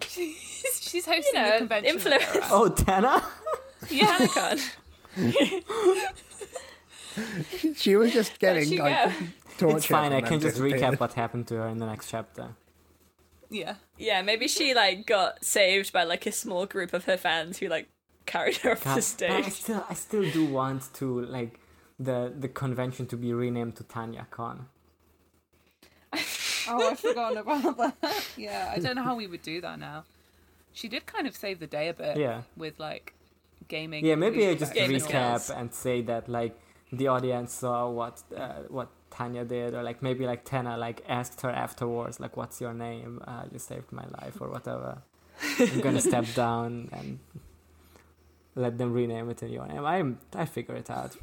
She's 0.00 1.06
hosting 1.06 1.22
You 1.34 1.40
know, 1.40 1.50
the 1.52 1.58
convention. 1.58 1.94
influence. 1.94 2.24
Oh, 2.50 2.68
Tana? 2.68 3.22
yeah, 3.90 4.16
Tanacon. 4.26 4.60
She 7.74 7.96
was 7.96 8.12
just 8.12 8.38
getting 8.38 8.78
like 8.78 9.06
go? 9.06 9.12
tortured. 9.58 9.76
It's 9.78 9.86
fine. 9.86 10.12
I 10.12 10.20
can 10.20 10.38
just 10.38 10.58
recap 10.58 11.00
what 11.00 11.14
happened 11.14 11.48
to 11.48 11.56
her 11.56 11.66
in 11.68 11.78
the 11.78 11.86
next 11.86 12.08
chapter. 12.10 12.50
yeah. 13.50 13.74
Yeah, 13.98 14.22
maybe 14.22 14.48
she 14.48 14.74
like 14.74 15.06
got 15.06 15.44
saved 15.44 15.92
by 15.92 16.04
like 16.04 16.26
a 16.26 16.32
small 16.32 16.66
group 16.66 16.92
of 16.92 17.04
her 17.04 17.16
fans 17.16 17.58
who 17.58 17.68
like 17.68 17.88
carried 18.26 18.56
her 18.58 18.72
off 18.72 18.84
God, 18.84 19.02
the 19.02 19.26
but 19.26 19.30
I 19.30 19.48
still, 19.48 19.84
I 19.90 19.94
still 19.94 20.30
do 20.30 20.46
want 20.46 20.94
to 20.94 21.22
like 21.22 21.58
the 21.98 22.32
the 22.38 22.48
convention 22.48 23.06
to 23.06 23.16
be 23.16 23.32
renamed 23.32 23.76
to 23.76 23.84
Tanya 23.84 24.26
Con. 24.30 24.66
Oh, 26.70 26.90
I've 26.90 27.00
forgotten 27.00 27.38
about 27.38 27.78
that. 27.78 28.26
Yeah, 28.36 28.74
I 28.76 28.78
don't 28.78 28.94
know 28.94 29.02
how 29.02 29.16
we 29.16 29.26
would 29.26 29.40
do 29.40 29.58
that 29.62 29.78
now. 29.78 30.04
She 30.74 30.86
did 30.86 31.06
kind 31.06 31.26
of 31.26 31.34
save 31.34 31.60
the 31.60 31.66
day 31.66 31.88
a 31.88 31.94
bit. 31.94 32.18
Yeah. 32.18 32.42
With 32.58 32.78
like 32.78 33.14
gaming. 33.68 34.04
Yeah, 34.04 34.16
maybe 34.16 34.46
I 34.46 34.54
just 34.54 34.74
recap 34.74 35.58
and 35.58 35.72
say 35.72 36.02
that 36.02 36.28
like 36.28 36.54
the 36.92 37.08
audience 37.08 37.54
saw 37.54 37.88
what 37.88 38.22
uh, 38.36 38.64
what 38.68 38.88
Tanya 39.18 39.44
did, 39.44 39.74
or 39.74 39.82
like 39.82 40.00
maybe 40.00 40.26
like 40.26 40.44
Tana 40.44 40.76
like 40.76 41.02
asked 41.08 41.40
her 41.40 41.50
afterwards, 41.50 42.20
like, 42.20 42.36
"What's 42.36 42.60
your 42.60 42.72
name? 42.72 43.20
Uh, 43.26 43.44
you 43.50 43.58
saved 43.58 43.90
my 43.90 44.04
life," 44.20 44.40
or 44.40 44.48
whatever. 44.48 45.02
I'm 45.58 45.80
gonna 45.80 46.00
step 46.12 46.26
down 46.34 46.88
and 46.92 47.18
let 48.54 48.78
them 48.78 48.92
rename 48.92 49.28
it 49.30 49.42
in 49.42 49.50
your 49.50 49.66
name. 49.66 49.84
I'm 49.84 50.20
I 50.34 50.44
figure 50.44 50.76
it 50.76 50.88
out. 50.88 51.16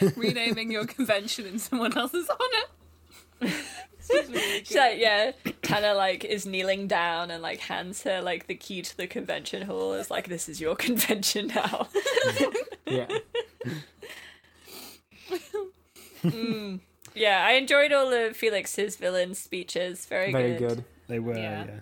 renaming 0.16 0.70
your 0.70 0.86
convention 0.86 1.46
in 1.46 1.58
someone 1.58 1.98
else's 1.98 2.30
honor. 2.30 3.52
She's 4.10 4.76
like, 4.76 4.98
yeah, 4.98 5.32
Tana 5.62 5.94
like 5.94 6.24
is 6.24 6.46
kneeling 6.46 6.86
down 6.86 7.30
and 7.30 7.42
like 7.42 7.60
hands 7.60 8.02
her 8.04 8.20
like 8.20 8.46
the 8.46 8.54
key 8.54 8.82
to 8.82 8.96
the 8.96 9.06
convention 9.08 9.62
hall. 9.62 9.94
It's 9.94 10.10
like 10.10 10.28
this 10.28 10.48
is 10.48 10.60
your 10.60 10.76
convention 10.76 11.48
now. 11.48 11.88
Yeah, 12.86 13.06
Mm. 16.22 16.80
Yeah, 17.14 17.44
I 17.44 17.52
enjoyed 17.52 17.92
all 17.92 18.12
of 18.12 18.36
Felix's 18.36 18.96
villain 18.96 19.34
speeches. 19.34 20.06
Very, 20.06 20.32
very 20.32 20.56
good. 20.56 20.84
They 21.08 21.18
were. 21.18 21.36
Yeah. 21.36 21.64
Yeah. 21.64 21.80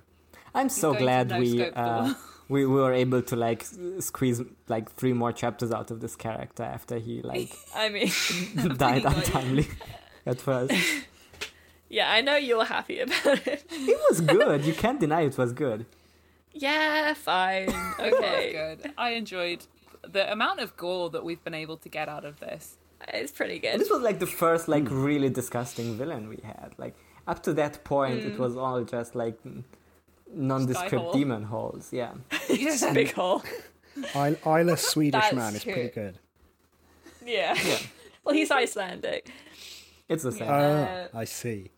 I'm 0.55 0.68
so 0.68 0.93
going 0.93 0.99
to 0.99 1.05
glad 1.05 1.39
we 1.39 1.64
uh, 1.64 2.14
we, 2.49 2.64
we 2.66 2.74
were 2.74 2.93
able 2.93 3.22
to 3.22 3.36
like 3.36 3.66
squeeze 4.01 4.41
like 4.68 4.91
three 4.93 5.12
more 5.12 5.32
chapters 5.32 5.70
out 5.70 5.91
of 5.91 6.01
this 6.01 6.16
character 6.16 6.62
after 6.62 6.99
he 6.99 7.20
like 7.22 7.53
I 7.76 7.89
mean, 7.91 8.11
died 8.76 9.05
untimely 9.05 9.68
at 10.24 10.41
first. 10.41 10.72
yeah, 11.89 12.11
I 12.11 12.20
know 12.22 12.36
you're 12.36 12.64
happy 12.64 13.01
about 13.01 13.47
it. 13.47 13.64
It 13.70 13.99
was 14.09 14.20
good. 14.22 14.64
You 14.64 14.72
can't 14.72 14.99
deny 14.99 15.22
it 15.22 15.36
was 15.36 15.53
good. 15.53 15.86
Yeah, 16.53 17.12
fine. 17.14 17.68
It 17.99 18.12
Okay. 18.14 18.53
good. 18.53 18.93
I 18.97 19.11
enjoyed 19.11 19.66
the 20.03 20.30
amount 20.32 20.61
of 20.61 20.76
gore 20.76 21.11
that 21.11 21.24
we've 21.24 21.43
been 21.45 21.55
able 21.55 21.76
to 21.76 21.89
get 21.89 22.09
out 22.09 22.24
of 22.24 22.41
this. 22.41 22.76
It's 23.09 23.32
pretty 23.32 23.59
good. 23.59 23.78
this 23.80 23.90
was 23.90 24.03
like 24.03 24.18
the 24.18 24.26
first 24.26 24.68
like 24.68 24.86
really 24.90 25.28
disgusting 25.30 25.96
villain 25.96 26.28
we 26.28 26.38
had. 26.44 26.74
Like 26.78 26.94
up 27.26 27.42
to 27.44 27.53
that 27.55 27.84
point, 27.84 28.20
it 28.24 28.34
Mm. 28.34 28.38
was 28.38 28.57
all 28.57 28.82
just 28.84 29.14
like 29.14 29.38
nondescript 30.34 31.05
hole. 31.05 31.12
demon 31.12 31.42
holes. 31.44 31.92
Yeah. 31.92 32.12
Just 32.49 32.82
a 32.84 32.92
big 32.92 33.12
hole. 33.12 33.42
I- 34.14 34.36
Isla 34.46 34.76
Swedish 34.92 35.20
That's 35.20 35.34
man 35.34 35.55
is 35.55 35.64
pretty 35.64 35.88
good. 35.90 36.18
Yeah. 37.24 37.55
Yeah. 37.64 37.78
Well, 38.24 38.34
he's 38.34 38.51
Icelandic. 38.51 39.30
It's 40.07 40.22
the 40.22 40.32
same. 40.32 40.49
Uh, 40.51 41.07
I 41.14 41.24
see. 41.24 41.70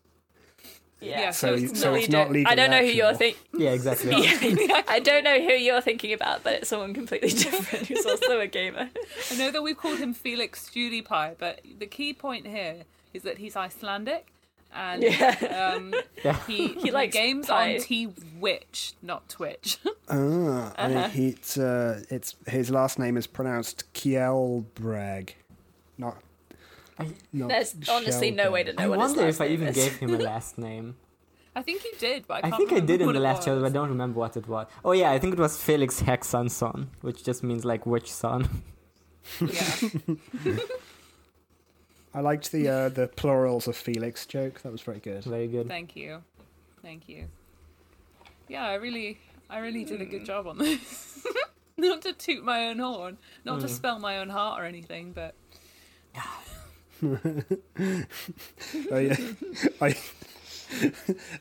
Yeah. 1.01 1.19
Yeah, 1.19 1.31
So, 1.31 1.55
it's 1.55 1.79
so 1.79 1.91
not 1.91 1.99
it's 1.99 2.09
not 2.09 2.31
legal. 2.31 2.51
I 2.51 2.55
don't 2.55 2.69
know 2.69 2.79
who 2.79 2.85
you're 2.91 3.13
thinking. 3.15 3.41
yeah, 3.57 3.71
exactly. 3.71 4.11
Yeah, 4.67 4.83
I 4.87 4.99
don't 4.99 5.23
know 5.23 5.39
who 5.41 5.53
you're 5.53 5.81
thinking 5.81 6.13
about, 6.13 6.43
but 6.43 6.53
it's 6.53 6.69
someone 6.69 6.93
completely 6.93 7.29
different 7.45 7.87
who's 7.87 8.05
also 8.05 8.39
a 8.39 8.47
gamer. 8.47 8.89
I 9.31 9.35
know 9.35 9.49
that 9.51 9.63
we've 9.63 9.77
called 9.77 9.97
him 9.97 10.13
Felix 10.13 10.69
Pie, 11.05 11.35
but 11.39 11.61
the 11.79 11.87
key 11.87 12.13
point 12.13 12.45
here 12.45 12.83
is 13.13 13.23
that 13.23 13.39
he's 13.39 13.55
Icelandic 13.55 14.27
and 14.73 15.01
Yeah. 15.03 15.73
um, 15.75 15.93
Yeah. 16.23 16.37
he, 16.45 16.67
he 16.69 16.91
likes 16.91 17.13
games 17.13 17.47
pie. 17.47 17.75
on 17.75 17.81
T-Witch, 17.81 18.93
not 19.01 19.27
Twitch. 19.27 19.79
Ah, 20.07 20.71
I 20.77 20.87
mean, 20.87 20.97
Uh-huh. 20.97 21.07
he- 21.09 21.27
it's, 21.29 21.57
uh, 21.57 22.03
it's 22.09 22.35
his 22.47 22.69
last 22.69 22.99
name 22.99 23.17
is 23.17 23.25
pronounced 23.27 23.91
Kjellbrag, 23.93 25.31
not. 25.97 26.17
I- 27.01 27.13
not 27.33 27.49
There's 27.49 27.75
honestly 27.89 28.31
no 28.31 28.51
way 28.51 28.63
to 28.63 28.73
know 28.73 28.83
I 28.83 28.87
what 28.87 28.99
his 28.99 29.09
wonder 29.09 29.25
last 29.25 29.35
if 29.35 29.41
I 29.41 29.47
even 29.47 29.67
is. 29.69 29.75
gave 29.75 29.97
him 29.97 30.13
a 30.13 30.17
last 30.31 30.57
name. 30.57 30.95
I 31.53 31.61
think 31.61 31.83
you 31.83 31.91
did, 31.99 32.27
but 32.27 32.35
I, 32.35 32.47
I 32.47 32.49
can't 32.51 32.55
think 32.69 32.71
I 32.71 32.79
did 32.79 33.01
in 33.01 33.11
the 33.11 33.19
last 33.19 33.43
show, 33.43 33.59
but 33.59 33.65
I 33.65 33.69
don't 33.69 33.89
remember 33.89 34.19
what 34.19 34.37
it 34.37 34.47
was. 34.47 34.67
Oh 34.85 34.93
yeah, 34.93 35.11
I 35.11 35.19
think 35.19 35.33
it 35.33 35.39
was 35.39 35.57
Felix 35.61 36.01
Hexanson, 36.01 36.87
which 37.01 37.23
just 37.25 37.43
means 37.43 37.65
like 37.65 37.85
witch 37.85 38.09
son. 38.11 38.63
Yeah. 39.41 39.75
I 42.13 42.19
liked 42.21 42.51
the 42.51 42.67
uh, 42.67 42.89
the 42.89 43.07
plurals 43.07 43.67
of 43.67 43.75
Felix 43.75 44.25
joke. 44.25 44.61
That 44.61 44.71
was 44.71 44.81
very 44.81 44.99
good. 44.99 45.23
Very 45.23 45.47
good. 45.47 45.67
Thank 45.67 45.95
you, 45.95 46.23
thank 46.81 47.07
you. 47.07 47.27
Yeah, 48.47 48.65
I 48.65 48.73
really, 48.75 49.17
I 49.49 49.59
really 49.59 49.85
did 49.85 50.01
a 50.01 50.05
good 50.05 50.25
job 50.25 50.47
on 50.47 50.57
this. 50.57 51.25
not 51.77 52.01
to 52.03 52.11
toot 52.13 52.43
my 52.43 52.67
own 52.67 52.79
horn, 52.79 53.17
not 53.45 53.61
to 53.61 53.69
spell 53.69 53.97
my 53.99 54.17
own 54.19 54.29
heart 54.29 54.61
or 54.61 54.65
anything, 54.65 55.13
but 55.13 55.35
I, 58.91 59.17
I, 59.81 59.95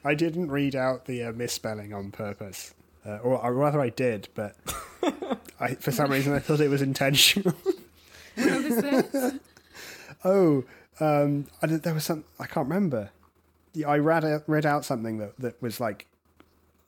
I 0.04 0.14
didn't 0.14 0.50
read 0.50 0.74
out 0.74 1.04
the 1.06 1.24
uh, 1.24 1.32
misspelling 1.32 1.92
on 1.92 2.10
purpose, 2.10 2.74
uh, 3.06 3.18
or, 3.18 3.38
or 3.44 3.52
rather, 3.54 3.80
I 3.80 3.90
did, 3.90 4.28
but 4.34 4.56
I, 5.60 5.74
for 5.74 5.92
some 5.92 6.10
reason 6.10 6.32
I 6.32 6.38
thought 6.38 6.60
it 6.60 6.68
was 6.68 6.82
intentional. 6.82 7.54
what 8.36 8.64
was 8.64 8.76
this? 8.76 9.34
oh, 10.24 10.64
um, 11.00 11.46
I 11.62 11.66
there 11.66 11.94
was 11.94 12.04
some 12.04 12.24
I 12.38 12.46
can't 12.46 12.68
remember. 12.68 13.10
Yeah, 13.72 13.88
I 13.88 13.98
read 13.98 14.24
out, 14.24 14.42
read 14.46 14.66
out 14.66 14.84
something 14.84 15.18
that, 15.18 15.38
that 15.38 15.62
was 15.62 15.78
like 15.80 16.06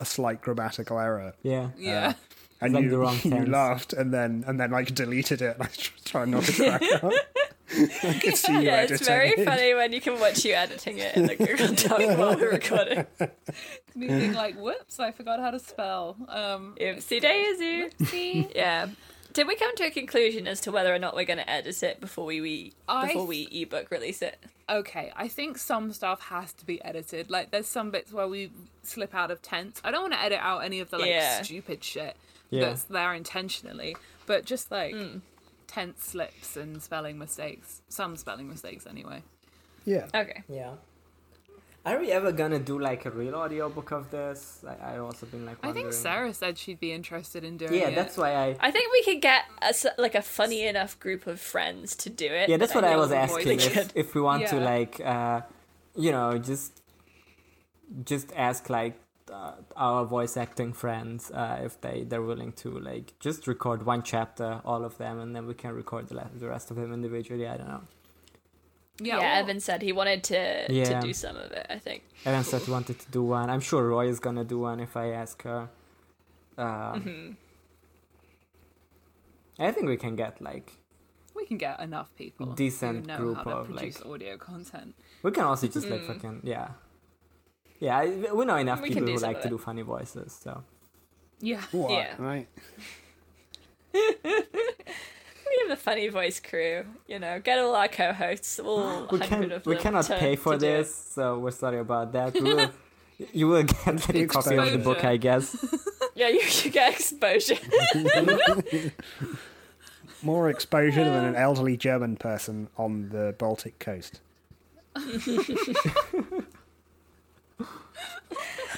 a 0.01 0.05
slight 0.05 0.43
grammatical 0.43 0.99
error, 0.99 1.35
Yeah. 1.43 1.69
Yeah. 1.79 2.15
and 2.61 2.75
like 2.75 2.85
you, 2.85 3.09
you 3.25 3.47
laughed, 3.47 3.93
and 3.93 4.13
then 4.13 4.45
and 4.47 4.59
then 4.59 4.71
like 4.73 4.95
deleted 4.95 5.41
it. 5.43 5.55
And 5.57 5.63
I 5.67 5.67
was 5.69 5.79
trying 6.05 6.31
not 6.33 6.43
to 6.45 6.53
crack 6.53 6.83
up. 7.05 7.13
I 8.03 8.19
could 8.23 8.37
see 8.37 8.53
you 8.53 8.61
Yeah, 8.61 8.83
it's 8.83 9.07
very 9.07 9.31
it. 9.31 9.45
funny 9.45 9.75
when 9.75 9.93
you 9.93 10.01
can 10.01 10.19
watch 10.21 10.45
you 10.45 10.55
editing 10.55 10.99
it 10.99 11.17
in 11.17 11.27
the 11.27 11.37
Google 11.37 11.69
Doc 11.75 11.99
while 12.19 12.37
we're 12.37 12.51
recording. 12.53 13.07
Me 13.95 14.09
being 14.09 14.33
like, 14.35 14.57
whoops, 14.57 14.99
I 15.01 15.11
forgot 15.13 15.41
how 15.41 15.51
to 15.51 15.59
spell. 15.59 16.17
Um, 16.29 16.75
Oopsie 16.81 17.21
daisy. 17.21 17.89
see, 18.07 18.49
Yeah. 18.55 18.89
Did 19.33 19.47
we 19.47 19.57
come 19.57 19.75
to 19.77 19.85
a 19.85 19.91
conclusion 19.91 20.47
as 20.47 20.61
to 20.63 20.73
whether 20.73 20.95
or 20.95 20.99
not 20.99 21.15
we're 21.17 21.25
going 21.25 21.39
to 21.39 21.49
edit 21.49 21.83
it 21.83 22.01
before 22.03 22.27
we, 22.27 22.43
we 22.43 22.73
I 22.87 23.07
before 23.09 23.27
we 23.27 23.49
ebook 23.51 23.91
release 23.91 24.21
it? 24.23 24.37
okay, 24.71 25.13
I 25.17 25.29
think 25.29 25.59
some 25.59 25.93
stuff 25.93 26.21
has 26.29 26.53
to 26.55 26.65
be 26.67 26.83
edited. 26.85 27.31
Like, 27.31 27.51
there's 27.51 27.67
some 27.67 27.91
bits 27.91 28.13
where 28.13 28.29
we 28.29 28.51
slip 28.83 29.15
out 29.15 29.31
of 29.31 29.43
tense. 29.43 29.81
I 29.85 29.91
don't 29.91 30.03
want 30.03 30.13
to 30.15 30.21
edit 30.21 30.39
out 30.41 30.61
any 30.65 30.81
of 30.81 30.89
the 30.91 30.99
like 30.99 31.09
Yeah. 31.11 31.43
stupid 31.43 31.83
shit 31.85 32.17
Yeah. 32.51 32.67
that's 32.67 32.85
there 32.85 33.13
intentionally, 33.15 33.97
but 34.27 34.45
just 34.47 34.71
like 34.71 34.95
tense 35.73 36.05
slips 36.05 36.57
and 36.57 36.83
spelling 36.83 37.19
mistakes. 37.19 37.83
Some 37.89 38.17
spelling 38.17 38.49
mistakes, 38.49 38.87
anyway. 38.87 39.23
Yeah. 39.85 40.07
Okay. 40.15 40.43
Yeah. 40.49 40.73
Are 41.85 41.99
we 41.99 42.13
ever 42.13 42.31
gonna 42.31 42.61
do 42.61 42.79
like 42.79 43.07
a 43.07 43.11
real 43.11 43.35
audiobook 43.35 43.91
of 43.91 44.09
this? 44.13 44.65
I, 44.69 44.95
I 44.95 44.99
also 44.99 45.27
been 45.27 45.45
like 45.45 45.57
I 45.65 45.73
think 45.73 45.93
Sarah 45.93 46.33
said 46.33 46.57
she'd 46.57 46.79
be 46.79 46.93
interested 46.93 47.43
in 47.43 47.57
doing 47.57 47.75
Yeah, 47.75 47.89
it. 47.89 47.97
that's 47.97 48.17
why 48.17 48.31
I. 48.37 48.57
I 48.61 48.71
think 48.71 48.93
we 48.93 49.03
could 49.03 49.21
get 49.21 49.43
a, 49.61 49.71
s- 49.71 49.87
like 49.99 50.15
a 50.15 50.23
funny 50.23 50.65
enough 50.65 51.01
group 51.01 51.27
of 51.27 51.41
friends 51.41 51.97
to 51.97 52.09
do 52.09 52.27
it. 52.27 52.49
Yeah, 52.49 52.57
that's 52.59 52.73
what 52.73 52.85
I 52.85 52.93
know 52.93 52.99
was 53.01 53.11
asking. 53.11 53.59
If, 53.59 53.97
if 53.97 54.15
we 54.15 54.21
want 54.21 54.47
to 54.47 54.61
like, 54.61 55.01
uh, 55.05 55.41
you 55.97 56.13
know, 56.13 56.39
just 56.39 56.81
just 58.05 58.33
ask 58.37 58.71
like 58.71 58.95
uh, 59.33 59.53
our 59.77 60.05
voice 60.05 60.37
acting 60.37 60.73
friends 60.73 61.31
uh, 61.31 61.61
if 61.65 61.81
they 61.81 62.05
they're 62.05 62.23
willing 62.23 62.53
to 62.53 62.79
like 62.79 63.15
just 63.21 63.47
record 63.47 63.85
one 63.87 64.03
chapter, 64.03 64.61
all 64.65 64.85
of 64.85 64.99
them, 64.99 65.19
and 65.21 65.35
then 65.35 65.47
we 65.47 65.55
can 65.55 65.73
record 65.73 66.09
the, 66.09 66.17
le- 66.17 66.31
the 66.39 66.49
rest 66.49 66.71
of 66.71 66.77
them 66.77 66.93
individually. 66.93 67.47
I 67.49 67.57
don't 67.57 67.69
know. 67.69 67.83
Yeah, 69.01 69.19
well, 69.19 69.41
Evan 69.43 69.59
said 69.61 69.83
he 69.83 69.93
wanted 69.93 70.23
to 70.25 70.67
to 70.85 71.01
do 71.01 71.13
some 71.13 71.37
of 71.37 71.51
it. 71.53 71.67
I 71.71 71.79
think. 71.79 72.03
Evan 72.25 72.45
said 72.45 72.63
he 72.63 72.71
wanted 72.71 72.99
to 73.01 73.11
do 73.11 73.23
one. 73.23 73.49
I'm 73.51 73.61
sure 73.61 73.89
Roy 73.89 74.07
is 74.09 74.21
gonna 74.21 74.45
do 74.45 74.59
one 74.61 74.81
if 74.81 74.97
I 74.97 75.07
ask 75.09 75.43
her. 75.43 75.69
Um, 76.59 76.67
Mhm. 77.03 77.37
I 79.59 79.71
think 79.71 79.87
we 79.89 79.97
can 79.97 80.17
get 80.17 80.41
like 80.41 80.73
we 81.35 81.47
can 81.47 81.57
get 81.57 81.81
enough 81.81 82.15
people 82.17 82.47
Decent 82.55 83.01
who 83.01 83.07
know 83.07 83.17
group 83.17 83.37
how 83.39 83.43
to 83.45 83.51
of, 83.57 83.67
produce 83.67 84.01
like- 84.05 84.13
audio 84.13 84.37
content. 84.37 84.95
we 85.23 85.31
can 85.31 85.45
also 85.45 85.67
just 85.67 85.89
like 85.89 86.05
fucking 86.05 86.41
yeah, 86.45 86.69
yeah. 87.87 88.33
We 88.39 88.45
know 88.45 88.57
enough 88.57 88.81
We 88.83 88.89
people 88.91 89.07
who 89.09 89.17
like 89.29 89.41
to 89.43 89.49
it. 89.49 89.51
do 89.51 89.59
funny 89.59 89.83
voices, 89.83 90.31
so 90.45 90.63
Yeah. 91.41 91.63
What? 91.73 91.91
Yeah. 91.91 92.15
Right. 92.19 92.49
We 95.55 95.69
have 95.69 95.79
a 95.79 95.83
funny 95.83 96.09
voice 96.09 96.41
crew, 96.41 96.85
you 97.07 97.19
know. 97.19 97.39
Get 97.39 97.59
all 97.59 97.75
our 97.75 97.87
co-hosts, 97.89 98.59
all 98.59 99.07
we 99.13 99.19
hundred 99.19 99.29
can 99.29 99.53
of 99.53 99.67
we 99.67 99.77
cannot 99.77 100.07
to- 100.07 100.17
pay 100.17 100.35
for 100.35 100.55
to 100.55 100.59
do 100.59 100.67
it. 100.67 100.77
this, 100.79 100.95
so 101.15 101.39
we're 101.43 101.51
sorry 101.65 101.79
about 101.79 102.13
that. 102.13 102.33
We 102.41 102.55
will, 102.55 102.71
you 103.41 103.47
will 103.49 103.63
get 103.63 103.87
like, 104.09 104.17
a 104.17 104.27
copy 104.27 104.57
of 104.57 104.73
the 104.73 104.79
book, 104.79 105.05
I 105.05 105.17
guess. 105.19 105.47
Yeah, 106.15 106.29
you, 106.29 106.41
you 106.65 106.71
get 106.71 106.93
exposure. 106.95 107.57
More 110.23 110.51
exposure 110.51 111.05
than 111.05 111.25
an 111.25 111.37
elderly 111.37 111.77
German 111.77 112.17
person 112.17 112.69
on 112.77 113.09
the 113.11 113.35
Baltic 113.39 113.79
coast. 113.79 114.21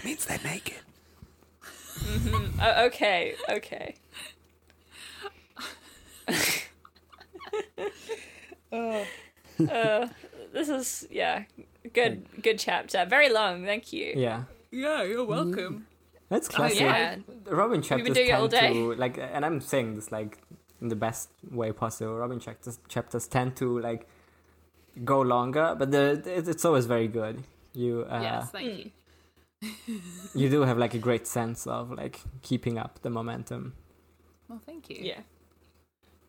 That 0.05 0.11
means 0.11 0.27
they're 0.27 0.39
naked. 0.45 0.81
oh, 2.61 2.85
okay, 2.87 3.35
okay. 3.49 3.95
uh, 8.73 9.05
this 10.53 10.69
is 10.69 11.07
yeah, 11.11 11.45
good 11.93 12.27
good 12.43 12.59
chapter. 12.59 13.07
Very 13.09 13.31
long, 13.31 13.65
thank 13.65 13.93
you. 13.93 14.13
Yeah, 14.17 14.45
Yeah, 14.71 15.03
you're 15.05 15.25
welcome. 15.25 15.87
that's 16.29 16.49
Oh 16.49 16.57
classic. 16.57 16.81
yeah, 16.81 17.17
Robin 17.47 17.81
chapters 17.81 18.15
doing 18.15 18.33
all 18.33 18.49
tend 18.49 18.75
day. 18.75 18.81
to 18.81 18.95
like, 18.95 19.19
and 19.19 19.45
I'm 19.45 19.61
saying 19.61 19.95
this 19.95 20.11
like 20.13 20.39
in 20.83 20.89
the 20.89 20.97
best 20.97 21.31
way 21.51 21.73
possible. 21.73 22.17
Robin 22.17 22.41
chapters 22.41 22.79
chapters 22.89 23.27
tend 23.27 23.57
to 23.57 23.79
like 23.81 24.07
go 25.05 25.23
longer, 25.23 25.75
but 25.79 25.91
the 25.91 26.23
it's 26.27 26.65
always 26.65 26.87
very 26.87 27.09
good. 27.09 27.43
You 27.73 28.07
uh, 28.11 28.21
yes, 28.21 28.51
thank 28.51 28.69
mm. 28.69 28.85
you. 28.85 28.91
You 30.35 30.49
do 30.51 30.63
have 30.63 30.79
like 30.79 30.95
a 30.95 30.99
great 30.99 31.27
sense 31.27 31.67
of 31.67 31.91
like 31.91 32.21
keeping 32.43 32.79
up 32.79 33.01
the 33.03 33.11
momentum. 33.11 33.75
Well, 34.49 34.61
thank 34.67 34.91
you. 34.91 34.99
yeah. 35.01 35.21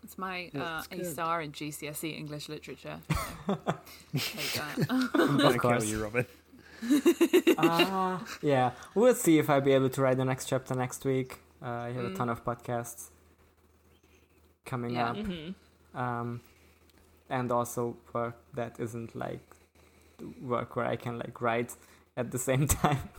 It's 0.04 0.18
my 0.18 0.52
uh, 0.56 0.84
A 0.92 1.04
star 1.04 1.42
in 1.42 1.52
GCSE 1.52 2.16
English 2.18 2.48
literature. 2.48 3.00
Take 4.16 4.54
that. 4.54 5.10
Of 5.50 5.58
course. 5.58 5.86
you, 5.88 6.04
Robin. 6.04 6.26
Ah, 7.58 8.24
yeah. 8.42 8.72
We'll 8.94 9.16
see 9.16 9.40
if 9.40 9.50
I'll 9.50 9.62
be 9.62 9.72
able 9.74 9.90
to 9.90 10.02
write 10.02 10.18
the 10.18 10.26
next 10.26 10.46
chapter 10.48 10.76
next 10.76 11.06
week. 11.06 11.40
Uh, 11.62 11.70
I 11.70 11.92
have 11.92 12.06
a 12.06 12.10
Mm. 12.10 12.16
ton 12.18 12.30
of 12.30 12.44
podcasts 12.46 13.10
coming 14.66 14.96
Yeah. 14.96 15.10
up, 15.12 15.18
hmm 15.18 15.52
um, 15.98 16.42
and 17.30 17.52
also 17.52 17.96
work 18.14 18.36
that 18.54 18.80
isn't 18.80 19.16
like 19.16 19.56
work 20.42 20.76
where 20.76 20.86
I 20.86 20.98
can 20.98 21.18
like 21.18 21.40
write 21.42 21.76
at 22.18 22.32
the 22.32 22.38
same 22.40 22.68
time. 22.82 23.10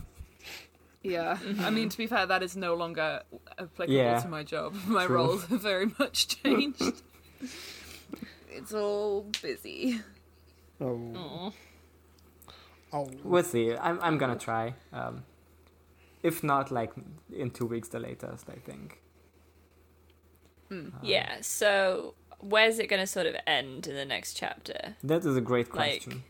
Yeah, 1.11 1.31
I 1.31 1.35
mm-hmm. 1.35 1.75
mean 1.75 1.89
to 1.89 1.97
be 1.97 2.07
fair, 2.07 2.25
that 2.25 2.43
is 2.43 2.55
no 2.55 2.73
longer 2.75 3.21
applicable 3.57 3.93
Yeah. 3.93 4.19
to 4.19 4.27
my 4.27 4.43
job. 4.43 4.75
My 4.87 5.05
True. 5.05 5.15
roles 5.15 5.45
have 5.45 5.61
very 5.71 5.91
much 5.99 6.27
changed. 6.27 7.01
it's 8.51 8.73
all 8.73 9.25
busy. 9.41 10.01
Oh. 10.81 11.53
Oh. 12.93 13.09
We'll 13.23 13.43
see. 13.43 13.75
I'm 13.75 13.99
I'm 14.01 14.17
gonna 14.17 14.37
try. 14.37 14.73
Um, 14.93 15.23
if 16.23 16.43
not, 16.43 16.71
like 16.71 16.91
in 17.35 17.51
two 17.51 17.65
weeks, 17.65 17.89
the 17.89 17.99
latest. 17.99 18.49
I 18.49 18.59
think. 18.59 18.99
Hmm. 20.69 20.75
Um, 20.75 20.93
yeah. 21.01 21.37
So 21.41 22.13
where's 22.39 22.79
it 22.79 22.87
going 22.87 22.99
to 22.99 23.07
sort 23.07 23.25
of 23.25 23.35
end 23.45 23.87
in 23.87 23.95
the 23.95 24.05
next 24.05 24.33
chapter? 24.33 24.95
That 25.03 25.25
is 25.25 25.35
a 25.37 25.41
great 25.41 25.73
Like- 25.73 26.03
question. 26.03 26.23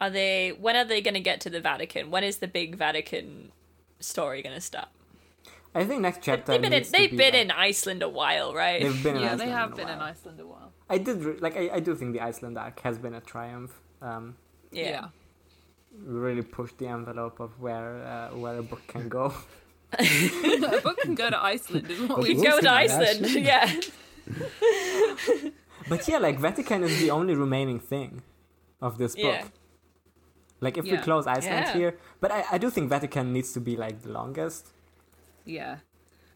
Are 0.00 0.10
they? 0.10 0.50
When 0.50 0.76
are 0.76 0.84
they 0.84 1.00
going 1.00 1.14
to 1.14 1.20
get 1.20 1.40
to 1.42 1.50
the 1.50 1.60
Vatican? 1.60 2.10
When 2.10 2.22
is 2.24 2.38
the 2.38 2.48
big 2.48 2.76
Vatican 2.76 3.52
story 4.00 4.42
going 4.42 4.54
to 4.54 4.60
start? 4.60 4.88
I 5.74 5.84
think 5.84 6.00
next 6.02 6.20
chapter. 6.22 6.52
They've 6.52 6.62
been 6.62 6.72
in, 6.72 6.84
they've 6.90 7.10
be, 7.10 7.16
been 7.16 7.32
like- 7.34 7.42
in 7.42 7.50
Iceland 7.50 8.02
a 8.02 8.08
while, 8.08 8.54
right? 8.54 8.82
They've 8.82 9.02
been 9.02 9.16
in 9.16 9.22
yeah, 9.22 9.32
Iceland 9.32 9.40
they 9.40 9.52
have 9.52 9.72
a 9.72 9.76
been 9.76 9.88
in 9.88 9.98
while. 9.98 10.08
Iceland 10.08 10.40
a 10.40 10.46
while. 10.46 10.72
I 10.88 10.98
did 10.98 11.24
re- 11.24 11.38
like. 11.40 11.56
I, 11.56 11.70
I 11.74 11.80
do 11.80 11.94
think 11.94 12.12
the 12.12 12.20
Iceland 12.20 12.56
arc 12.58 12.80
has 12.80 12.98
been 12.98 13.14
a 13.14 13.20
triumph. 13.20 13.72
Um, 14.02 14.36
yeah. 14.70 15.06
really 16.04 16.42
pushed 16.42 16.78
the 16.78 16.86
envelope 16.86 17.40
of 17.40 17.58
where 17.60 18.02
uh, 18.04 18.36
where 18.36 18.58
a 18.58 18.62
book 18.62 18.86
can 18.86 19.08
go. 19.08 19.32
a 19.98 20.80
book 20.82 20.98
can 20.98 21.14
go 21.14 21.30
to 21.30 21.42
Iceland, 21.42 21.90
is 21.90 22.00
what 22.00 22.18
we 22.22 22.34
We'll 22.34 22.42
Go 22.44 22.60
to 22.60 22.70
Iceland. 22.70 23.24
Iceland. 23.24 23.46
yeah. 23.52 23.72
But 25.88 26.08
yeah, 26.08 26.18
like 26.18 26.38
Vatican 26.38 26.82
is 26.82 26.98
the 27.00 27.10
only 27.10 27.34
remaining 27.34 27.78
thing 27.78 28.22
of 28.82 28.98
this 28.98 29.14
book. 29.14 29.24
Yeah. 29.24 29.44
Like 30.60 30.78
if 30.78 30.84
we 30.84 30.96
close 30.96 31.26
Iceland 31.26 31.66
Yeah. 31.66 31.72
here, 31.74 31.98
but 32.20 32.30
I, 32.32 32.44
I 32.52 32.58
do 32.58 32.70
think 32.70 32.88
Vatican 32.88 33.32
needs 33.32 33.52
to 33.52 33.60
be 33.60 33.76
like 33.76 34.02
the 34.02 34.10
longest. 34.10 34.68
Yeah. 35.44 35.76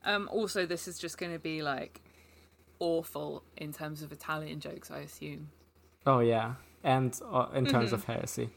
Um, 0.05 0.29
also, 0.33 0.67
this 0.67 0.87
is 0.89 0.99
just 0.99 1.17
going 1.19 1.33
to 1.33 1.39
be 1.39 1.63
like 1.63 2.01
awful 2.79 3.43
in 3.57 3.73
terms 3.73 4.03
of 4.03 4.13
Italian 4.13 4.61
jokes, 4.61 4.91
I 4.91 4.99
assume. 5.01 5.51
Oh 6.07 6.21
yeah, 6.21 6.55
and 6.85 7.19
uh, 7.31 7.47
in 7.55 7.67
terms 7.67 7.87
Mm-hmm. 7.87 7.95
of 7.95 8.05
heresy. 8.05 8.51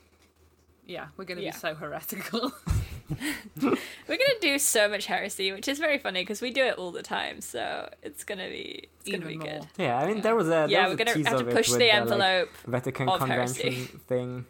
Yeah, 0.86 1.08
we're 1.18 1.26
going 1.26 1.38
to 1.38 1.44
Yeah. 1.44 1.52
be 1.52 1.58
so 1.58 1.76
heretical. 1.76 2.52
We're 3.62 4.18
gonna 4.24 4.40
do 4.42 4.58
so 4.58 4.88
much 4.88 5.06
heresy, 5.08 5.52
which 5.52 5.68
is 5.68 5.78
very 5.78 5.98
funny 5.98 6.22
because 6.22 6.42
we 6.42 6.52
do 6.52 6.64
it 6.64 6.76
all 6.78 6.92
the 6.92 7.04
time. 7.04 7.42
So 7.42 7.90
it's 8.02 8.24
gonna 8.24 8.48
be 8.48 8.88
it's 9.02 9.12
gonna 9.12 9.18
Even 9.18 9.28
be 9.28 9.38
more. 9.38 9.60
good. 9.60 9.68
Yeah, 9.78 9.98
I 10.00 10.08
mean 10.08 10.22
there 10.22 10.36
was 10.36 10.48
a 10.48 10.50
there 10.52 10.68
Yeah, 10.70 10.88
was 10.88 10.94
we're 10.98 11.06
gonna 11.06 11.28
have 11.30 11.40
to 11.40 11.48
it 11.50 11.54
push 11.56 11.70
with 11.70 11.80
the 11.80 11.88
like, 11.90 11.96
envelope. 12.02 12.50
Vatican 12.66 13.10
of 13.10 13.20
Convention 13.20 13.72
heresy. 13.74 13.86
thing. 14.08 14.46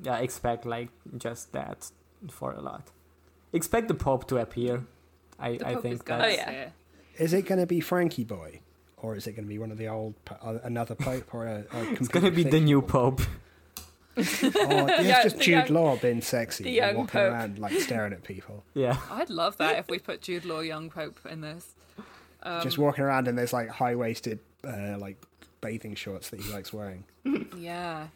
Yeah, 0.00 0.18
expect 0.18 0.64
like 0.66 0.88
just 1.16 1.52
that 1.52 1.90
for 2.30 2.52
a 2.52 2.60
lot. 2.60 2.90
Expect 3.52 3.88
the 3.88 3.94
Pope 3.94 4.28
to 4.28 4.36
appear. 4.38 4.84
I, 5.38 5.56
The 5.56 5.66
I 5.68 5.74
Pope 5.74 5.82
think 5.82 6.04
gonna 6.04 6.24
Oh, 6.24 6.26
that's 6.26 6.36
yeah. 6.38 6.46
say 6.50 6.62
it. 6.62 6.72
Is 7.22 7.32
it 7.32 7.42
going 7.46 7.60
to 7.60 7.66
be 7.66 7.80
Frankie 7.80 8.24
Boy? 8.24 8.60
Or 8.98 9.16
is 9.16 9.26
it 9.26 9.32
going 9.32 9.44
to 9.44 9.48
be 9.48 9.58
one 9.58 9.70
of 9.72 9.78
the 9.78 9.88
old, 9.88 10.14
uh, 10.42 10.58
another 10.64 10.94
Pope 10.94 11.32
or 11.32 11.46
a, 11.46 11.64
a 11.72 11.92
it's 11.92 12.08
gonna 12.08 12.30
be 12.32 12.42
the 12.44 12.60
new 12.60 12.82
Pope. 12.82 13.20
Oh, 13.22 13.26
it's 14.16 15.04
Yeah, 15.06 15.22
just 15.22 15.38
Jude 15.40 15.68
young- 15.68 15.68
Law 15.68 15.96
being 15.96 16.20
sexy 16.20 16.64
the 16.64 16.70
and 16.70 16.76
young 16.76 16.96
walking 16.96 17.20
Pope. 17.20 17.32
around 17.32 17.58
like 17.60 17.72
staring 17.80 18.12
at 18.12 18.24
people. 18.24 18.64
Yeah. 18.74 18.96
I'd 19.10 19.30
love 19.30 19.56
that 19.58 19.78
if 19.78 19.88
we 19.88 19.98
put 20.00 20.20
Jude 20.20 20.44
Law 20.44 20.60
Young 20.60 20.90
Pope 20.90 21.18
in 21.28 21.40
this. 21.40 21.74
Um, 22.42 22.62
just 22.62 22.78
walking 22.78 23.04
around 23.04 23.26
in 23.28 23.36
those 23.36 23.52
like 23.52 23.68
high 23.68 23.94
waisted 23.94 24.38
uh, 24.64 24.96
like 24.98 25.16
bathing 25.60 25.94
shorts 25.94 26.30
that 26.30 26.40
he 26.40 26.52
likes 26.52 26.72
wearing. 26.72 27.04
Yeah, 27.56 28.08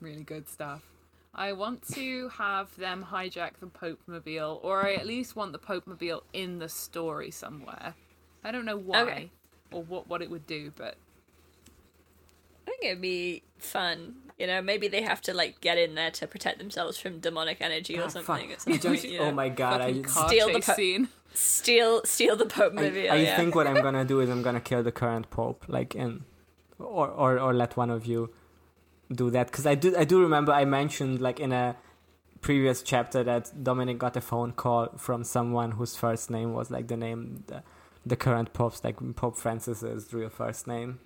really 0.00 0.22
good 0.24 0.48
stuff. 0.48 0.82
I 1.34 1.52
want 1.54 1.86
to 1.94 2.28
have 2.30 2.74
them 2.76 3.06
hijack 3.10 3.52
the 3.60 3.66
Pope 3.66 4.00
Mobile, 4.06 4.60
or 4.62 4.84
I 4.86 4.94
at 4.94 5.06
least 5.06 5.34
want 5.34 5.52
the 5.52 5.58
Pope 5.58 5.86
Mobile 5.86 6.22
in 6.32 6.58
the 6.58 6.68
story 6.68 7.30
somewhere. 7.30 7.94
I 8.44 8.50
don't 8.52 8.64
know 8.66 8.76
why 8.76 9.02
Okay. 9.02 9.30
or 9.72 9.82
what, 9.82 10.08
what 10.08 10.20
it 10.20 10.30
would 10.30 10.46
do, 10.46 10.72
but 10.76 10.96
I 12.66 12.70
think 12.70 12.84
it'd 12.84 13.00
be 13.00 13.42
fun. 13.58 14.16
You 14.38 14.46
know, 14.46 14.60
maybe 14.60 14.88
they 14.88 15.02
have 15.02 15.20
to 15.22 15.32
like 15.34 15.60
get 15.60 15.78
in 15.78 15.94
there 15.94 16.10
to 16.12 16.26
protect 16.26 16.58
themselves 16.58 16.98
from 16.98 17.20
demonic 17.20 17.58
energy 17.60 17.98
or 17.98 18.04
Ah, 18.04 18.08
something. 18.08 18.48
fuck. 18.48 18.50
At 18.52 18.60
some 18.60 18.72
Just- 18.74 18.86
point, 18.86 19.04
you 19.04 19.18
oh 19.20 19.32
my 19.32 19.48
god! 19.48 19.80
I, 19.80 19.86
fucking 19.88 20.02
car 20.02 20.28
steal 20.28 20.52
the 20.52 20.60
po- 20.60 20.74
scene. 20.74 21.08
steal 21.32 22.02
steal 22.04 22.36
the 22.36 22.46
Pope 22.46 22.74
I. 22.76 22.82
I 22.82 22.88
yeah. 23.16 23.36
think 23.36 23.54
what 23.54 23.66
I'm 23.66 23.80
gonna 23.86 24.04
do 24.04 24.20
is 24.20 24.28
I'm 24.28 24.42
gonna 24.42 24.60
kill 24.60 24.82
the 24.82 24.92
current 24.92 25.30
pope, 25.30 25.64
like 25.68 25.94
in, 25.94 26.24
or 26.78 27.08
or, 27.08 27.38
or 27.38 27.54
let 27.54 27.76
one 27.76 27.88
of 27.90 28.04
you 28.04 28.30
do 29.10 29.30
that 29.30 29.46
because 29.48 29.66
I 29.66 29.74
do 29.74 29.96
I 29.96 30.04
do 30.04 30.20
remember 30.20 30.52
I 30.52 30.64
mentioned 30.64 31.20
like 31.20 31.40
in 31.40 31.52
a 31.52 31.76
previous 32.40 32.82
chapter 32.82 33.22
that 33.22 33.62
Dominic 33.62 33.98
got 33.98 34.16
a 34.16 34.20
phone 34.20 34.52
call 34.52 34.88
from 34.98 35.24
someone 35.24 35.72
whose 35.72 35.96
first 35.96 36.30
name 36.30 36.52
was 36.52 36.70
like 36.70 36.88
the 36.88 36.96
name 36.96 37.44
the, 37.46 37.62
the 38.04 38.16
current 38.16 38.52
pope's 38.52 38.82
like 38.84 38.96
Pope 39.14 39.36
Francis's 39.36 40.12
real 40.12 40.28
first 40.28 40.66
name. 40.66 40.98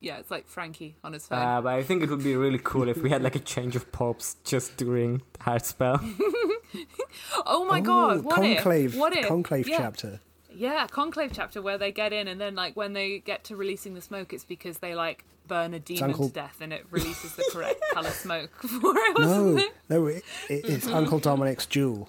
Yeah, 0.00 0.18
it's 0.18 0.30
like 0.30 0.46
Frankie 0.46 0.96
on 1.02 1.14
his 1.14 1.26
phone. 1.26 1.38
Uh, 1.38 1.62
but 1.62 1.72
I 1.72 1.82
think 1.82 2.02
it 2.02 2.10
would 2.10 2.22
be 2.22 2.36
really 2.36 2.60
cool 2.62 2.88
if 2.88 2.98
we 2.98 3.08
had 3.08 3.22
like 3.22 3.36
a 3.36 3.40
change 3.40 3.74
of 3.74 3.90
popes 3.90 4.36
just 4.44 4.76
during 4.76 5.22
Heartspell. 5.40 5.98
oh 7.46 7.64
my 7.64 7.80
Ooh, 7.80 7.82
god, 7.82 8.24
what 8.24 8.36
conclave, 8.36 8.94
if? 8.94 9.00
What 9.00 9.16
if? 9.16 9.26
conclave 9.26 9.66
yeah, 9.66 9.78
chapter. 9.78 10.20
Yeah, 10.56 10.86
conclave 10.86 11.32
chapter 11.34 11.60
where 11.60 11.78
they 11.78 11.92
get 11.92 12.12
in 12.12 12.28
and 12.28 12.40
then 12.40 12.54
like 12.54 12.76
when 12.76 12.92
they 12.92 13.18
get 13.18 13.44
to 13.44 13.56
releasing 13.56 13.94
the 13.94 14.00
smoke, 14.00 14.32
it's 14.32 14.44
because 14.44 14.78
they 14.78 14.94
like 14.94 15.24
burn 15.46 15.74
a 15.74 15.78
demon 15.78 16.04
Uncle- 16.10 16.28
to 16.28 16.34
death 16.34 16.58
and 16.60 16.72
it 16.72 16.86
releases 16.90 17.34
the 17.36 17.44
correct 17.52 17.82
color 17.92 18.10
smoke 18.10 18.50
for 18.62 18.92
it. 18.96 19.18
No, 19.18 19.26
Wasn't 19.44 19.58
it? 19.60 19.72
no, 19.88 20.06
it, 20.06 20.24
it, 20.48 20.64
it's 20.64 20.86
Uncle 20.86 21.18
Dominic's 21.18 21.66
jewel. 21.66 22.08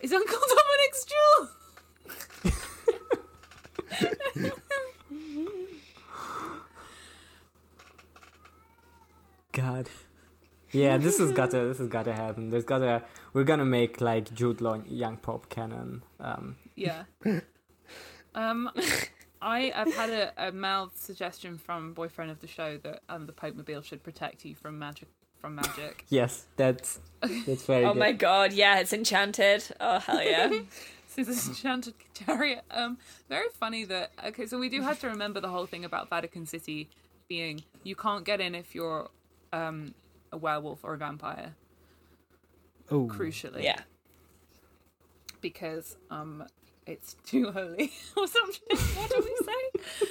It's 0.00 0.12
Uncle 0.12 0.38
Dominic's 0.48 1.04
jewel. 1.04 2.50
God. 9.52 9.88
Yeah, 10.72 10.98
this 10.98 11.18
has 11.18 11.32
gotta 11.32 11.64
this 11.66 11.78
has 11.78 11.88
gotta 11.88 12.12
happen. 12.12 12.50
There's 12.50 12.64
gotta 12.64 13.02
we're 13.32 13.44
gonna 13.44 13.64
make 13.64 14.00
like 14.00 14.32
Jude 14.32 14.60
Law 14.60 14.80
young 14.86 15.16
Pope 15.16 15.48
canon. 15.48 16.02
Um, 16.20 16.56
Yeah. 16.76 17.02
Um, 18.34 18.70
I 19.42 19.72
I've 19.74 19.94
had 19.94 20.10
a, 20.10 20.48
a 20.48 20.52
mild 20.52 20.96
suggestion 20.96 21.56
from 21.58 21.92
boyfriend 21.94 22.30
of 22.30 22.40
the 22.40 22.46
show 22.46 22.78
that 22.78 23.00
um 23.08 23.26
the 23.26 23.32
Pope 23.32 23.54
Mobile 23.54 23.82
should 23.82 24.02
protect 24.02 24.44
you 24.44 24.54
from 24.54 24.78
magic 24.78 25.08
from 25.40 25.54
magic. 25.54 26.04
yes, 26.10 26.46
that's 26.56 27.00
that's 27.46 27.64
very 27.64 27.84
Oh 27.86 27.92
good. 27.94 27.98
my 27.98 28.12
god, 28.12 28.52
yeah, 28.52 28.78
it's 28.80 28.92
enchanted. 28.92 29.64
Oh 29.80 29.98
hell 29.98 30.22
yeah. 30.22 30.50
So 31.08 31.24
this 31.24 31.48
enchanted 31.48 31.94
chariot. 32.14 32.62
Um, 32.70 32.98
very 33.28 33.48
funny 33.58 33.84
that 33.86 34.12
okay. 34.26 34.46
So 34.46 34.58
we 34.58 34.68
do 34.68 34.82
have 34.82 35.00
to 35.00 35.08
remember 35.08 35.40
the 35.40 35.48
whole 35.48 35.66
thing 35.66 35.84
about 35.84 36.08
Vatican 36.10 36.46
City 36.46 36.88
being 37.28 37.62
you 37.82 37.96
can't 37.96 38.24
get 38.24 38.40
in 38.40 38.54
if 38.54 38.74
you're 38.74 39.08
um 39.52 39.94
a 40.32 40.36
werewolf 40.36 40.84
or 40.84 40.94
a 40.94 40.98
vampire. 40.98 41.54
Oh, 42.92 43.06
Crucially, 43.06 43.62
yeah. 43.62 43.80
because 45.40 45.96
um 46.10 46.44
it's 46.86 47.14
too 47.24 47.50
holy 47.52 47.92
or 48.16 48.26
something. 48.26 48.78
What 48.96 49.10
do 49.10 49.24
we 49.24 49.46
say? 49.46 50.08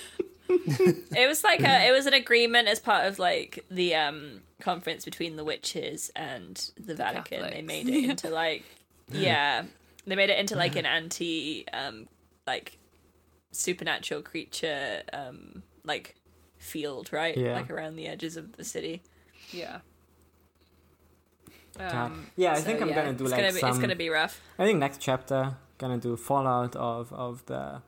It 1.15 1.27
was 1.27 1.43
like 1.43 1.61
a 1.61 1.87
it 1.87 1.91
was 1.91 2.07
an 2.07 2.15
agreement 2.15 2.67
as 2.67 2.79
part 2.79 3.05
of 3.05 3.19
like 3.19 3.63
the 3.69 3.93
um 3.93 4.41
conference 4.59 5.05
between 5.05 5.35
the 5.35 5.43
witches 5.43 6.09
and 6.15 6.71
the 6.75 6.95
Vatican. 6.95 7.41
They 7.51 7.61
made 7.61 7.87
it 7.87 8.09
into 8.09 8.29
like 8.29 8.63
yeah. 9.11 9.65
They 10.07 10.15
made 10.15 10.31
it 10.31 10.39
into 10.39 10.55
like 10.55 10.75
an 10.75 10.87
anti 10.87 11.65
um 11.71 12.07
like 12.47 12.79
supernatural 13.51 14.23
creature 14.23 15.03
um 15.13 15.61
like 15.83 16.15
field, 16.57 17.13
right? 17.13 17.37
Yeah. 17.37 17.53
Like 17.53 17.69
around 17.69 17.95
the 17.95 18.07
edges 18.07 18.35
of 18.35 18.53
the 18.53 18.63
city. 18.63 19.03
Yeah. 19.51 19.81
Um, 21.79 22.25
yeah, 22.35 22.53
I 22.53 22.55
So, 22.55 22.63
think 22.63 22.81
I'm 22.81 22.89
yeah, 22.89 22.95
gonna 22.95 23.13
do 23.13 23.23
it's 23.25 23.31
like 23.31 23.39
gonna 23.41 23.53
be, 23.53 23.59
some. 23.59 23.69
it's 23.69 23.79
gonna 23.79 23.95
be 23.95 24.09
rough. 24.09 24.41
I 24.57 24.65
think 24.65 24.79
next 24.79 24.99
chapter 24.99 25.55
gonna 25.79 25.97
do 25.97 26.15
Fallout 26.15 26.75
of 26.75 27.11
of 27.13 27.45
the 27.47 27.81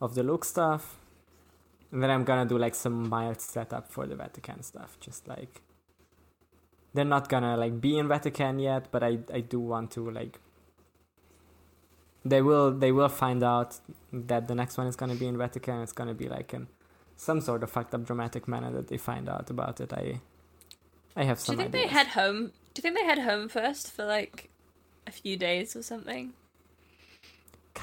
of 0.00 0.14
the 0.16 0.22
Luke 0.24 0.44
stuff, 0.44 0.98
and 1.92 2.02
then 2.02 2.10
I'm 2.10 2.24
gonna 2.24 2.46
do 2.46 2.58
like 2.58 2.74
some 2.74 3.08
mild 3.08 3.40
setup 3.40 3.90
for 3.92 4.06
the 4.06 4.16
Vatican 4.16 4.62
stuff. 4.62 4.98
Just 5.00 5.28
like 5.28 5.62
they're 6.94 7.04
not 7.16 7.28
gonna 7.28 7.56
like 7.56 7.80
be 7.80 7.98
in 7.98 8.08
Vatican 8.08 8.58
yet, 8.58 8.88
but 8.90 9.02
I 9.04 9.18
I 9.32 9.40
do 9.40 9.60
want 9.60 9.90
to 9.92 10.10
like. 10.10 10.40
They 12.24 12.42
will 12.42 12.72
they 12.72 12.92
will 12.92 13.08
find 13.08 13.42
out 13.44 13.78
that 14.12 14.48
the 14.48 14.54
next 14.54 14.76
one 14.76 14.86
is 14.86 14.96
gonna 14.96 15.14
be 15.14 15.26
in 15.26 15.38
Vatican. 15.38 15.82
It's 15.82 15.92
gonna 15.92 16.14
be 16.14 16.28
like 16.28 16.52
in 16.54 16.66
some 17.16 17.40
sort 17.40 17.62
of 17.62 17.70
fucked 17.70 17.94
up 17.94 18.04
dramatic 18.04 18.46
manner 18.48 18.70
that 18.72 18.88
they 18.88 18.96
find 18.98 19.28
out 19.28 19.50
about 19.50 19.80
it. 19.80 19.92
I 19.92 20.20
I 21.16 21.24
have 21.24 21.40
some 21.40 21.56
Do 21.56 21.62
you 21.62 21.68
think 21.68 21.74
ideas. 21.74 21.90
they 21.90 21.96
head 21.96 22.06
home? 22.08 22.52
Do 22.74 22.80
you 22.80 22.82
think 22.82 22.96
they 22.96 23.04
head 23.04 23.18
home 23.20 23.48
first 23.48 23.90
for 23.92 24.04
like 24.04 24.50
a 25.06 25.10
few 25.10 25.36
days 25.36 25.74
or 25.76 25.82
something? 25.82 26.32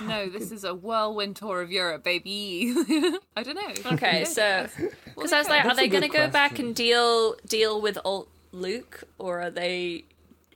No, 0.02 0.30
this 0.30 0.52
is 0.52 0.64
a 0.64 0.74
whirlwind 0.74 1.36
tour 1.36 1.62
of 1.62 1.72
Europe, 1.72 2.04
baby. 2.04 2.74
I 3.36 3.44
don't 3.44 3.56
know. 3.56 3.92
Okay, 3.94 4.26
so 4.26 4.68
because 5.16 5.34
I 5.34 5.40
was 5.40 5.50
like, 5.50 5.64
That's 5.64 5.74
are 5.74 5.82
they 5.82 5.88
going 5.88 6.04
to 6.04 6.10
good 6.10 6.28
go 6.28 6.30
back 6.30 6.60
and 6.60 6.76
deal 6.76 7.36
deal 7.48 7.82
with 7.82 7.98
old 8.04 8.28
Luke, 8.52 9.04
or 9.18 9.42
are 9.42 9.52
they, 9.52 10.06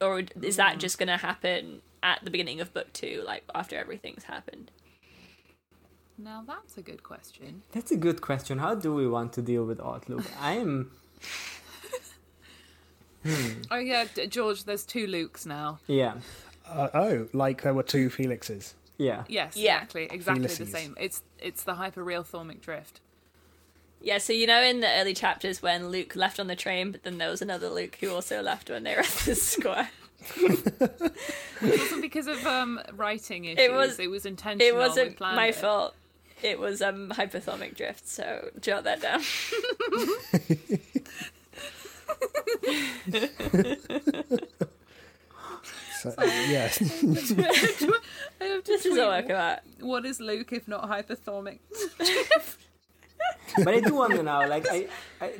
or 0.01 0.23
is 0.41 0.55
that 0.55 0.77
just 0.77 0.97
going 0.97 1.07
to 1.07 1.17
happen 1.17 1.81
at 2.03 2.23
the 2.23 2.31
beginning 2.31 2.61
of 2.61 2.73
book 2.73 2.91
two, 2.93 3.23
like 3.25 3.43
after 3.53 3.77
everything's 3.77 4.23
happened. 4.23 4.71
Now 6.17 6.43
that's 6.45 6.77
a 6.77 6.81
good 6.81 7.03
question. 7.03 7.63
That's 7.71 7.91
a 7.91 7.97
good 7.97 8.21
question. 8.21 8.57
How 8.59 8.75
do 8.75 8.93
we 8.93 9.07
want 9.07 9.33
to 9.33 9.41
deal 9.41 9.65
with 9.65 9.79
old 9.79 10.07
Luke? 10.09 10.25
I'm 10.41 10.91
Oh 13.69 13.77
yeah, 13.77 14.05
George. 14.29 14.63
There's 14.63 14.85
two 14.85 15.07
Lukes 15.07 15.45
now. 15.45 15.79
yeah. 15.87 16.15
Uh, 16.67 16.87
oh, 16.93 17.27
like 17.33 17.63
there 17.63 17.73
were 17.73 17.83
two 17.83 18.09
Felixes. 18.09 18.73
Yeah. 18.99 19.23
Yes, 19.27 19.55
Yeah. 19.57 19.77
exactly, 19.77 20.07
exactly 20.11 20.47
the 20.47 20.65
same. 20.67 20.95
It's 20.99 21.23
it's 21.39 21.63
the 21.63 21.73
hyperreal 21.73 22.23
thormic 22.25 22.61
drift. 22.61 22.99
Yeah, 24.01 24.17
so 24.19 24.31
you 24.33 24.45
know 24.45 24.61
in 24.61 24.79
the 24.81 24.89
early 24.99 25.13
chapters 25.13 25.61
when 25.61 25.89
Luke 25.89 26.15
left 26.15 26.39
on 26.39 26.47
the 26.47 26.55
train, 26.55 26.91
but 26.91 27.03
then 27.03 27.17
there 27.17 27.29
was 27.29 27.41
another 27.41 27.69
Luke 27.69 27.97
who 27.99 28.11
also 28.13 28.41
left 28.41 28.69
when 28.69 28.83
they 28.83 28.93
were 28.93 28.99
at 29.01 29.07
the 29.25 29.33
square. 29.35 29.89
It 31.61 31.77
wasn't 31.77 32.01
because 32.01 32.27
of 32.27 32.45
um 32.45 32.79
writing 32.93 33.43
issues. 33.45 33.59
It 33.65 33.73
was- 33.73 33.99
It 33.99 34.09
was 34.09 34.25
intentional. 34.25 34.67
It 34.67 34.75
wasn't 34.77 35.19
my 35.19 35.47
it. 35.47 35.55
fault. 35.55 35.95
It 36.41 36.57
was 36.59 36.81
um 36.81 37.09
hypothermic 37.09 37.75
drift, 37.75 38.07
so 38.07 38.49
jot 38.61 38.83
that 38.85 39.01
down. 39.01 39.21
So, 46.01 46.13
yes. 46.17 46.81
I 48.41 48.45
have 48.45 48.63
to 48.63 48.71
This 48.71 48.85
is 48.85 48.93
tweet, 48.93 49.03
a 49.03 49.07
workabout. 49.07 49.59
What 49.81 50.05
is 50.05 50.19
Luke 50.19 50.53
if 50.53 50.67
not 50.67 50.89
hyperthermic? 50.89 51.59
but 53.65 53.73
I 53.73 53.79
do 53.81 53.95
wonder 53.95 54.23
now, 54.23 54.47
like 54.47 54.65
I, 54.69 54.87
I 55.19 55.33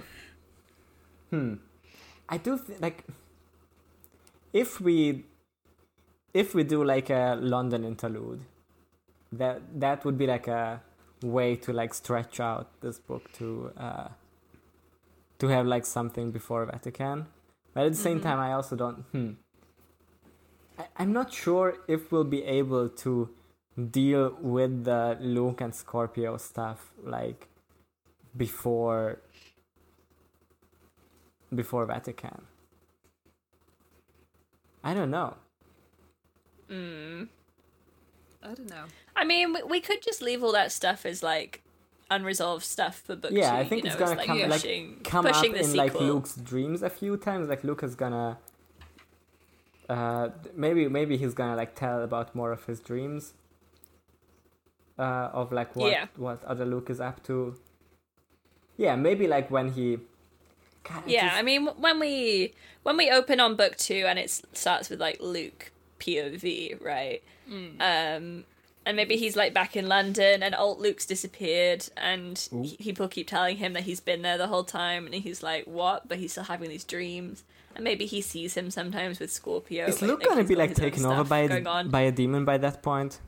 hmm, 1.30 1.54
I 2.28 2.38
do 2.38 2.58
th- 2.58 2.82
like 2.82 3.06
if 4.52 4.82
we, 4.82 5.24
if 6.34 6.54
we 6.54 6.64
do 6.64 6.84
like 6.84 7.10
a 7.10 7.38
London 7.40 7.86
interlude, 7.86 8.42
that 9.32 9.62
that 9.80 10.04
would 10.04 10.18
be 10.18 10.28
like 10.28 10.48
a 10.48 10.82
way 11.24 11.56
to 11.56 11.72
like 11.72 11.94
stretch 11.94 12.40
out 12.40 12.68
this 12.82 12.98
book 13.00 13.32
to 13.34 13.72
uh 13.78 14.08
to 15.40 15.48
have 15.48 15.66
like 15.66 15.86
something 15.86 16.32
before 16.32 16.66
Vatican, 16.66 17.28
but 17.74 17.86
at 17.86 17.92
the 17.94 17.98
same 17.98 18.20
time, 18.20 18.40
I 18.40 18.52
also 18.54 18.76
don't. 18.76 19.06
Hmm, 19.12 19.32
I, 19.32 19.49
I'm 20.98 21.14
not 21.14 21.34
sure 21.34 21.78
if 21.88 22.12
we'll 22.12 22.24
be 22.24 22.44
able 22.44 22.90
to 22.90 23.30
deal 23.92 24.36
with 24.42 24.84
the 24.86 25.18
Luke 25.20 25.62
and 25.62 25.74
Scorpio 25.74 26.38
stuff 26.38 26.92
like 27.04 27.48
before 28.36 29.20
before 31.54 31.86
Vatican. 31.86 32.44
I 34.84 34.94
don't 34.94 35.12
know. 35.12 35.36
Mm. 36.70 37.28
I 38.44 38.48
don't 38.48 38.70
know. 38.70 38.86
I 39.16 39.26
mean, 39.26 39.54
we, 39.54 39.64
we 39.64 39.82
could 39.82 40.02
just 40.02 40.22
leave 40.22 40.44
all 40.44 40.54
that 40.54 40.72
stuff 40.72 41.06
as 41.06 41.22
like 41.24 41.62
unresolved 42.12 42.64
stuff 42.64 43.02
for 43.02 43.16
book 43.16 43.32
Yeah, 43.34 43.52
two. 43.52 43.58
I 43.58 43.68
think 43.68 43.86
it's 43.86 43.96
know, 43.96 44.00
gonna 44.00 44.12
as, 44.12 44.18
like, 44.18 44.28
come 44.28 44.40
like 44.40 44.50
pushing, 44.52 44.96
come 45.04 45.26
pushing 45.26 45.52
up 45.52 45.58
the 45.58 45.64
in 45.64 45.66
sequel. 45.66 45.86
like 45.86 46.00
Luke's 46.00 46.36
dreams 46.36 46.82
a 46.82 46.90
few 46.90 47.18
times. 47.18 47.50
Like 47.50 47.64
Luke 47.64 47.84
is 47.84 47.96
gonna 47.96 48.38
uh 49.90 50.30
maybe 50.56 50.88
maybe 50.88 51.18
he's 51.18 51.34
gonna 51.34 51.56
like 51.56 51.74
tell 51.76 52.02
about 52.04 52.36
more 52.36 52.52
of 52.52 52.66
his 52.66 52.80
dreams. 52.80 53.34
Uh, 54.98 55.30
of 55.32 55.52
like 55.54 55.76
what 55.78 55.92
Yeah. 55.92 56.08
what 56.18 56.44
other 56.44 56.66
Luke 56.66 56.90
is 56.90 57.00
up 57.00 57.24
to. 57.24 57.56
Yeah, 58.78 58.96
maybe 58.98 59.28
like 59.28 59.50
when 59.50 59.72
he. 59.72 59.98
God, 60.84 61.04
I 61.06 61.10
Yeah, 61.10 61.26
just- 61.28 61.38
I 61.38 61.42
mean, 61.42 61.68
when 61.68 62.00
we 62.00 62.54
when 62.84 62.98
we 62.98 63.10
open 63.10 63.40
on 63.40 63.56
book 63.56 63.78
two 63.78 64.04
and 64.08 64.20
it 64.20 64.30
starts 64.54 64.90
with 64.90 65.00
like 65.00 65.18
Luke 65.22 65.72
POV, 66.00 66.82
right? 66.84 67.22
Um, 67.50 68.44
and 68.86 68.96
maybe 68.96 69.16
he's 69.18 69.36
like 69.36 69.54
back 69.54 69.76
in 69.76 69.88
London, 69.88 70.44
and 70.44 70.54
old 70.54 70.80
Luke's 70.80 71.06
disappeared, 71.06 71.88
and 71.98 72.38
he- 72.64 72.78
people 72.78 73.08
keep 73.08 73.28
telling 73.28 73.58
him 73.58 73.74
that 73.74 73.84
he's 73.84 74.00
been 74.02 74.22
there 74.22 74.38
the 74.38 74.48
whole 74.48 74.64
time, 74.66 75.06
and 75.06 75.16
he's 75.16 75.42
like, 75.42 75.66
"What?" 75.66 76.08
But 76.10 76.18
he's 76.20 76.32
still 76.34 76.44
having 76.44 76.70
these 76.70 76.84
dreams, 76.84 77.44
and 77.76 77.84
maybe 77.84 78.06
he 78.06 78.22
sees 78.22 78.56
him 78.56 78.70
sometimes 78.72 79.20
with 79.20 79.32
Scorpio. 79.32 79.86
is 79.88 80.00
but, 80.00 80.08
Luke 80.08 80.24
gonna 80.24 80.44
be 80.44 80.56
like 80.56 80.76
taken 80.76 81.06
over 81.06 81.24
by 81.24 81.40
a, 81.40 81.84
by 81.86 82.02
a 82.02 82.12
demon 82.12 82.46
by 82.46 82.58
that 82.58 82.82
point? 82.84 83.20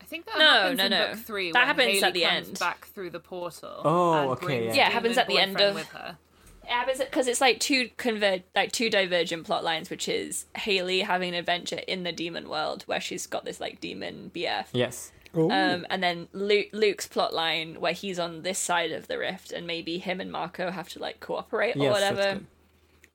I 0.00 0.04
think 0.04 0.26
that 0.26 0.38
No, 0.38 0.44
happens 0.44 0.78
no, 0.78 0.84
in 0.84 0.90
no. 0.90 1.06
book 1.08 1.18
three. 1.18 1.52
That 1.52 1.58
when 1.60 1.66
happens 1.68 1.86
Haley 1.88 2.02
at 2.02 2.14
the 2.14 2.22
comes 2.22 2.48
end. 2.48 2.58
Back 2.58 2.86
through 2.86 3.10
the 3.10 3.20
portal. 3.20 3.80
Oh, 3.84 4.30
okay, 4.32 4.66
yeah. 4.66 4.74
Yeah, 4.74 4.86
it 4.88 4.92
happens 4.92 5.16
at 5.18 5.26
the 5.28 5.38
end 5.38 5.60
of- 5.60 5.74
with 5.74 5.88
her. 5.88 6.18
It 6.64 6.68
happens 6.70 6.98
because 7.00 7.26
it's 7.26 7.40
like 7.40 7.58
two 7.58 7.88
conver- 7.98 8.44
like 8.54 8.70
two 8.70 8.88
divergent 8.88 9.44
plot 9.44 9.64
lines, 9.64 9.90
which 9.90 10.08
is 10.08 10.46
Haley 10.56 11.00
having 11.00 11.30
an 11.30 11.34
adventure 11.34 11.80
in 11.88 12.04
the 12.04 12.12
demon 12.12 12.48
world 12.48 12.84
where 12.86 13.00
she's 13.00 13.26
got 13.26 13.44
this 13.44 13.58
like 13.60 13.80
demon 13.80 14.30
BF, 14.32 14.66
Yes. 14.72 15.10
Ooh. 15.36 15.50
um, 15.50 15.84
and 15.90 16.02
then 16.04 16.28
Luke, 16.32 16.68
Luke's 16.72 17.08
plot 17.08 17.34
line 17.34 17.80
where 17.80 17.92
he's 17.94 18.18
on 18.20 18.42
this 18.42 18.60
side 18.60 18.92
of 18.92 19.08
the 19.08 19.18
rift, 19.18 19.50
and 19.50 19.66
maybe 19.66 19.98
him 19.98 20.20
and 20.20 20.30
Marco 20.30 20.70
have 20.70 20.88
to 20.90 21.00
like 21.00 21.18
cooperate 21.18 21.74
or 21.74 21.80
Yes, 21.80 21.98
that's 22.00 22.16
whatever, 22.16 22.34
good. 22.38 22.46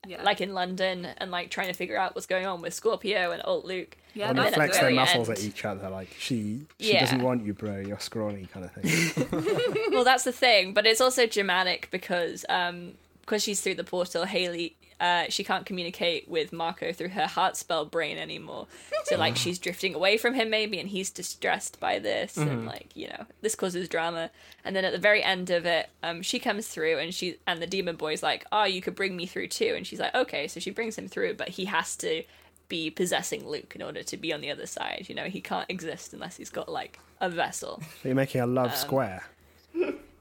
Yeah. 0.06 0.22
like 0.22 0.40
in 0.40 0.54
London, 0.54 1.06
and 1.18 1.30
like 1.30 1.50
trying 1.50 1.66
to 1.66 1.72
figure 1.74 1.98
out 1.98 2.14
what's 2.14 2.26
going 2.26 2.46
on 2.46 2.62
with 2.62 2.72
Scorpio 2.72 3.32
and 3.32 3.42
old 3.44 3.64
Luke. 3.64 3.96
yeah, 4.14 4.30
and 4.30 4.38
they 4.38 4.50
flex 4.52 4.76
the 4.78 4.84
their 4.86 4.90
muscles 4.94 5.28
end- 5.28 5.38
at 5.38 5.44
each 5.44 5.64
other, 5.64 5.90
like 5.90 6.08
she 6.18 6.62
she 6.80 6.92
Yeah. 6.94 7.00
doesn't 7.00 7.20
want 7.22 7.44
you, 7.44 7.52
bro. 7.52 7.78
You're 7.78 7.98
scrawny, 7.98 8.46
kind 8.52 8.64
of 8.64 8.72
thing. 8.72 9.90
well, 9.92 10.04
that's 10.04 10.24
the 10.24 10.32
thing, 10.32 10.72
but 10.72 10.86
it's 10.86 11.00
also 11.00 11.26
dramatic 11.26 11.88
because 11.90 12.44
um 12.48 12.92
because 13.22 13.42
she's 13.42 13.60
through 13.60 13.74
the 13.74 13.84
portal, 13.84 14.24
Haley 14.24 14.76
uh 15.00 15.24
she 15.28 15.44
can't 15.44 15.64
communicate 15.66 16.28
with 16.28 16.52
Marco 16.52 16.92
through 16.92 17.10
her 17.10 17.26
heart 17.26 17.56
spell 17.56 17.84
brain 17.84 18.18
anymore. 18.18 18.66
So 19.04 19.16
like 19.16 19.36
she's 19.36 19.58
drifting 19.58 19.94
away 19.94 20.16
from 20.18 20.34
him 20.34 20.50
maybe 20.50 20.78
and 20.80 20.88
he's 20.88 21.10
distressed 21.10 21.78
by 21.78 21.98
this 21.98 22.36
and 22.36 22.66
like, 22.66 22.88
you 22.94 23.08
know, 23.08 23.24
this 23.40 23.54
causes 23.54 23.88
drama. 23.88 24.30
And 24.64 24.74
then 24.74 24.84
at 24.84 24.92
the 24.92 24.98
very 24.98 25.22
end 25.22 25.50
of 25.50 25.64
it, 25.66 25.88
um 26.02 26.22
she 26.22 26.38
comes 26.38 26.66
through 26.68 26.98
and 26.98 27.14
she 27.14 27.36
and 27.46 27.62
the 27.62 27.66
demon 27.66 27.96
boy's 27.96 28.22
like, 28.22 28.44
"Oh, 28.50 28.64
you 28.64 28.80
could 28.82 28.94
bring 28.94 29.16
me 29.16 29.26
through 29.26 29.48
too." 29.48 29.74
And 29.76 29.86
she's 29.86 30.00
like, 30.00 30.14
"Okay." 30.14 30.48
So 30.48 30.58
she 30.60 30.70
brings 30.70 30.96
him 30.98 31.08
through, 31.08 31.34
but 31.34 31.48
he 31.50 31.66
has 31.66 31.94
to 31.96 32.22
be 32.68 32.90
possessing 32.90 33.48
Luke 33.48 33.72
in 33.74 33.82
order 33.82 34.02
to 34.02 34.16
be 34.16 34.32
on 34.32 34.40
the 34.42 34.50
other 34.50 34.66
side. 34.66 35.06
You 35.08 35.14
know, 35.14 35.24
he 35.24 35.40
can't 35.40 35.70
exist 35.70 36.12
unless 36.12 36.36
he's 36.36 36.50
got 36.50 36.68
like 36.68 36.98
a 37.20 37.30
vessel. 37.30 37.80
so 38.02 38.08
you're 38.08 38.14
making 38.14 38.40
a 38.40 38.44
Um, 38.44 38.54
love 38.54 38.74
square. 38.76 39.24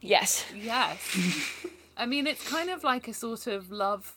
Yes. 0.02 0.46
Yes. 0.56 0.98
I 1.98 2.06
mean, 2.06 2.28
it's 2.28 2.48
kind 2.48 2.70
of 2.70 2.84
like 2.84 3.08
a 3.08 3.14
sort 3.14 3.48
of 3.48 3.72
love 3.72 4.14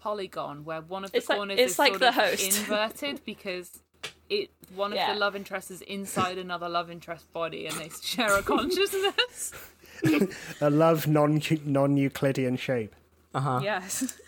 polygon 0.00 0.64
where 0.64 0.80
one 0.80 1.04
of 1.04 1.12
the 1.12 1.18
It's 1.18 1.28
like- 1.28 1.38
corners 1.38 1.58
it's 1.58 1.72
is 1.72 1.78
like 1.78 1.90
sort 1.90 2.00
the 2.00 2.08
of 2.08 2.14
host. 2.14 2.58
inverted 2.60 3.24
because 3.24 3.80
it 4.28 4.50
one 4.74 4.92
of 4.92 4.96
Yeah. 4.96 5.12
the 5.12 5.18
love 5.20 5.34
interests 5.36 5.70
is 5.70 5.80
inside 5.82 6.38
another 6.38 6.68
love 6.68 6.90
interest 6.90 7.32
body 7.32 7.66
and 7.66 7.76
they 7.76 7.90
share 8.02 8.34
a 8.36 8.42
consciousness. 8.54 9.52
A 10.62 10.70
love 10.70 11.06
non 11.06 11.42
non 11.66 11.96
Euclidean 11.96 12.56
shape. 12.56 12.94
Uh 13.34 13.40
huh. 13.40 13.60
yes. 13.62 14.18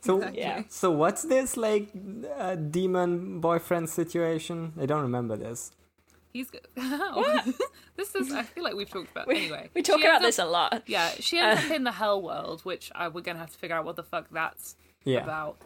So 0.00 0.20
Yeah. 0.32 0.64
So 0.68 0.90
what's 0.90 1.22
this 1.22 1.56
like 1.56 1.90
uh, 2.38 2.56
demon 2.56 3.38
boyfriend 3.40 3.88
situation? 3.88 4.72
I 4.80 4.86
don't 4.86 5.02
remember 5.02 5.36
this. 5.36 5.70
He's 6.32 6.50
go- 6.50 6.58
How? 6.76 7.22
this 7.96 8.14
is 8.16 8.32
I 8.32 8.42
feel 8.42 8.64
like 8.64 8.74
we've 8.74 8.88
talked 8.90 9.10
about 9.12 9.28
anyway. 9.28 9.68
We 9.74 9.82
talk 9.82 10.00
She 10.00 10.06
about 10.06 10.22
ends 10.24 10.36
this 10.36 10.38
a 10.40 10.46
lot. 10.46 10.82
Yeah, 10.86 11.10
she 11.20 11.38
ends 11.38 11.62
up 11.66 11.70
in 11.70 11.84
the 11.84 11.92
hell 11.92 12.20
world, 12.20 12.62
which 12.62 12.90
I, 12.94 13.06
we're 13.08 13.20
gonna 13.20 13.38
have 13.38 13.52
to 13.52 13.58
figure 13.58 13.76
out 13.76 13.84
what 13.84 13.96
the 13.96 14.02
fuck 14.02 14.26
that's 14.32 14.74
Yeah. 15.04 15.22
about. 15.24 15.56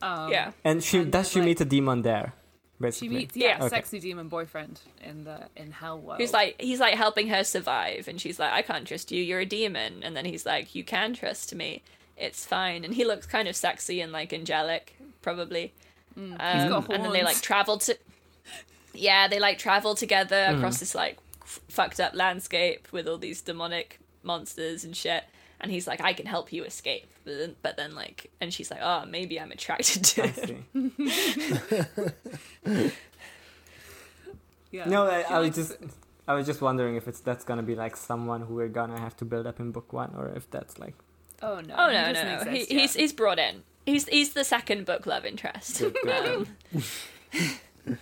Um, 0.00 0.30
yeah. 0.30 0.52
And 0.64 0.82
she 0.82 0.98
And 0.98 1.12
does 1.12 1.30
she 1.30 1.38
like- 1.40 1.46
meet 1.46 1.60
a 1.60 1.64
demon 1.64 2.02
there? 2.02 2.34
Basically. 2.80 3.08
She 3.08 3.14
meets 3.14 3.36
yeah, 3.36 3.48
Yeah. 3.58 3.64
Okay. 3.66 3.68
sexy 3.76 4.00
demon 4.00 4.26
boyfriend 4.28 4.80
in 5.04 5.22
the 5.22 5.48
in 5.54 5.70
hell 5.70 6.00
world. 6.00 6.20
He's 6.20 6.32
like 6.32 6.60
he's 6.60 6.80
like 6.80 6.94
helping 6.96 7.28
her 7.28 7.44
survive 7.44 8.08
and 8.08 8.20
she's 8.20 8.40
like, 8.40 8.52
I 8.52 8.62
can't 8.62 8.86
trust 8.88 9.12
you, 9.12 9.22
you're 9.22 9.38
a 9.40 9.46
demon 9.46 10.02
and 10.02 10.16
then 10.16 10.24
he's 10.24 10.44
like, 10.44 10.74
You 10.74 10.82
can 10.82 11.14
trust 11.14 11.54
me. 11.54 11.82
It's 12.16 12.44
fine. 12.44 12.84
And 12.84 12.92
he 12.94 13.04
looks 13.04 13.24
kind 13.26 13.46
of 13.46 13.54
sexy 13.54 14.00
and 14.00 14.10
like 14.10 14.32
angelic, 14.32 14.96
probably. 15.22 15.72
Um, 16.16 16.36
got 16.38 16.90
and 16.92 17.04
then 17.04 17.12
they 17.12 17.22
like 17.22 17.40
travel 17.40 17.78
to 17.78 17.96
Yeah, 18.94 19.28
they 19.28 19.38
like 19.38 19.58
travel 19.58 19.94
together 19.94 20.36
Mm-hmm. 20.48 20.56
across 20.58 20.80
this 20.80 20.94
like 20.94 21.18
f- 21.42 21.60
fucked 21.68 22.00
up 22.00 22.14
landscape 22.14 22.88
with 22.92 23.06
all 23.06 23.16
these 23.18 23.40
demonic 23.42 24.00
monsters 24.24 24.82
and 24.84 24.96
shit. 24.96 25.22
And 25.62 25.70
he's 25.70 25.86
like, 25.86 26.00
I 26.00 26.12
can 26.12 26.26
help 26.26 26.52
you 26.52 26.64
escape. 26.64 27.06
But 27.24 27.38
then, 27.38 27.56
but 27.62 27.76
then 27.76 27.94
like, 27.94 28.30
and 28.40 28.52
she's 28.52 28.70
like, 28.70 28.80
oh, 28.82 29.04
maybe 29.06 29.38
I'm 29.40 29.52
attracted 29.52 30.02
to 30.04 30.22
I 30.24 30.26
him. 30.26 30.92
see. 30.96 32.90
yeah. 34.70 34.88
No, 34.88 35.06
I, 35.06 35.20
I 35.22 35.38
was 35.38 35.56
likes 35.56 35.68
just 35.70 35.78
I 36.26 36.34
was 36.34 36.46
just 36.46 36.60
wondering 36.60 36.96
if 36.96 37.06
it's 37.08 37.20
that's 37.20 37.44
gonna 37.44 37.62
be 37.62 37.74
like 37.74 37.96
someone 37.96 38.42
who 38.42 38.54
we're 38.54 38.68
gonna 38.68 38.98
have 38.98 39.16
to 39.18 39.24
build 39.24 39.46
up 39.46 39.60
in 39.60 39.70
book 39.70 39.92
one, 39.92 40.14
or 40.16 40.28
if 40.34 40.50
that's 40.50 40.78
like 40.78 40.94
Oh 41.42 41.60
no! 41.60 41.74
Oh 41.76 41.86
no, 41.88 42.12
doesn't 42.12 42.14
no, 42.14 42.22
no. 42.36 42.40
exist 42.50 42.70
He, 42.70 42.74
yet. 42.74 42.80
he's 42.82 42.94
he's 42.94 43.12
brought 43.12 43.38
in. 43.38 43.62
He's 43.86 44.06
he's 44.08 44.32
the 44.32 44.44
second 44.44 44.86
book 44.86 45.06
love 45.06 45.24
interest. 45.24 45.78
good, 45.80 45.96
good, 46.02 46.48
good. 46.72 46.84
Um, 47.86 47.98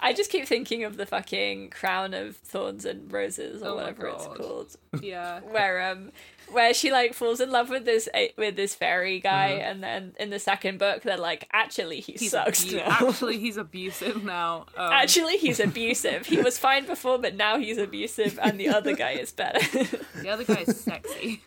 I 0.00 0.12
just 0.12 0.30
keep 0.30 0.46
thinking 0.46 0.84
of 0.84 0.96
the 0.96 1.06
fucking 1.06 1.70
crown 1.70 2.14
of 2.14 2.36
thorns 2.36 2.84
and 2.84 3.12
roses 3.12 3.62
or 3.62 3.70
Oh 3.70 3.74
whatever 3.76 4.06
it's 4.08 4.26
called, 4.26 4.76
Yeah. 5.00 5.40
where 5.50 5.90
um, 5.90 6.12
where 6.52 6.72
she 6.74 6.90
like 6.90 7.14
falls 7.14 7.40
in 7.40 7.50
love 7.50 7.68
with 7.70 7.84
this 7.84 8.08
eh, 8.14 8.28
with 8.36 8.56
this 8.56 8.74
fairy 8.74 9.20
guy, 9.20 9.50
Mm-hmm. 9.52 9.70
and 9.70 9.82
then 9.82 10.14
in 10.18 10.30
the 10.30 10.38
second 10.38 10.78
book 10.78 11.02
they're 11.02 11.16
like, 11.16 11.48
actually 11.52 12.00
he 12.00 12.12
He's 12.12 12.30
sucks 12.30 12.64
abu- 12.66 12.76
now. 12.76 13.08
Actually, 13.08 13.38
he's 13.38 13.56
abusive 13.56 14.22
now. 14.24 14.66
Um, 14.76 14.92
Actually, 14.92 15.36
he's 15.36 15.60
abusive. 15.70 16.26
He 16.26 16.40
was 16.40 16.58
fine 16.58 16.86
before, 16.86 17.18
but 17.18 17.34
now 17.34 17.58
he's 17.58 17.78
abusive, 17.78 18.38
and 18.42 18.58
the 18.58 18.68
other 18.68 18.94
guy 18.94 19.12
is 19.12 19.32
better. 19.32 19.60
the 20.22 20.28
other 20.28 20.44
guy 20.44 20.64
is 20.66 20.80
sexy 20.80 21.42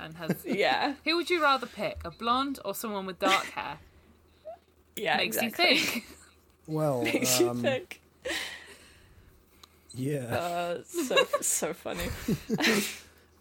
and 0.00 0.14
has. 0.16 0.36
yeah, 0.44 0.94
Who 1.04 1.16
would 1.16 1.30
you 1.30 1.42
rather 1.42 1.66
pick, 1.66 1.98
a 2.04 2.10
blonde 2.10 2.58
or 2.64 2.74
someone 2.74 3.06
with 3.06 3.18
dark 3.18 3.44
hair? 3.46 3.78
yeah, 4.96 5.16
Makes 5.16 5.36
exactly. 5.36 5.70
you 5.74 5.78
think. 5.80 6.06
Well, 6.66 7.02
Makes 7.04 7.40
you 7.40 7.50
um, 7.50 7.62
think. 7.62 8.00
yeah. 9.94 10.18
Uh, 10.34 10.78
so 10.84 11.16
so 11.40 11.72
funny. 11.74 12.08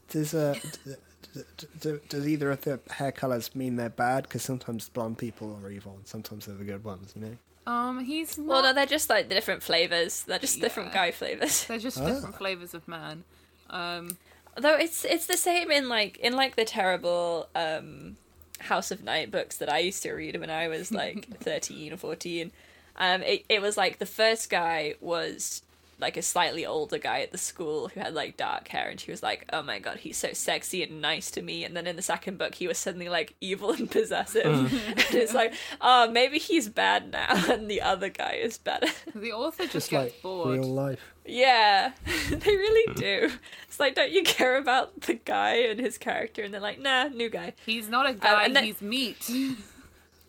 Does 0.10 0.34
uh, 0.34 0.54
d- 0.86 0.92
d- 1.34 1.42
d- 1.60 1.68
d- 1.82 2.00
does 2.10 2.28
either 2.28 2.52
of 2.52 2.62
the 2.62 2.80
hair 2.92 3.12
colors 3.12 3.56
mean 3.56 3.76
they're 3.76 3.90
bad? 3.90 4.24
Because 4.24 4.44
sometimes 4.44 4.90
blonde 4.90 5.18
people 5.18 5.58
are 5.64 5.70
evil, 5.70 5.94
and 5.98 6.08
sometimes 6.08 6.46
they're 6.46 6.56
the 6.56 6.64
good 6.64 6.84
ones. 6.84 7.14
You 7.16 7.22
know. 7.22 7.38
Um, 7.72 8.06
he's 8.06 8.38
not. 8.38 8.48
Well, 8.48 8.64
no, 8.64 8.74
they're 8.74 8.86
just 8.86 9.10
like 9.10 9.28
the 9.30 9.36
different 9.36 9.64
flavors. 9.64 10.24
They're 10.24 10.40
just 10.40 10.62
different 10.62 10.94
guy 10.94 11.12
flavors. 11.12 11.66
They're 11.66 11.80
just 11.80 11.98
Ah. 12.00 12.06
different 12.06 12.36
flavors 12.38 12.74
of 12.74 12.88
man. 12.88 13.24
Um, 13.70 14.18
Though 14.58 14.76
it's 14.78 15.04
it's 15.04 15.26
the 15.26 15.36
same 15.36 15.70
in 15.70 15.90
like 15.90 16.18
in 16.20 16.34
like 16.34 16.56
the 16.56 16.64
terrible 16.64 17.50
um 17.56 18.16
House 18.60 18.90
of 18.90 19.04
Night 19.04 19.30
books 19.32 19.58
that 19.58 19.68
I 19.70 19.80
used 19.80 20.02
to 20.04 20.14
read 20.14 20.40
when 20.40 20.50
I 20.50 20.70
was 20.70 20.94
like 20.94 21.28
13 21.42 21.92
or 21.92 21.98
14. 21.98 22.54
Um 22.96 23.22
it, 23.24 23.44
it 23.50 23.62
was 23.62 23.76
like 23.76 23.98
the 24.00 24.06
first 24.06 24.50
guy 24.50 24.94
was 25.02 25.62
like 26.00 26.18
a 26.18 26.22
slightly 26.22 26.66
older 26.66 26.98
guy 26.98 27.22
at 27.22 27.32
the 27.32 27.38
school 27.38 27.88
who 27.88 28.00
had 28.00 28.14
like 28.14 28.38
dark 28.38 28.68
hair 28.68 28.90
and 28.90 29.00
she 29.00 29.12
was 29.12 29.24
like, 29.24 29.46
"Oh 29.54 29.62
my 29.62 29.80
god, 29.80 29.98
he's 29.98 30.18
so 30.18 30.34
sexy 30.34 30.84
and 30.84 31.02
nice 31.02 31.32
to 31.32 31.42
me." 31.42 31.64
And 31.64 31.76
then 31.76 31.88
in 31.88 31.96
the 31.96 32.02
second 32.02 32.38
book 32.38 32.56
he 32.56 32.68
was 32.68 32.78
suddenly 32.78 33.10
like 33.10 33.36
evil 33.42 33.72
and 33.72 33.90
possessive. 33.90 34.44
Mm. 34.46 34.88
and 34.90 35.16
it's 35.16 35.34
like, 35.34 35.54
"Oh, 35.82 36.10
maybe 36.10 36.38
he's 36.40 36.70
bad 36.70 37.12
now 37.12 37.46
and 37.52 37.70
the 37.70 37.82
other 37.82 38.10
guy 38.10 38.34
is 38.34 38.58
better." 38.58 38.88
the 39.14 39.32
author 39.32 39.64
just, 39.64 39.74
Just 39.74 39.90
gets 39.92 40.14
like 40.14 40.22
bored. 40.22 40.60
real 40.60 40.74
life. 40.74 41.14
Yeah, 41.26 41.94
they 42.30 42.56
really 42.56 42.94
hmm. 42.94 43.00
do. 43.00 43.32
It's 43.68 43.80
like, 43.80 43.96
don't 43.96 44.12
you 44.12 44.24
care 44.24 44.58
about 44.58 45.02
the 45.02 45.16
guy 45.16 45.56
and 45.56 45.80
his 45.80 45.98
character? 45.98 46.44
And 46.44 46.54
they're 46.54 46.62
like, 46.62 46.80
nah, 46.80 47.08
new 47.08 47.30
guy. 47.30 47.54
He's 47.66 47.90
not 47.90 48.06
a 48.06 48.10
uh, 48.10 48.14
guy. 48.14 48.46
and 48.46 48.56
then- 48.56 48.64
he's 48.64 48.82
meat. 48.82 49.30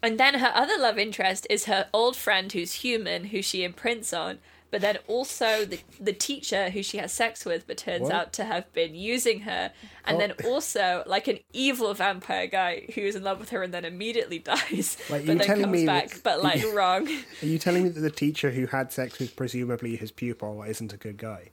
And 0.02 0.20
then 0.20 0.34
her 0.34 0.52
other 0.54 0.78
love 0.78 0.98
interest 0.98 1.46
is 1.50 1.64
her 1.64 1.88
old 1.92 2.16
friend 2.16 2.52
who's 2.52 2.74
human, 2.74 3.24
who 3.26 3.42
she 3.42 3.64
imprints 3.64 4.12
on, 4.12 4.38
but 4.70 4.80
then 4.80 4.98
also 5.06 5.64
the 5.64 5.78
the 6.00 6.12
teacher 6.12 6.70
who 6.70 6.82
she 6.82 6.98
has 6.98 7.12
sex 7.12 7.44
with, 7.44 7.66
but 7.66 7.76
turns 7.78 8.02
What? 8.02 8.12
out 8.12 8.32
to 8.34 8.44
have 8.44 8.72
been 8.72 8.94
using 8.94 9.40
her. 9.40 9.72
And 10.04 10.16
Oh. 10.16 10.18
then 10.20 10.32
also 10.44 11.02
like 11.06 11.28
an 11.28 11.38
evil 11.52 11.92
vampire 11.94 12.46
guy 12.46 12.86
who's 12.94 13.14
in 13.14 13.22
love 13.22 13.38
with 13.40 13.50
her 13.50 13.62
and 13.62 13.72
then 13.72 13.84
immediately 13.84 14.38
dies, 14.54 14.96
Like, 15.10 15.22
you 15.22 15.26
but 15.28 15.38
then 15.38 15.46
telling 15.46 15.62
comes 15.62 15.72
me 15.72 15.86
back, 15.86 16.10
that- 16.10 16.22
but 16.22 16.42
like 16.42 16.62
wrong. 16.74 17.08
Are 17.42 17.46
you 17.46 17.58
telling 17.58 17.84
me 17.84 17.88
that 17.90 18.00
the 18.00 18.10
teacher 18.10 18.50
who 18.50 18.66
had 18.66 18.92
sex 18.92 19.18
with 19.18 19.36
presumably 19.36 19.96
his 19.96 20.10
pupil 20.10 20.62
isn't 20.62 20.92
a 20.92 20.96
good 20.96 21.16
guy? 21.18 21.50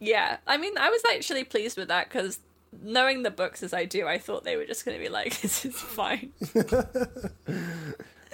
Yeah, 0.00 0.36
I 0.46 0.56
mean, 0.56 0.78
I 0.78 0.90
was 0.90 1.02
actually 1.12 1.44
pleased 1.44 1.76
with 1.76 1.88
that 1.88 2.08
because 2.08 2.38
knowing 2.82 3.22
the 3.24 3.30
books 3.30 3.62
as 3.62 3.72
I 3.74 3.84
do, 3.84 4.06
I 4.06 4.18
thought 4.18 4.44
they 4.44 4.56
were 4.56 4.64
just 4.64 4.84
going 4.84 4.96
to 4.96 5.02
be 5.02 5.08
like, 5.10 5.40
"This 5.42 5.64
is 5.64 5.74
fine." 5.74 6.32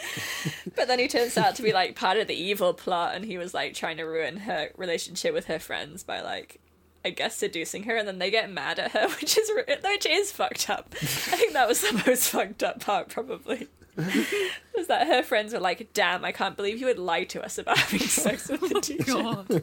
but 0.77 0.89
then 0.89 0.99
he 0.99 1.09
turns 1.09 1.37
out 1.37 1.55
to 1.57 1.63
be 1.63 1.73
like 1.73 1.95
part 1.97 2.17
of 2.17 2.27
the 2.27 2.35
evil 2.35 2.75
plot, 2.75 3.15
and 3.15 3.25
he 3.25 3.39
was 3.39 3.55
like 3.55 3.75
trying 3.75 3.97
to 3.99 4.05
ruin 4.05 4.39
her 4.39 4.71
relationship 4.77 5.35
with 5.35 5.47
her 5.47 5.59
friends 5.59 6.03
by 6.03 6.21
like, 6.21 6.61
I 7.05 7.11
guess, 7.11 7.37
seducing 7.37 7.85
her, 7.85 7.97
and 7.97 8.07
then 8.07 8.19
they 8.19 8.31
get 8.31 8.51
mad 8.51 8.79
at 8.79 8.93
her, 8.93 9.09
which 9.21 9.37
is 9.39 9.51
re- 9.55 9.77
which 9.83 10.07
is 10.07 10.33
fucked 10.33 10.71
up. 10.71 10.89
I 10.93 11.37
think 11.37 11.53
that 11.53 11.69
was 11.69 11.81
the 11.81 11.93
most 12.07 12.31
fucked 12.31 12.63
up 12.63 12.81
part, 12.81 13.09
probably. 13.09 13.69
was 13.97 14.89
that 14.89 15.07
her 15.07 15.23
friends 15.23 15.53
were 15.53 15.61
like, 15.61 15.93
"Damn, 15.93 16.25
I 16.25 16.33
can't 16.33 16.57
believe 16.57 16.81
you 16.81 16.87
would 16.87 16.99
lie 16.99 17.25
to 17.25 17.45
us 17.45 17.59
about 17.59 17.79
having 17.79 18.03
oh 18.03 18.07
sex 18.07 18.49
with 18.49 18.61
the 18.61 18.81
teacher." 18.81 19.05
God. 19.05 19.63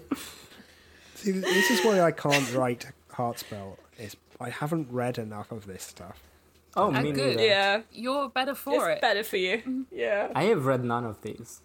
See, 1.16 1.32
this 1.32 1.70
is 1.70 1.86
why 1.86 2.02
I 2.02 2.12
can't 2.12 2.54
write 2.54 2.88
Heartspell. 3.12 3.78
Is 4.00 4.16
I 4.40 4.50
haven't 4.50 4.88
read 4.90 5.18
enough 5.18 5.52
of 5.52 5.68
this 5.68 5.84
stuff. 5.84 6.24
Oh, 6.76 6.90
me 6.92 7.12
good. 7.12 7.38
neither. 7.38 7.44
Yeah, 7.46 7.82
You're 7.92 8.30
better 8.30 8.56
for 8.56 8.90
it's 8.90 8.98
it. 8.98 9.02
better 9.02 9.24
for 9.24 9.38
you. 9.38 9.58
Mm-hmm. 9.58 9.82
Yeah. 9.92 10.30
I 10.34 10.44
have 10.46 10.66
read 10.66 10.84
none 10.84 11.06
of 11.06 11.22
these. 11.22 11.62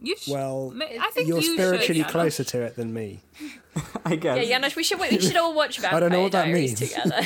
You 0.00 0.16
sh- 0.16 0.28
Well, 0.28 0.72
I 0.80 1.10
think 1.12 1.28
you're 1.28 1.38
you 1.40 1.54
spiritually 1.54 2.00
should, 2.02 2.10
closer 2.10 2.44
to 2.44 2.62
it 2.62 2.76
than 2.76 2.92
me. 2.92 3.20
I 4.04 4.16
guess. 4.16 4.38
Yeah, 4.46 4.58
Janusz, 4.58 4.74
we 4.74 4.82
should 4.82 4.98
we 4.98 5.20
should 5.20 5.36
all 5.36 5.54
watch 5.54 5.78
Vampire 5.80 5.96
I 5.96 6.00
don't 6.00 6.12
know 6.12 6.22
what 6.22 6.32
that 6.32 6.46
Diaries 6.46 6.80
means. 6.80 6.92
together. 6.92 7.22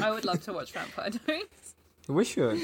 I 0.04 0.10
would 0.10 0.24
love 0.24 0.42
to 0.42 0.52
watch 0.52 0.72
Vampire 0.72 1.10
Diaries. 1.10 1.74
We 2.08 2.24
should. 2.24 2.60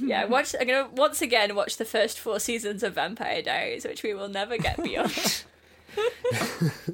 yeah, 0.00 0.24
watch. 0.24 0.54
I'm 0.58 0.66
gonna 0.66 0.88
once 0.92 1.22
again 1.22 1.54
watch 1.54 1.76
the 1.76 1.84
first 1.84 2.18
four 2.18 2.40
seasons 2.40 2.82
of 2.82 2.94
Vampire 2.94 3.42
Diaries, 3.42 3.84
which 3.84 4.02
we 4.02 4.12
will 4.14 4.28
never 4.28 4.56
get 4.58 4.82
beyond. 4.82 5.44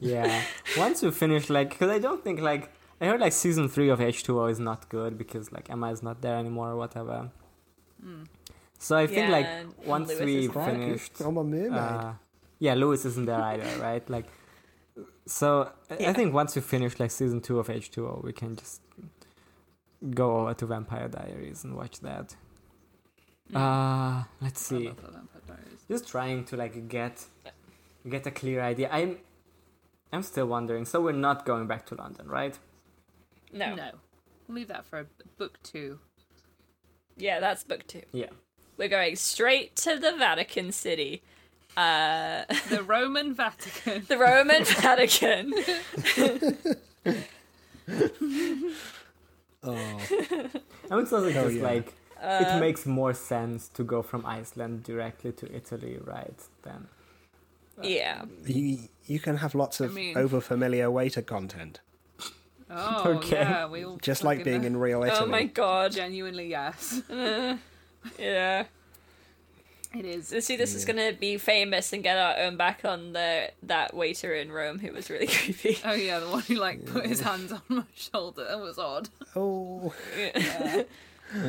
Yeah. 0.01 0.43
Once 0.77 1.03
you 1.03 1.11
finish, 1.13 1.49
like, 1.51 1.71
because 1.71 1.91
I 1.91 1.99
don't 1.99 2.23
think, 2.23 2.41
like, 2.41 2.71
I 3.01 3.07
heard, 3.07 3.21
like, 3.21 3.33
season 3.33 3.69
three 3.69 3.89
of 3.91 4.01
H2O 4.01 4.51
is 4.51 4.59
not 4.59 4.89
good 4.89 5.17
because, 5.17 5.53
like, 5.53 5.71
Emma 5.71 5.91
is 5.93 6.03
not 6.03 6.21
there 6.21 6.37
anymore 6.37 6.71
or 6.73 6.77
whatever. 6.77 7.31
So 8.79 8.97
I 8.97 9.07
think, 9.07 9.31
like, 9.31 9.47
once 9.87 10.09
Lewis 10.09 10.21
we 10.25 10.37
isn't 10.39 10.53
finished. 10.53 11.21
I'm 11.21 11.37
a 11.37 11.45
mermaid. 11.45 11.73
Uh, 11.73 12.13
yeah, 12.59 12.75
Lewis 12.75 13.05
isn't 13.05 13.27
there 13.27 13.41
either, 13.41 13.67
right? 13.81 14.09
Like, 14.11 14.27
so 15.27 15.71
I- 15.91 16.07
I 16.07 16.13
think 16.13 16.33
once 16.35 16.55
we 16.57 16.63
finish, 16.63 16.99
like, 16.99 17.11
season 17.11 17.41
two 17.41 17.59
of 17.59 17.69
H2O, 17.69 18.23
we 18.25 18.33
can 18.33 18.57
just 18.57 18.81
go 20.15 20.39
over 20.41 20.55
to 20.55 20.67
Vampire 20.67 21.09
Diaries 21.09 21.65
and 21.65 21.77
watch 21.77 22.01
that. 22.01 22.37
Uh, 23.55 24.25
let's 24.41 24.61
see. 24.61 24.87
love 24.89 24.97
the 24.97 25.11
Vampire 25.11 25.43
Diaries. 25.47 25.83
just 25.89 26.07
trying 26.09 26.45
to 26.45 26.57
like 26.57 26.89
get 26.89 27.25
get 28.09 28.27
a 28.27 28.31
clear 28.31 28.61
idea 28.63 28.89
i'm 28.93 29.17
i'm 30.13 30.23
still 30.23 30.47
wondering 30.47 30.85
so 30.85 31.01
we're 31.01 31.13
not 31.29 31.45
going 31.45 31.67
back 31.67 31.85
to 31.85 31.95
london 31.95 32.27
right 32.29 32.59
No. 33.53 33.75
No. 33.75 33.91
We'll 34.47 34.57
leave 34.57 34.69
that 34.69 34.85
for 34.87 35.07
book 35.37 35.59
two. 35.63 35.99
Yeah, 37.17 37.41
that's 37.41 37.65
book 37.65 37.87
two. 37.87 38.03
yeah 38.13 38.31
We're 38.77 38.89
going 38.89 39.17
straight 39.17 39.75
to 39.77 39.97
the 39.97 40.13
Vatican 40.17 40.73
City. 40.73 41.23
Uh, 41.77 42.45
The 42.71 42.83
Roman 42.83 43.35
Vatican. 43.35 44.05
the 44.09 44.19
Roman 44.19 44.65
Vatican. 44.65 45.53
oh, 49.63 50.01
i'm 50.91 50.99
also 51.01 51.31
Hell 51.31 51.45
just 51.45 51.57
yeah. 51.57 51.63
like 51.63 51.95
Uh, 52.21 52.45
it 52.57 52.61
makes 52.61 52.85
more 52.85 53.15
sense 53.15 53.69
to 53.69 53.85
go 53.85 54.03
from 54.03 54.27
iceland 54.27 54.83
directly 54.83 55.33
to 55.33 55.47
italy 55.55 55.99
right 56.05 56.41
then 56.63 56.89
yeah. 57.81 58.25
you, 58.45 58.79
you 59.07 59.21
can 59.21 59.37
have 59.37 59.55
lots 59.55 59.79
of 59.81 59.95
mean- 59.95 60.17
over-familiar 60.19 60.91
waiter 60.91 61.23
content, 61.23 61.79
Oh, 62.71 63.03
Okay. 63.17 63.37
yeah. 63.37 63.67
We 63.67 63.85
all 63.85 63.97
just 63.97 64.25
like 64.25 64.39
fucking 64.41 64.53
being 64.53 64.65
in 64.65 64.77
real 64.77 65.03
Italy. 65.03 65.21
Oh 65.23 65.27
my 65.27 65.45
god. 65.45 65.93
Genuinely, 65.93 66.49
yes. 66.49 67.03
Yeah. 68.19 68.65
It 69.95 70.05
is. 70.05 70.29
See, 70.45 70.57
this 70.57 70.75
is 70.75 70.85
gonna 70.85 71.13
be 71.15 71.39
famous 71.39 71.93
and 71.95 72.03
get 72.03 72.17
our 72.19 72.37
own 72.45 72.57
back 72.57 72.85
on 72.85 73.13
the 73.15 73.51
that 73.65 73.95
waiter 73.95 74.35
in 74.35 74.53
Rome 74.53 74.79
who 74.79 74.93
was 74.93 75.09
really 75.11 75.27
creepy. 75.29 75.79
Oh 75.85 75.95
yeah, 75.95 76.19
the 76.21 76.29
one 76.29 76.43
who 76.43 76.55
like 76.57 76.85
put 76.87 77.07
his 77.07 77.21
hands 77.21 77.53
on 77.53 77.63
my 77.69 77.85
shoulder. 77.95 78.45
That 78.45 78.61
was 78.61 78.79
odd. 78.79 79.09
Oh, 79.35 79.95
Yeah. 80.17 80.83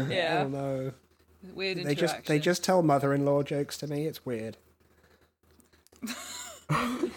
yeah. 0.10 0.44
oh 0.46 0.48
no! 0.48 0.92
Weird 1.54 1.84
They 1.84 1.96
just 1.96 2.26
they 2.26 2.40
just 2.40 2.64
tell 2.64 2.82
mother-in-law 2.82 3.44
jokes 3.44 3.78
to 3.80 3.88
me. 3.88 4.06
It's 4.08 4.26
weird. 4.26 4.56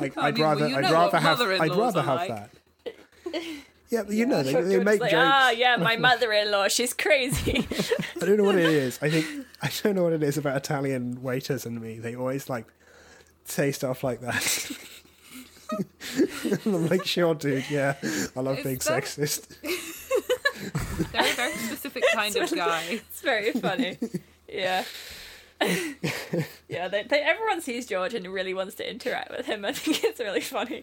Like, 0.01 0.17
I 0.19 0.29
I'd 0.29 0.35
mean, 0.35 0.43
well, 0.43 0.55
rather 0.55 0.69
you 0.69 0.77
I'd 0.77 0.91
rather 0.91 1.19
have 1.19 1.41
I'd 1.41 1.75
rather 1.77 2.03
have 2.03 2.17
like. 2.17 2.29
that. 2.29 2.51
Yeah, 3.93 4.05
but 4.05 4.15
you 4.15 4.25
know 4.25 4.43
they, 4.43 4.55
they 4.55 4.83
make 4.83 5.01
like, 5.03 5.11
jokes. 5.11 5.23
ah, 5.23 5.51
yeah, 5.51 5.77
my 5.77 5.97
mother-in-law, 6.09 6.69
she's 6.69 6.95
crazy. 6.95 7.69
I 8.23 8.25
don't 8.25 8.39
know 8.39 8.45
what 8.45 8.57
it 8.57 8.65
is. 8.65 8.99
I 9.03 9.11
think 9.11 9.27
I 9.63 9.71
don't 9.83 9.95
know 9.95 10.05
what 10.05 10.15
it 10.15 10.23
is 10.23 10.39
about 10.39 10.57
Italian 10.57 11.23
waiters 11.23 11.67
and 11.67 11.79
me. 11.81 11.99
They 11.99 12.17
always 12.17 12.49
like 12.49 12.67
say 13.45 13.71
stuff 13.71 14.03
like 14.03 14.21
that. 14.23 14.71
I'm 16.67 16.89
like, 16.89 17.05
sure, 17.07 17.35
dude. 17.35 17.69
Yeah, 17.71 17.97
I 18.37 18.41
love 18.41 18.57
It's 18.59 18.65
being 18.65 18.77
that- 18.79 19.05
sexist. 19.05 19.57
They're 21.13 21.21
a 21.23 21.35
very 21.35 21.53
specific 21.55 22.05
kind 22.15 22.35
of 22.37 22.55
guy. 22.55 22.83
it's 22.91 23.21
very 23.21 23.53
funny. 23.53 23.99
Yeah. 24.49 24.85
yeah, 26.69 26.89
they, 26.89 27.03
they, 27.05 27.21
everyone 27.21 27.61
sees 27.61 27.87
George 27.87 28.15
and 28.15 28.27
really 28.29 28.53
wants 28.55 28.75
to 28.77 28.91
interact 28.91 29.31
with 29.31 29.47
him. 29.47 29.65
I 29.65 29.73
think 29.73 30.03
it's 30.05 30.19
really 30.21 30.41
funny. 30.41 30.83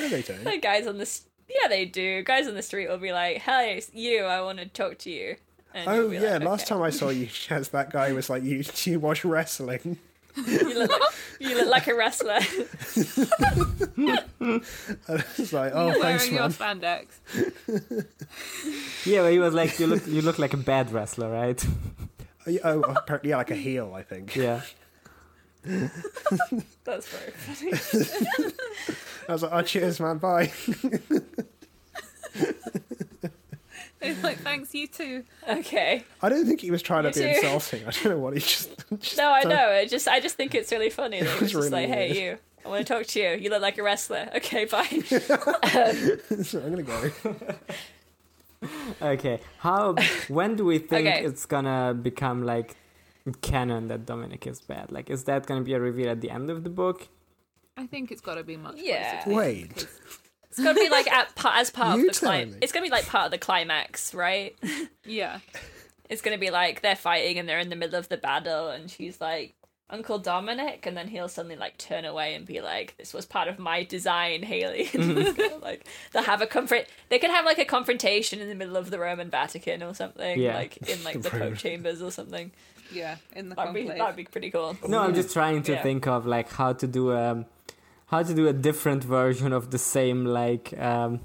No, 0.00 0.08
they 0.08 0.22
don't. 0.22 0.44
The 0.44 0.58
guys 0.58 0.86
on 0.86 0.96
the 0.96 1.02
s- 1.02 1.26
yeah, 1.60 1.68
they 1.68 1.84
do. 1.84 2.22
Guys 2.22 2.46
on 2.48 2.54
the 2.54 2.62
street 2.62 2.88
will 2.88 2.98
be 2.98 3.12
like, 3.12 3.38
"Hey, 3.38 3.76
it's 3.78 3.90
you, 3.94 4.24
I 4.24 4.40
want 4.42 4.58
to 4.58 4.66
talk 4.66 4.98
to 4.98 5.10
you." 5.10 5.36
And 5.74 5.88
Oh 5.88 6.10
yeah, 6.10 6.34
like, 6.34 6.44
last 6.44 6.60
"Okay." 6.62 6.68
time 6.74 6.82
I 6.82 6.90
saw 6.90 7.08
you, 7.18 7.26
Chaz, 7.28 7.70
that 7.70 7.90
guy 7.90 8.12
was 8.12 8.28
like, 8.30 8.42
"You, 8.42 8.62
you 8.84 9.00
watch 9.00 9.24
wrestling?" 9.24 9.98
You 10.34 10.78
look 10.78 10.90
like, 10.90 11.00
you 11.40 11.54
look 11.56 11.68
like 11.68 11.86
a 11.88 11.94
wrestler. 11.94 12.38
It's 15.38 15.52
like, 15.52 15.72
oh, 15.74 15.88
You're 15.92 16.02
thanks, 16.02 16.24
wearing 16.30 16.34
your 16.34 16.48
man. 16.48 16.50
spandex. 16.80 17.06
Yeah, 19.06 19.22
but 19.22 19.32
he 19.32 19.38
was 19.38 19.54
like, 19.54 19.78
you 19.78 19.86
look, 19.86 20.06
you 20.06 20.22
look 20.22 20.38
like 20.38 20.52
a 20.54 20.56
bad 20.56 20.90
wrestler, 20.92 21.30
right? 21.30 21.62
Oh, 22.46 22.58
oh 22.64 22.80
apparently, 22.96 23.30
yeah, 23.30 23.36
like 23.36 23.50
a 23.50 23.54
heel, 23.56 23.92
I 23.94 24.02
think. 24.02 24.34
yeah. 24.34 24.62
That's 26.84 27.06
very 27.08 27.30
funny. 27.32 27.72
I 29.28 29.32
was 29.32 29.42
like, 29.42 29.52
oh, 29.52 29.62
cheers, 29.62 30.00
man, 30.00 30.18
bye. 30.18 30.52
It's 34.04 34.20
like, 34.24 34.38
thanks, 34.38 34.74
you 34.74 34.88
too. 34.88 35.22
Okay. 35.48 36.02
I 36.20 36.28
don't 36.28 36.44
think 36.44 36.60
he 36.60 36.72
was 36.72 36.82
trying 36.82 37.04
to 37.04 37.10
be 37.10 37.20
too. 37.20 37.26
insulting. 37.28 37.86
I 37.86 37.90
don't 37.92 38.06
know 38.06 38.18
what 38.18 38.34
he 38.34 38.40
just. 38.40 38.70
just 38.98 39.16
No, 39.16 39.30
I 39.30 39.44
know. 39.44 39.68
I 39.70 39.86
just 39.86 40.08
I 40.08 40.18
just 40.18 40.34
think 40.36 40.56
it's 40.56 40.72
really 40.72 40.90
funny 40.90 41.20
that 41.20 41.26
he 41.26 41.32
was 41.34 41.40
was 41.40 41.52
just 41.52 41.70
really 41.70 41.86
like, 41.86 41.88
"Hey, 41.88 42.20
you. 42.30 42.38
I 42.64 42.68
want 42.68 42.84
to 42.84 42.92
talk 42.94 43.06
to 43.06 43.20
you. 43.20 43.28
You 43.36 43.50
look 43.50 43.62
like 43.62 43.78
a 43.78 43.82
wrestler. 43.84 44.28
Okay, 44.34 44.66
fine." 44.66 45.04
so 45.04 46.60
I'm 46.60 46.70
gonna 46.70 46.82
go. 46.82 47.12
Okay. 49.00 49.40
How? 49.58 49.94
When 50.26 50.56
do 50.56 50.64
we 50.64 50.78
think 50.78 51.06
Okay. 51.06 51.24
it's 51.24 51.46
gonna 51.46 51.94
become 51.94 52.42
like 52.44 52.74
canon 53.40 53.88
that 53.88 54.06
Dominic 54.06 54.46
is 54.46 54.60
bad? 54.60 54.90
Like, 54.92 55.10
is 55.10 55.24
that 55.24 55.46
gonna 55.46 55.62
be 55.62 55.74
a 55.74 55.80
reveal 55.80 56.10
at 56.10 56.20
the 56.20 56.30
end 56.30 56.50
of 56.50 56.64
the 56.64 56.70
book? 56.70 57.08
I 57.76 57.86
think 57.86 58.10
it's 58.12 58.20
got 58.20 58.34
to 58.34 58.44
be 58.44 58.56
much 58.56 58.76
Yeah. 58.76 59.22
to 59.24 59.30
Wait. 59.34 59.68
because- 59.70 59.86
It's 60.50 60.58
gonna 60.58 60.74
be 60.74 60.90
like 60.90 61.10
at 61.10 61.32
as 61.44 61.70
part 61.70 61.96
You 61.98 62.08
of 62.08 62.14
the 62.14 62.20
tell 62.20 62.28
clim- 62.30 62.50
me. 62.52 62.58
It's 62.60 62.72
gonna 62.72 62.84
be 62.84 62.90
like 62.90 63.06
part 63.06 63.24
of 63.26 63.30
the 63.30 63.38
climax, 63.38 64.12
right? 64.14 64.54
Yeah. 65.06 65.38
It's 66.10 66.20
gonna 66.20 66.36
be 66.38 66.50
like 66.50 66.82
they're 66.82 66.94
fighting 66.96 67.38
and 67.38 67.48
they're 67.48 67.58
in 67.58 67.70
the 67.70 67.76
middle 67.76 67.98
of 67.98 68.08
the 68.10 68.18
battle, 68.18 68.68
and 68.68 68.90
she's 68.90 69.18
like, 69.18 69.54
"Uncle 69.88 70.18
Dominic," 70.18 70.84
and 70.84 70.94
then 70.94 71.08
he'll 71.08 71.28
suddenly 71.28 71.56
like 71.56 71.78
turn 71.78 72.04
away 72.04 72.34
and 72.34 72.44
be 72.44 72.60
like, 72.60 72.94
"This 72.98 73.14
was 73.14 73.24
part 73.24 73.48
of 73.48 73.58
my 73.58 73.82
design, 73.82 74.42
Haley." 74.42 74.90
And 74.94 75.04
mm-hmm. 75.04 75.18
it's 75.18 75.32
gonna, 75.38 75.56
like 75.56 75.86
they'll 76.12 76.22
have 76.22 76.42
a 76.42 76.46
comfort. 76.46 76.86
They 77.08 77.18
could 77.18 77.30
have 77.30 77.46
like 77.46 77.58
a 77.58 77.64
confrontation 77.64 78.40
in 78.40 78.48
the 78.50 78.54
middle 78.54 78.76
of 78.76 78.90
the 78.90 78.98
Roman 78.98 79.30
Vatican 79.30 79.82
or 79.82 79.94
something, 79.94 80.38
Yeah. 80.38 80.54
like 80.56 80.76
in 80.86 81.02
like 81.02 81.22
the 81.22 81.30
Pope 81.40 81.56
chambers 81.56 82.02
or 82.02 82.10
something. 82.10 82.52
Yeah. 82.92 83.16
In 83.34 83.48
the 83.48 83.54
That'd 83.54 83.74
be 83.74 83.86
that'd 83.88 84.16
be 84.16 84.24
pretty 84.24 84.50
cool. 84.50 84.76
No, 84.86 85.00
I'm 85.00 85.14
just 85.14 85.32
trying 85.32 85.62
to 85.64 85.72
Yeah. 85.72 85.82
think 85.82 86.06
of 86.06 86.26
like 86.26 86.50
how 86.50 86.72
to 86.74 86.86
do 86.86 87.12
um 87.16 87.46
how 88.06 88.22
to 88.22 88.34
do 88.34 88.46
a 88.48 88.52
different 88.52 89.02
version 89.04 89.52
of 89.52 89.70
the 89.70 89.78
same 89.78 90.24
like 90.26 90.78
um 90.78 91.20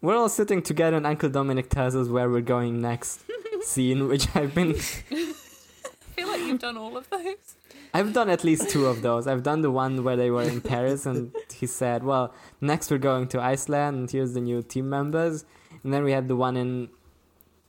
we're 0.00 0.16
all 0.16 0.28
sitting 0.28 0.62
together 0.62 0.96
and 0.96 1.06
Uncle 1.06 1.28
Dominic 1.28 1.70
tells 1.70 1.96
us 1.96 2.08
where 2.08 2.28
we're 2.30 2.40
going 2.40 2.80
next 2.80 3.20
scene, 3.62 4.06
which 4.06 4.28
I've 4.36 4.54
been 4.54 4.70
I 5.10 6.20
feel 6.22 6.28
like 6.28 6.40
you've 6.42 6.60
done 6.60 6.76
all 6.76 6.96
of 6.96 7.08
those. 7.10 7.54
I've 7.94 8.12
done 8.12 8.28
at 8.28 8.44
least 8.44 8.68
two 8.70 8.86
of 8.86 9.02
those. 9.02 9.26
I've 9.26 9.42
done 9.42 9.62
the 9.62 9.70
one 9.70 10.04
where 10.04 10.14
they 10.16 10.30
were 10.30 10.42
in 10.42 10.60
Paris 10.60 11.06
and 11.06 11.32
he 11.52 11.66
said, 11.66 12.04
Well, 12.04 12.34
next 12.60 12.90
we're 12.90 12.98
going 12.98 13.28
to 13.28 13.40
Iceland 13.40 13.96
and 13.98 14.10
here's 14.10 14.34
the 14.34 14.40
new 14.40 14.62
team 14.62 14.88
members. 14.90 15.44
And 15.82 15.92
then 15.94 16.04
we 16.04 16.12
had 16.12 16.28
the 16.28 16.36
one 16.36 16.56
in 16.56 16.90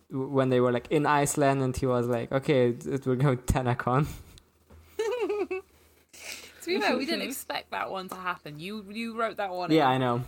when 0.09 0.49
they 0.49 0.59
were 0.59 0.71
like 0.71 0.87
in 0.89 1.05
Iceland 1.05 1.61
and 1.61 1.75
he 1.75 1.85
was 1.85 2.07
like, 2.07 2.31
Okay, 2.31 2.69
it, 2.69 2.85
it, 2.85 3.05
we're 3.05 3.15
going 3.15 3.37
to 3.37 3.43
Tanacon. 3.43 4.07
To 6.61 6.65
be 6.65 6.79
fair, 6.79 6.97
we 6.97 7.05
didn't 7.05 7.21
expect 7.29 7.71
that 7.71 7.89
one 7.89 8.09
to 8.09 8.15
happen. 8.15 8.59
You 8.59 8.85
you 8.89 9.17
wrote 9.17 9.37
that 9.37 9.51
one. 9.51 9.71
Yeah, 9.71 9.89
in. 9.91 10.03
I 10.03 10.05
know. 10.05 10.23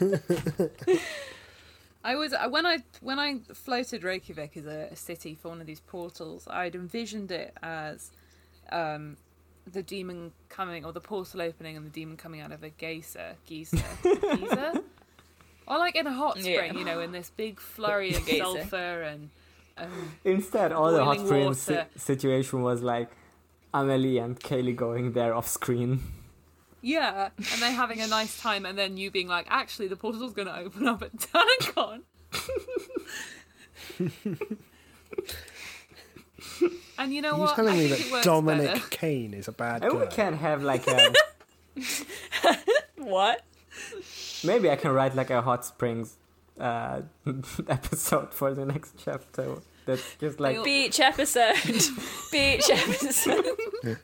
I 2.04 2.14
was 2.14 2.32
uh, 2.32 2.48
when 2.48 2.64
I 2.66 2.78
when 3.00 3.18
I 3.18 3.40
floated 3.52 4.04
Reykjavik 4.04 4.56
as 4.56 4.66
a, 4.66 4.88
a 4.92 4.96
city 4.96 5.34
for 5.34 5.48
one 5.48 5.60
of 5.60 5.66
these 5.66 5.80
portals, 5.80 6.46
I'd 6.48 6.74
envisioned 6.74 7.32
it 7.32 7.56
as 7.62 8.12
um, 8.70 9.16
the 9.70 9.82
demon 9.82 10.32
coming 10.48 10.84
or 10.84 10.92
the 10.92 11.00
portal 11.00 11.42
opening 11.42 11.76
and 11.76 11.84
the 11.84 11.90
demon 11.90 12.16
coming 12.16 12.40
out 12.40 12.52
of 12.52 12.62
a 12.62 12.70
geyser, 12.70 13.34
geyser, 13.44 13.82
geyser, 14.02 14.82
or 15.66 15.78
like 15.78 15.96
in 15.96 16.06
a 16.06 16.12
hot 16.12 16.36
Yeah. 16.38 16.54
spring, 16.54 16.78
you 16.78 16.84
know, 16.84 17.00
in 17.00 17.12
this 17.12 17.30
big 17.30 17.60
flurry 17.60 18.14
of 18.16 18.24
Geyser. 18.26 18.44
sulfur 18.44 19.02
and. 19.02 19.30
Um, 19.78 20.12
Instead, 20.24 20.72
all 20.72 20.90
the 20.90 21.04
hot 21.04 21.20
spring 21.20 21.52
si- 21.52 21.76
situation 21.96 22.62
was 22.62 22.80
like 22.82 23.10
Amelie 23.74 24.16
and 24.18 24.40
Kaylee 24.40 24.74
going 24.74 25.12
there 25.12 25.34
off 25.34 25.46
screen. 25.48 26.00
yeah, 26.80 27.28
and 27.36 27.60
then 27.62 27.72
having 27.74 28.00
a 28.00 28.06
nice 28.06 28.40
time, 28.40 28.64
and 28.64 28.78
then 28.78 28.96
you 28.96 29.10
being 29.10 29.28
like, 29.28 29.46
actually, 29.50 29.88
the 29.88 29.96
portal's 29.96 30.32
going 30.32 30.48
to 30.48 30.56
open 30.56 30.88
up 30.88 31.02
at 31.02 31.12
Tanacon. 31.16 32.02
and 36.98 37.12
you 37.12 37.20
know 37.22 37.32
Are 37.32 37.36
you 37.36 37.40
what? 37.42 37.56
telling 37.56 37.74
I 37.74 37.78
me 37.78 37.86
that 37.88 38.22
Dominic 38.24 38.66
better. 38.72 38.86
Kane 38.90 39.34
is 39.34 39.48
a 39.48 39.52
bad 39.52 39.84
And 39.84 40.00
we 40.00 40.06
can't 40.06 40.36
have 40.36 40.62
like 40.62 40.86
a 40.88 41.12
What? 42.96 43.42
Maybe 44.44 44.70
I 44.70 44.76
can 44.76 44.92
write 44.92 45.14
like 45.14 45.30
a 45.30 45.42
hot 45.42 45.64
springs 45.64 46.16
uh, 46.60 47.02
episode 47.68 48.32
for 48.32 48.54
the 48.54 48.64
next 48.64 48.94
chapter. 49.02 49.56
That's 49.86 50.16
just 50.16 50.40
like 50.40 50.62
Beach 50.64 50.98
episode. 51.00 51.54
Beach 52.32 52.68
episode. 52.70 53.46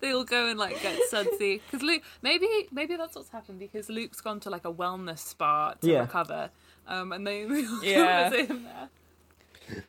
they 0.00 0.12
all 0.12 0.24
go 0.24 0.48
and 0.48 0.58
like 0.58 0.80
get 0.82 0.98
sudsy 1.08 1.60
because 1.70 1.82
Luke. 1.82 2.02
Maybe 2.22 2.48
maybe 2.72 2.96
that's 2.96 3.14
what's 3.14 3.28
happened 3.28 3.58
because 3.58 3.88
Luke's 3.88 4.20
gone 4.20 4.40
to 4.40 4.50
like 4.50 4.64
a 4.64 4.72
wellness 4.72 5.18
spa 5.20 5.74
to 5.80 5.86
Yeah. 5.88 6.00
recover, 6.00 6.50
um, 6.88 7.12
and 7.12 7.26
they 7.26 7.44
they 7.44 7.64
all 7.66 7.84
Yeah. 7.84 8.30
visit 8.30 8.48
him 8.48 8.64
there. 8.64 8.88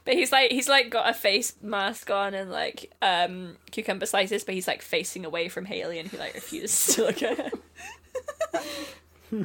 But 0.06 0.14
he's 0.14 0.32
like 0.32 0.52
he's 0.52 0.70
like 0.70 0.90
got 0.92 1.10
a 1.10 1.14
face 1.14 1.56
mask 1.62 2.12
on 2.12 2.34
and 2.36 2.52
like 2.52 2.92
um 3.02 3.58
cucumber 3.72 4.06
slices, 4.06 4.44
but 4.44 4.54
he's 4.54 4.68
like 4.68 4.82
facing 4.84 5.26
away 5.26 5.50
from 5.50 5.66
Haley 5.66 5.98
and 5.98 6.10
he 6.10 6.18
like 6.18 6.36
refuses 6.36 6.96
to 6.96 7.06
look 7.06 7.24
at 7.24 7.38
her. 7.40 7.52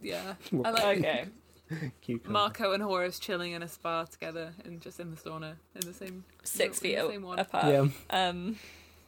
Yeah, 0.00 0.34
I 0.64 0.70
like 0.70 0.98
Okay. 0.98 1.24
Cucumber. 2.02 2.30
Marco 2.32 2.72
and 2.72 2.82
Horace 2.82 3.18
chilling 3.18 3.52
in 3.52 3.62
a 3.62 3.68
spa 3.68 4.04
together 4.04 4.52
and 4.64 4.80
just 4.80 5.00
in 5.00 5.10
the 5.10 5.16
sauna 5.16 5.54
in 5.74 5.80
the 5.86 5.92
same 5.92 6.24
Six 6.44 6.78
feet 6.78 6.96
the 6.96 7.08
same 7.08 7.22
one. 7.22 7.38
apart. 7.40 7.66
yeah. 7.66 7.86
Um 8.10 8.56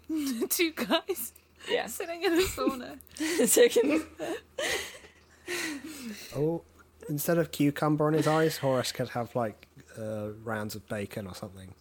Two 0.48 0.72
guys 0.72 1.34
yeah. 1.70 1.86
sitting 1.86 2.22
in 2.22 2.32
a 2.32 2.42
sauna. 2.42 2.98
Taking- 3.52 4.02
Oh, 6.36 6.62
instead 7.09 7.38
of 7.38 7.52
cucumber 7.52 8.06
on 8.06 8.12
his 8.14 8.26
eyes, 8.26 8.56
Horace 8.59 8.92
could 8.92 9.11
have 9.11 9.34
like 9.36 9.66
uh, 9.98 10.30
rounds 10.42 10.74
of 10.74 10.86
bacon 10.88 11.26
or 11.26 11.34
something. 11.34 11.74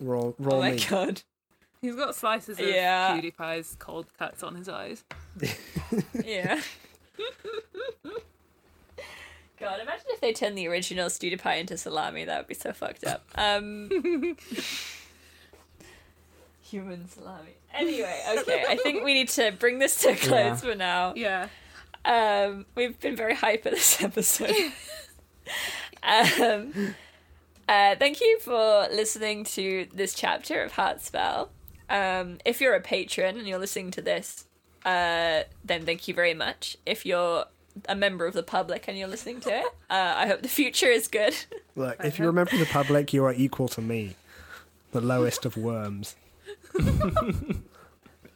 raw, 0.00 0.32
raw 0.38 0.54
oh 0.56 0.60
my 0.60 0.70
meat. 0.72 0.86
god. 0.88 1.22
He's 1.80 1.94
got 1.94 2.14
slices 2.14 2.58
of 2.58 2.66
Yeah. 2.66 3.12
cutie 3.14 3.30
pie's 3.30 3.76
cold 3.78 4.06
cuts 4.18 4.42
on 4.42 4.54
his 4.56 4.68
eyes. 4.68 5.04
Yeah. 6.24 6.60
God, 9.60 9.80
imagine 9.80 10.06
if 10.10 10.20
they 10.20 10.32
turned 10.32 10.56
the 10.56 10.68
original 10.68 11.10
Studio 11.10 11.36
Pie 11.38 11.56
into 11.56 11.76
salami. 11.76 12.24
That 12.24 12.38
would 12.38 12.46
be 12.46 12.54
so 12.54 12.72
fucked 12.72 13.04
up. 13.04 13.24
Um, 13.34 13.88
human 16.62 17.08
salami. 17.08 17.56
Anyway, 17.74 18.22
okay. 18.38 18.64
I 18.68 18.76
think 18.76 19.04
we 19.04 19.14
need 19.14 19.28
to 19.30 19.50
bring 19.52 19.78
this 19.80 20.00
to 20.02 20.10
a 20.10 20.16
close 20.16 20.30
Yeah. 20.30 20.54
for 20.56 20.74
now. 20.74 21.12
Yeah, 21.16 21.48
Um, 22.04 22.66
we've 22.76 22.98
been 23.00 23.16
very 23.16 23.34
hyper 23.34 23.70
this 23.70 24.00
episode. 24.02 24.54
um, 26.04 26.94
uh, 27.68 27.96
thank 27.96 28.20
you 28.20 28.38
for 28.40 28.86
listening 28.92 29.42
to 29.44 29.88
this 29.92 30.14
chapter 30.14 30.62
of 30.62 30.72
Heartspell. 30.72 31.48
Um, 31.90 32.38
if 32.44 32.60
you're 32.60 32.74
a 32.74 32.80
patron 32.80 33.38
and 33.38 33.46
you're 33.48 33.58
listening 33.58 33.90
to 33.92 34.02
this, 34.02 34.46
uh, 34.84 35.42
then 35.64 35.84
thank 35.84 36.08
you 36.08 36.14
very 36.14 36.34
much. 36.34 36.76
If 36.86 37.04
you're 37.06 37.44
a 37.88 37.94
member 37.94 38.26
of 38.26 38.34
the 38.34 38.42
public 38.42 38.86
and 38.88 38.98
you're 38.98 39.08
listening 39.08 39.40
to 39.42 39.50
it, 39.50 39.64
uh, 39.90 40.14
I 40.16 40.26
hope 40.26 40.42
the 40.42 40.48
future 40.48 40.88
is 40.90 41.08
good. 41.08 41.34
Look, 41.76 41.96
if 42.04 42.18
you're 42.18 42.30
a 42.30 42.32
member 42.32 42.52
of 42.54 42.58
the 42.60 42.66
public, 42.66 43.12
you 43.12 43.24
are 43.24 43.32
equal 43.32 43.68
to 43.68 43.80
me, 43.80 44.16
the 44.92 45.00
lowest 45.00 45.44
of 45.44 45.56
worms. 45.56 46.16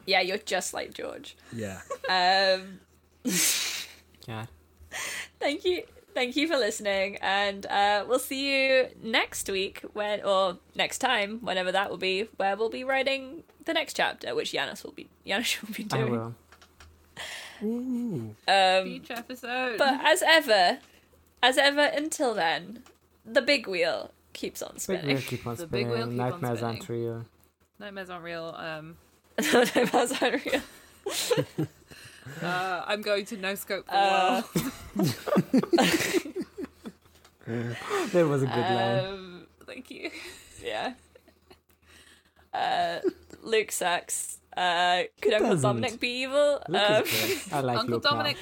yeah, 0.06 0.20
you're 0.20 0.38
just 0.38 0.74
like 0.74 0.94
George. 0.94 1.36
Yeah. 1.52 1.80
Um, 2.08 2.80
Yeah. 4.28 4.46
thank 5.40 5.64
you 5.64 5.82
thank 6.14 6.36
you 6.36 6.46
for 6.48 6.56
listening 6.56 7.16
and 7.22 7.66
uh, 7.66 8.04
we'll 8.06 8.18
see 8.18 8.52
you 8.54 8.88
next 9.02 9.48
week 9.48 9.80
when 9.92 10.22
or 10.24 10.58
next 10.74 10.98
time 10.98 11.38
whenever 11.40 11.72
that 11.72 11.90
will 11.90 11.98
be 11.98 12.28
where 12.36 12.56
we'll 12.56 12.68
be 12.70 12.84
writing 12.84 13.42
the 13.64 13.72
next 13.72 13.94
chapter 13.94 14.34
which 14.34 14.52
Janis 14.52 14.84
will 14.84 14.92
be 14.92 15.08
Janis 15.26 15.60
will 15.66 15.74
be 15.74 15.86
I 15.90 15.96
doing 15.96 16.12
will. 16.12 16.34
Ooh. 17.62 18.34
um 18.48 18.86
each 18.86 19.10
episode. 19.10 19.78
but 19.78 20.00
as 20.04 20.22
ever 20.26 20.78
as 21.42 21.58
ever 21.58 21.82
until 21.84 22.34
then 22.34 22.82
the 23.24 23.42
big 23.42 23.66
wheel 23.66 24.12
keeps 24.32 24.62
on 24.62 24.72
Big 24.72 24.80
spinning 24.80 25.06
wheel 25.16 25.24
keep 25.26 25.46
on 25.46 25.56
The 25.56 25.66
big 25.66 25.86
wheel 25.86 25.96
keep 25.98 26.06
on 26.08 26.16
Nightmares 26.16 26.58
spinning. 26.58 26.76
aren't 26.76 26.88
real. 26.88 27.26
Nightmares 27.78 28.10
aren't 28.10 28.24
real. 28.24 28.54
Um, 28.56 28.96
That's 29.36 30.22
unreal. 30.22 30.62
uh, 32.42 32.82
I'm 32.86 33.02
going 33.02 33.24
to 33.26 33.36
no 33.36 33.54
scope 33.54 33.86
the 33.86 33.94
Uh, 33.96 34.42
world. 34.96 35.12
That 38.12 38.26
was 38.28 38.42
a 38.42 38.46
good 38.46 38.56
line. 38.56 39.04
um, 39.04 39.46
Thank 39.66 39.90
you. 39.90 40.10
Yeah. 40.62 40.94
Uh, 42.54 43.00
Luke 43.42 43.72
sucks. 43.72 44.38
Uh, 44.56 45.02
could 45.20 45.32
Uncle 45.34 45.50
doesn't. 45.50 45.62
Dominic 45.62 45.98
be 46.00 46.22
evil? 46.22 46.62
Um. 46.66 46.74
I 47.52 47.60
like 47.60 47.78
Uncle 47.78 47.94
Luke 47.94 48.04
now. 48.04 48.10
Dominic, 48.10 48.36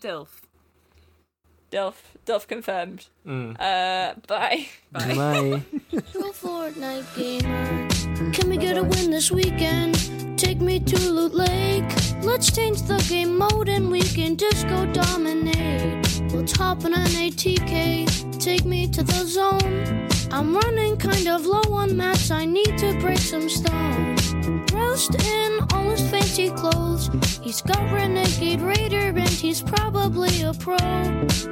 Dilf. 0.00 0.28
Dilf, 1.70 1.94
Dilf 2.26 2.46
confirmed. 2.48 3.06
Mm. 3.24 3.54
Uh, 3.58 4.14
bye. 4.26 4.66
Bye. 4.90 5.14
Bye. 5.14 5.62
Pro 6.12 6.32
Fortnite 6.32 7.06
gamer. 7.16 8.32
Can 8.32 8.50
we 8.50 8.56
get 8.56 8.76
a 8.76 8.82
win 8.82 9.10
this 9.10 9.30
weekend? 9.30 9.94
Take 10.36 10.60
me 10.60 10.80
to 10.80 11.10
Loot 11.10 11.34
Lake. 11.34 11.84
Let's 12.22 12.50
change 12.50 12.82
the 12.82 12.98
game 13.08 13.38
mode 13.38 13.68
and 13.68 13.90
we 13.90 14.02
can 14.02 14.36
just 14.36 14.66
go 14.68 14.84
dominate. 14.92 16.05
Let's 16.32 16.56
hop 16.56 16.84
on 16.84 16.94
an 16.94 17.06
ATK. 17.06 18.38
Take 18.40 18.64
me 18.64 18.88
to 18.88 19.02
the 19.02 19.24
zone. 19.24 20.08
I'm 20.30 20.54
running 20.54 20.96
kind 20.96 21.28
of 21.28 21.46
low 21.46 21.72
on 21.72 21.96
mats. 21.96 22.30
I 22.30 22.44
need 22.44 22.76
to 22.78 22.98
break 23.00 23.18
some 23.18 23.48
stone. 23.48 24.16
Roast 24.72 25.14
in 25.14 25.60
all 25.72 25.90
his 25.90 26.02
fancy 26.10 26.50
clothes. 26.50 27.10
He's 27.42 27.62
got 27.62 27.80
Renegade 27.92 28.60
Raider 28.60 29.08
and 29.16 29.28
he's 29.28 29.62
probably 29.62 30.42
a 30.42 30.52
pro. 30.54 30.76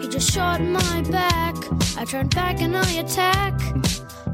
He 0.01 0.09
just 0.09 0.31
shot 0.31 0.61
my 0.61 1.03
back. 1.11 1.57
I 1.97 2.05
turn 2.05 2.29
back 2.29 2.61
and 2.61 2.77
I 2.77 2.91
attack. 2.93 3.61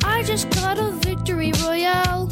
I 0.05 0.23
just 0.23 0.51
got 0.51 0.79
a 0.79 0.91
victory 0.93 1.53
royale. 1.63 2.29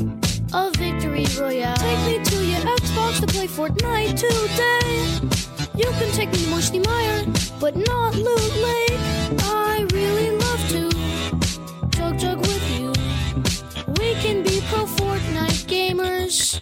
A 0.52 0.70
victory 0.76 1.26
royale. 1.38 1.76
Take 1.76 2.18
me 2.18 2.24
to 2.24 2.44
your 2.44 2.60
Xbox 2.60 3.20
to 3.20 3.26
play 3.26 3.46
Fortnite 3.46 4.18
today. 4.18 5.57
You 5.78 5.86
can 5.92 6.10
take 6.10 6.32
me 6.32 6.38
to 6.38 6.50
Moisty 6.50 6.80
Mire, 6.80 7.24
but 7.60 7.76
not 7.76 8.16
Loot 8.16 8.56
Lake. 8.56 8.98
I 9.44 9.86
really 9.92 10.30
love 10.36 10.68
to 10.70 10.90
chug 11.96 12.18
jug 12.18 12.40
with 12.40 12.70
you. 12.76 12.88
We 14.00 14.14
can 14.14 14.42
be 14.42 14.60
pro 14.70 14.86
Fortnite 14.86 15.66
gamers. 15.70 16.60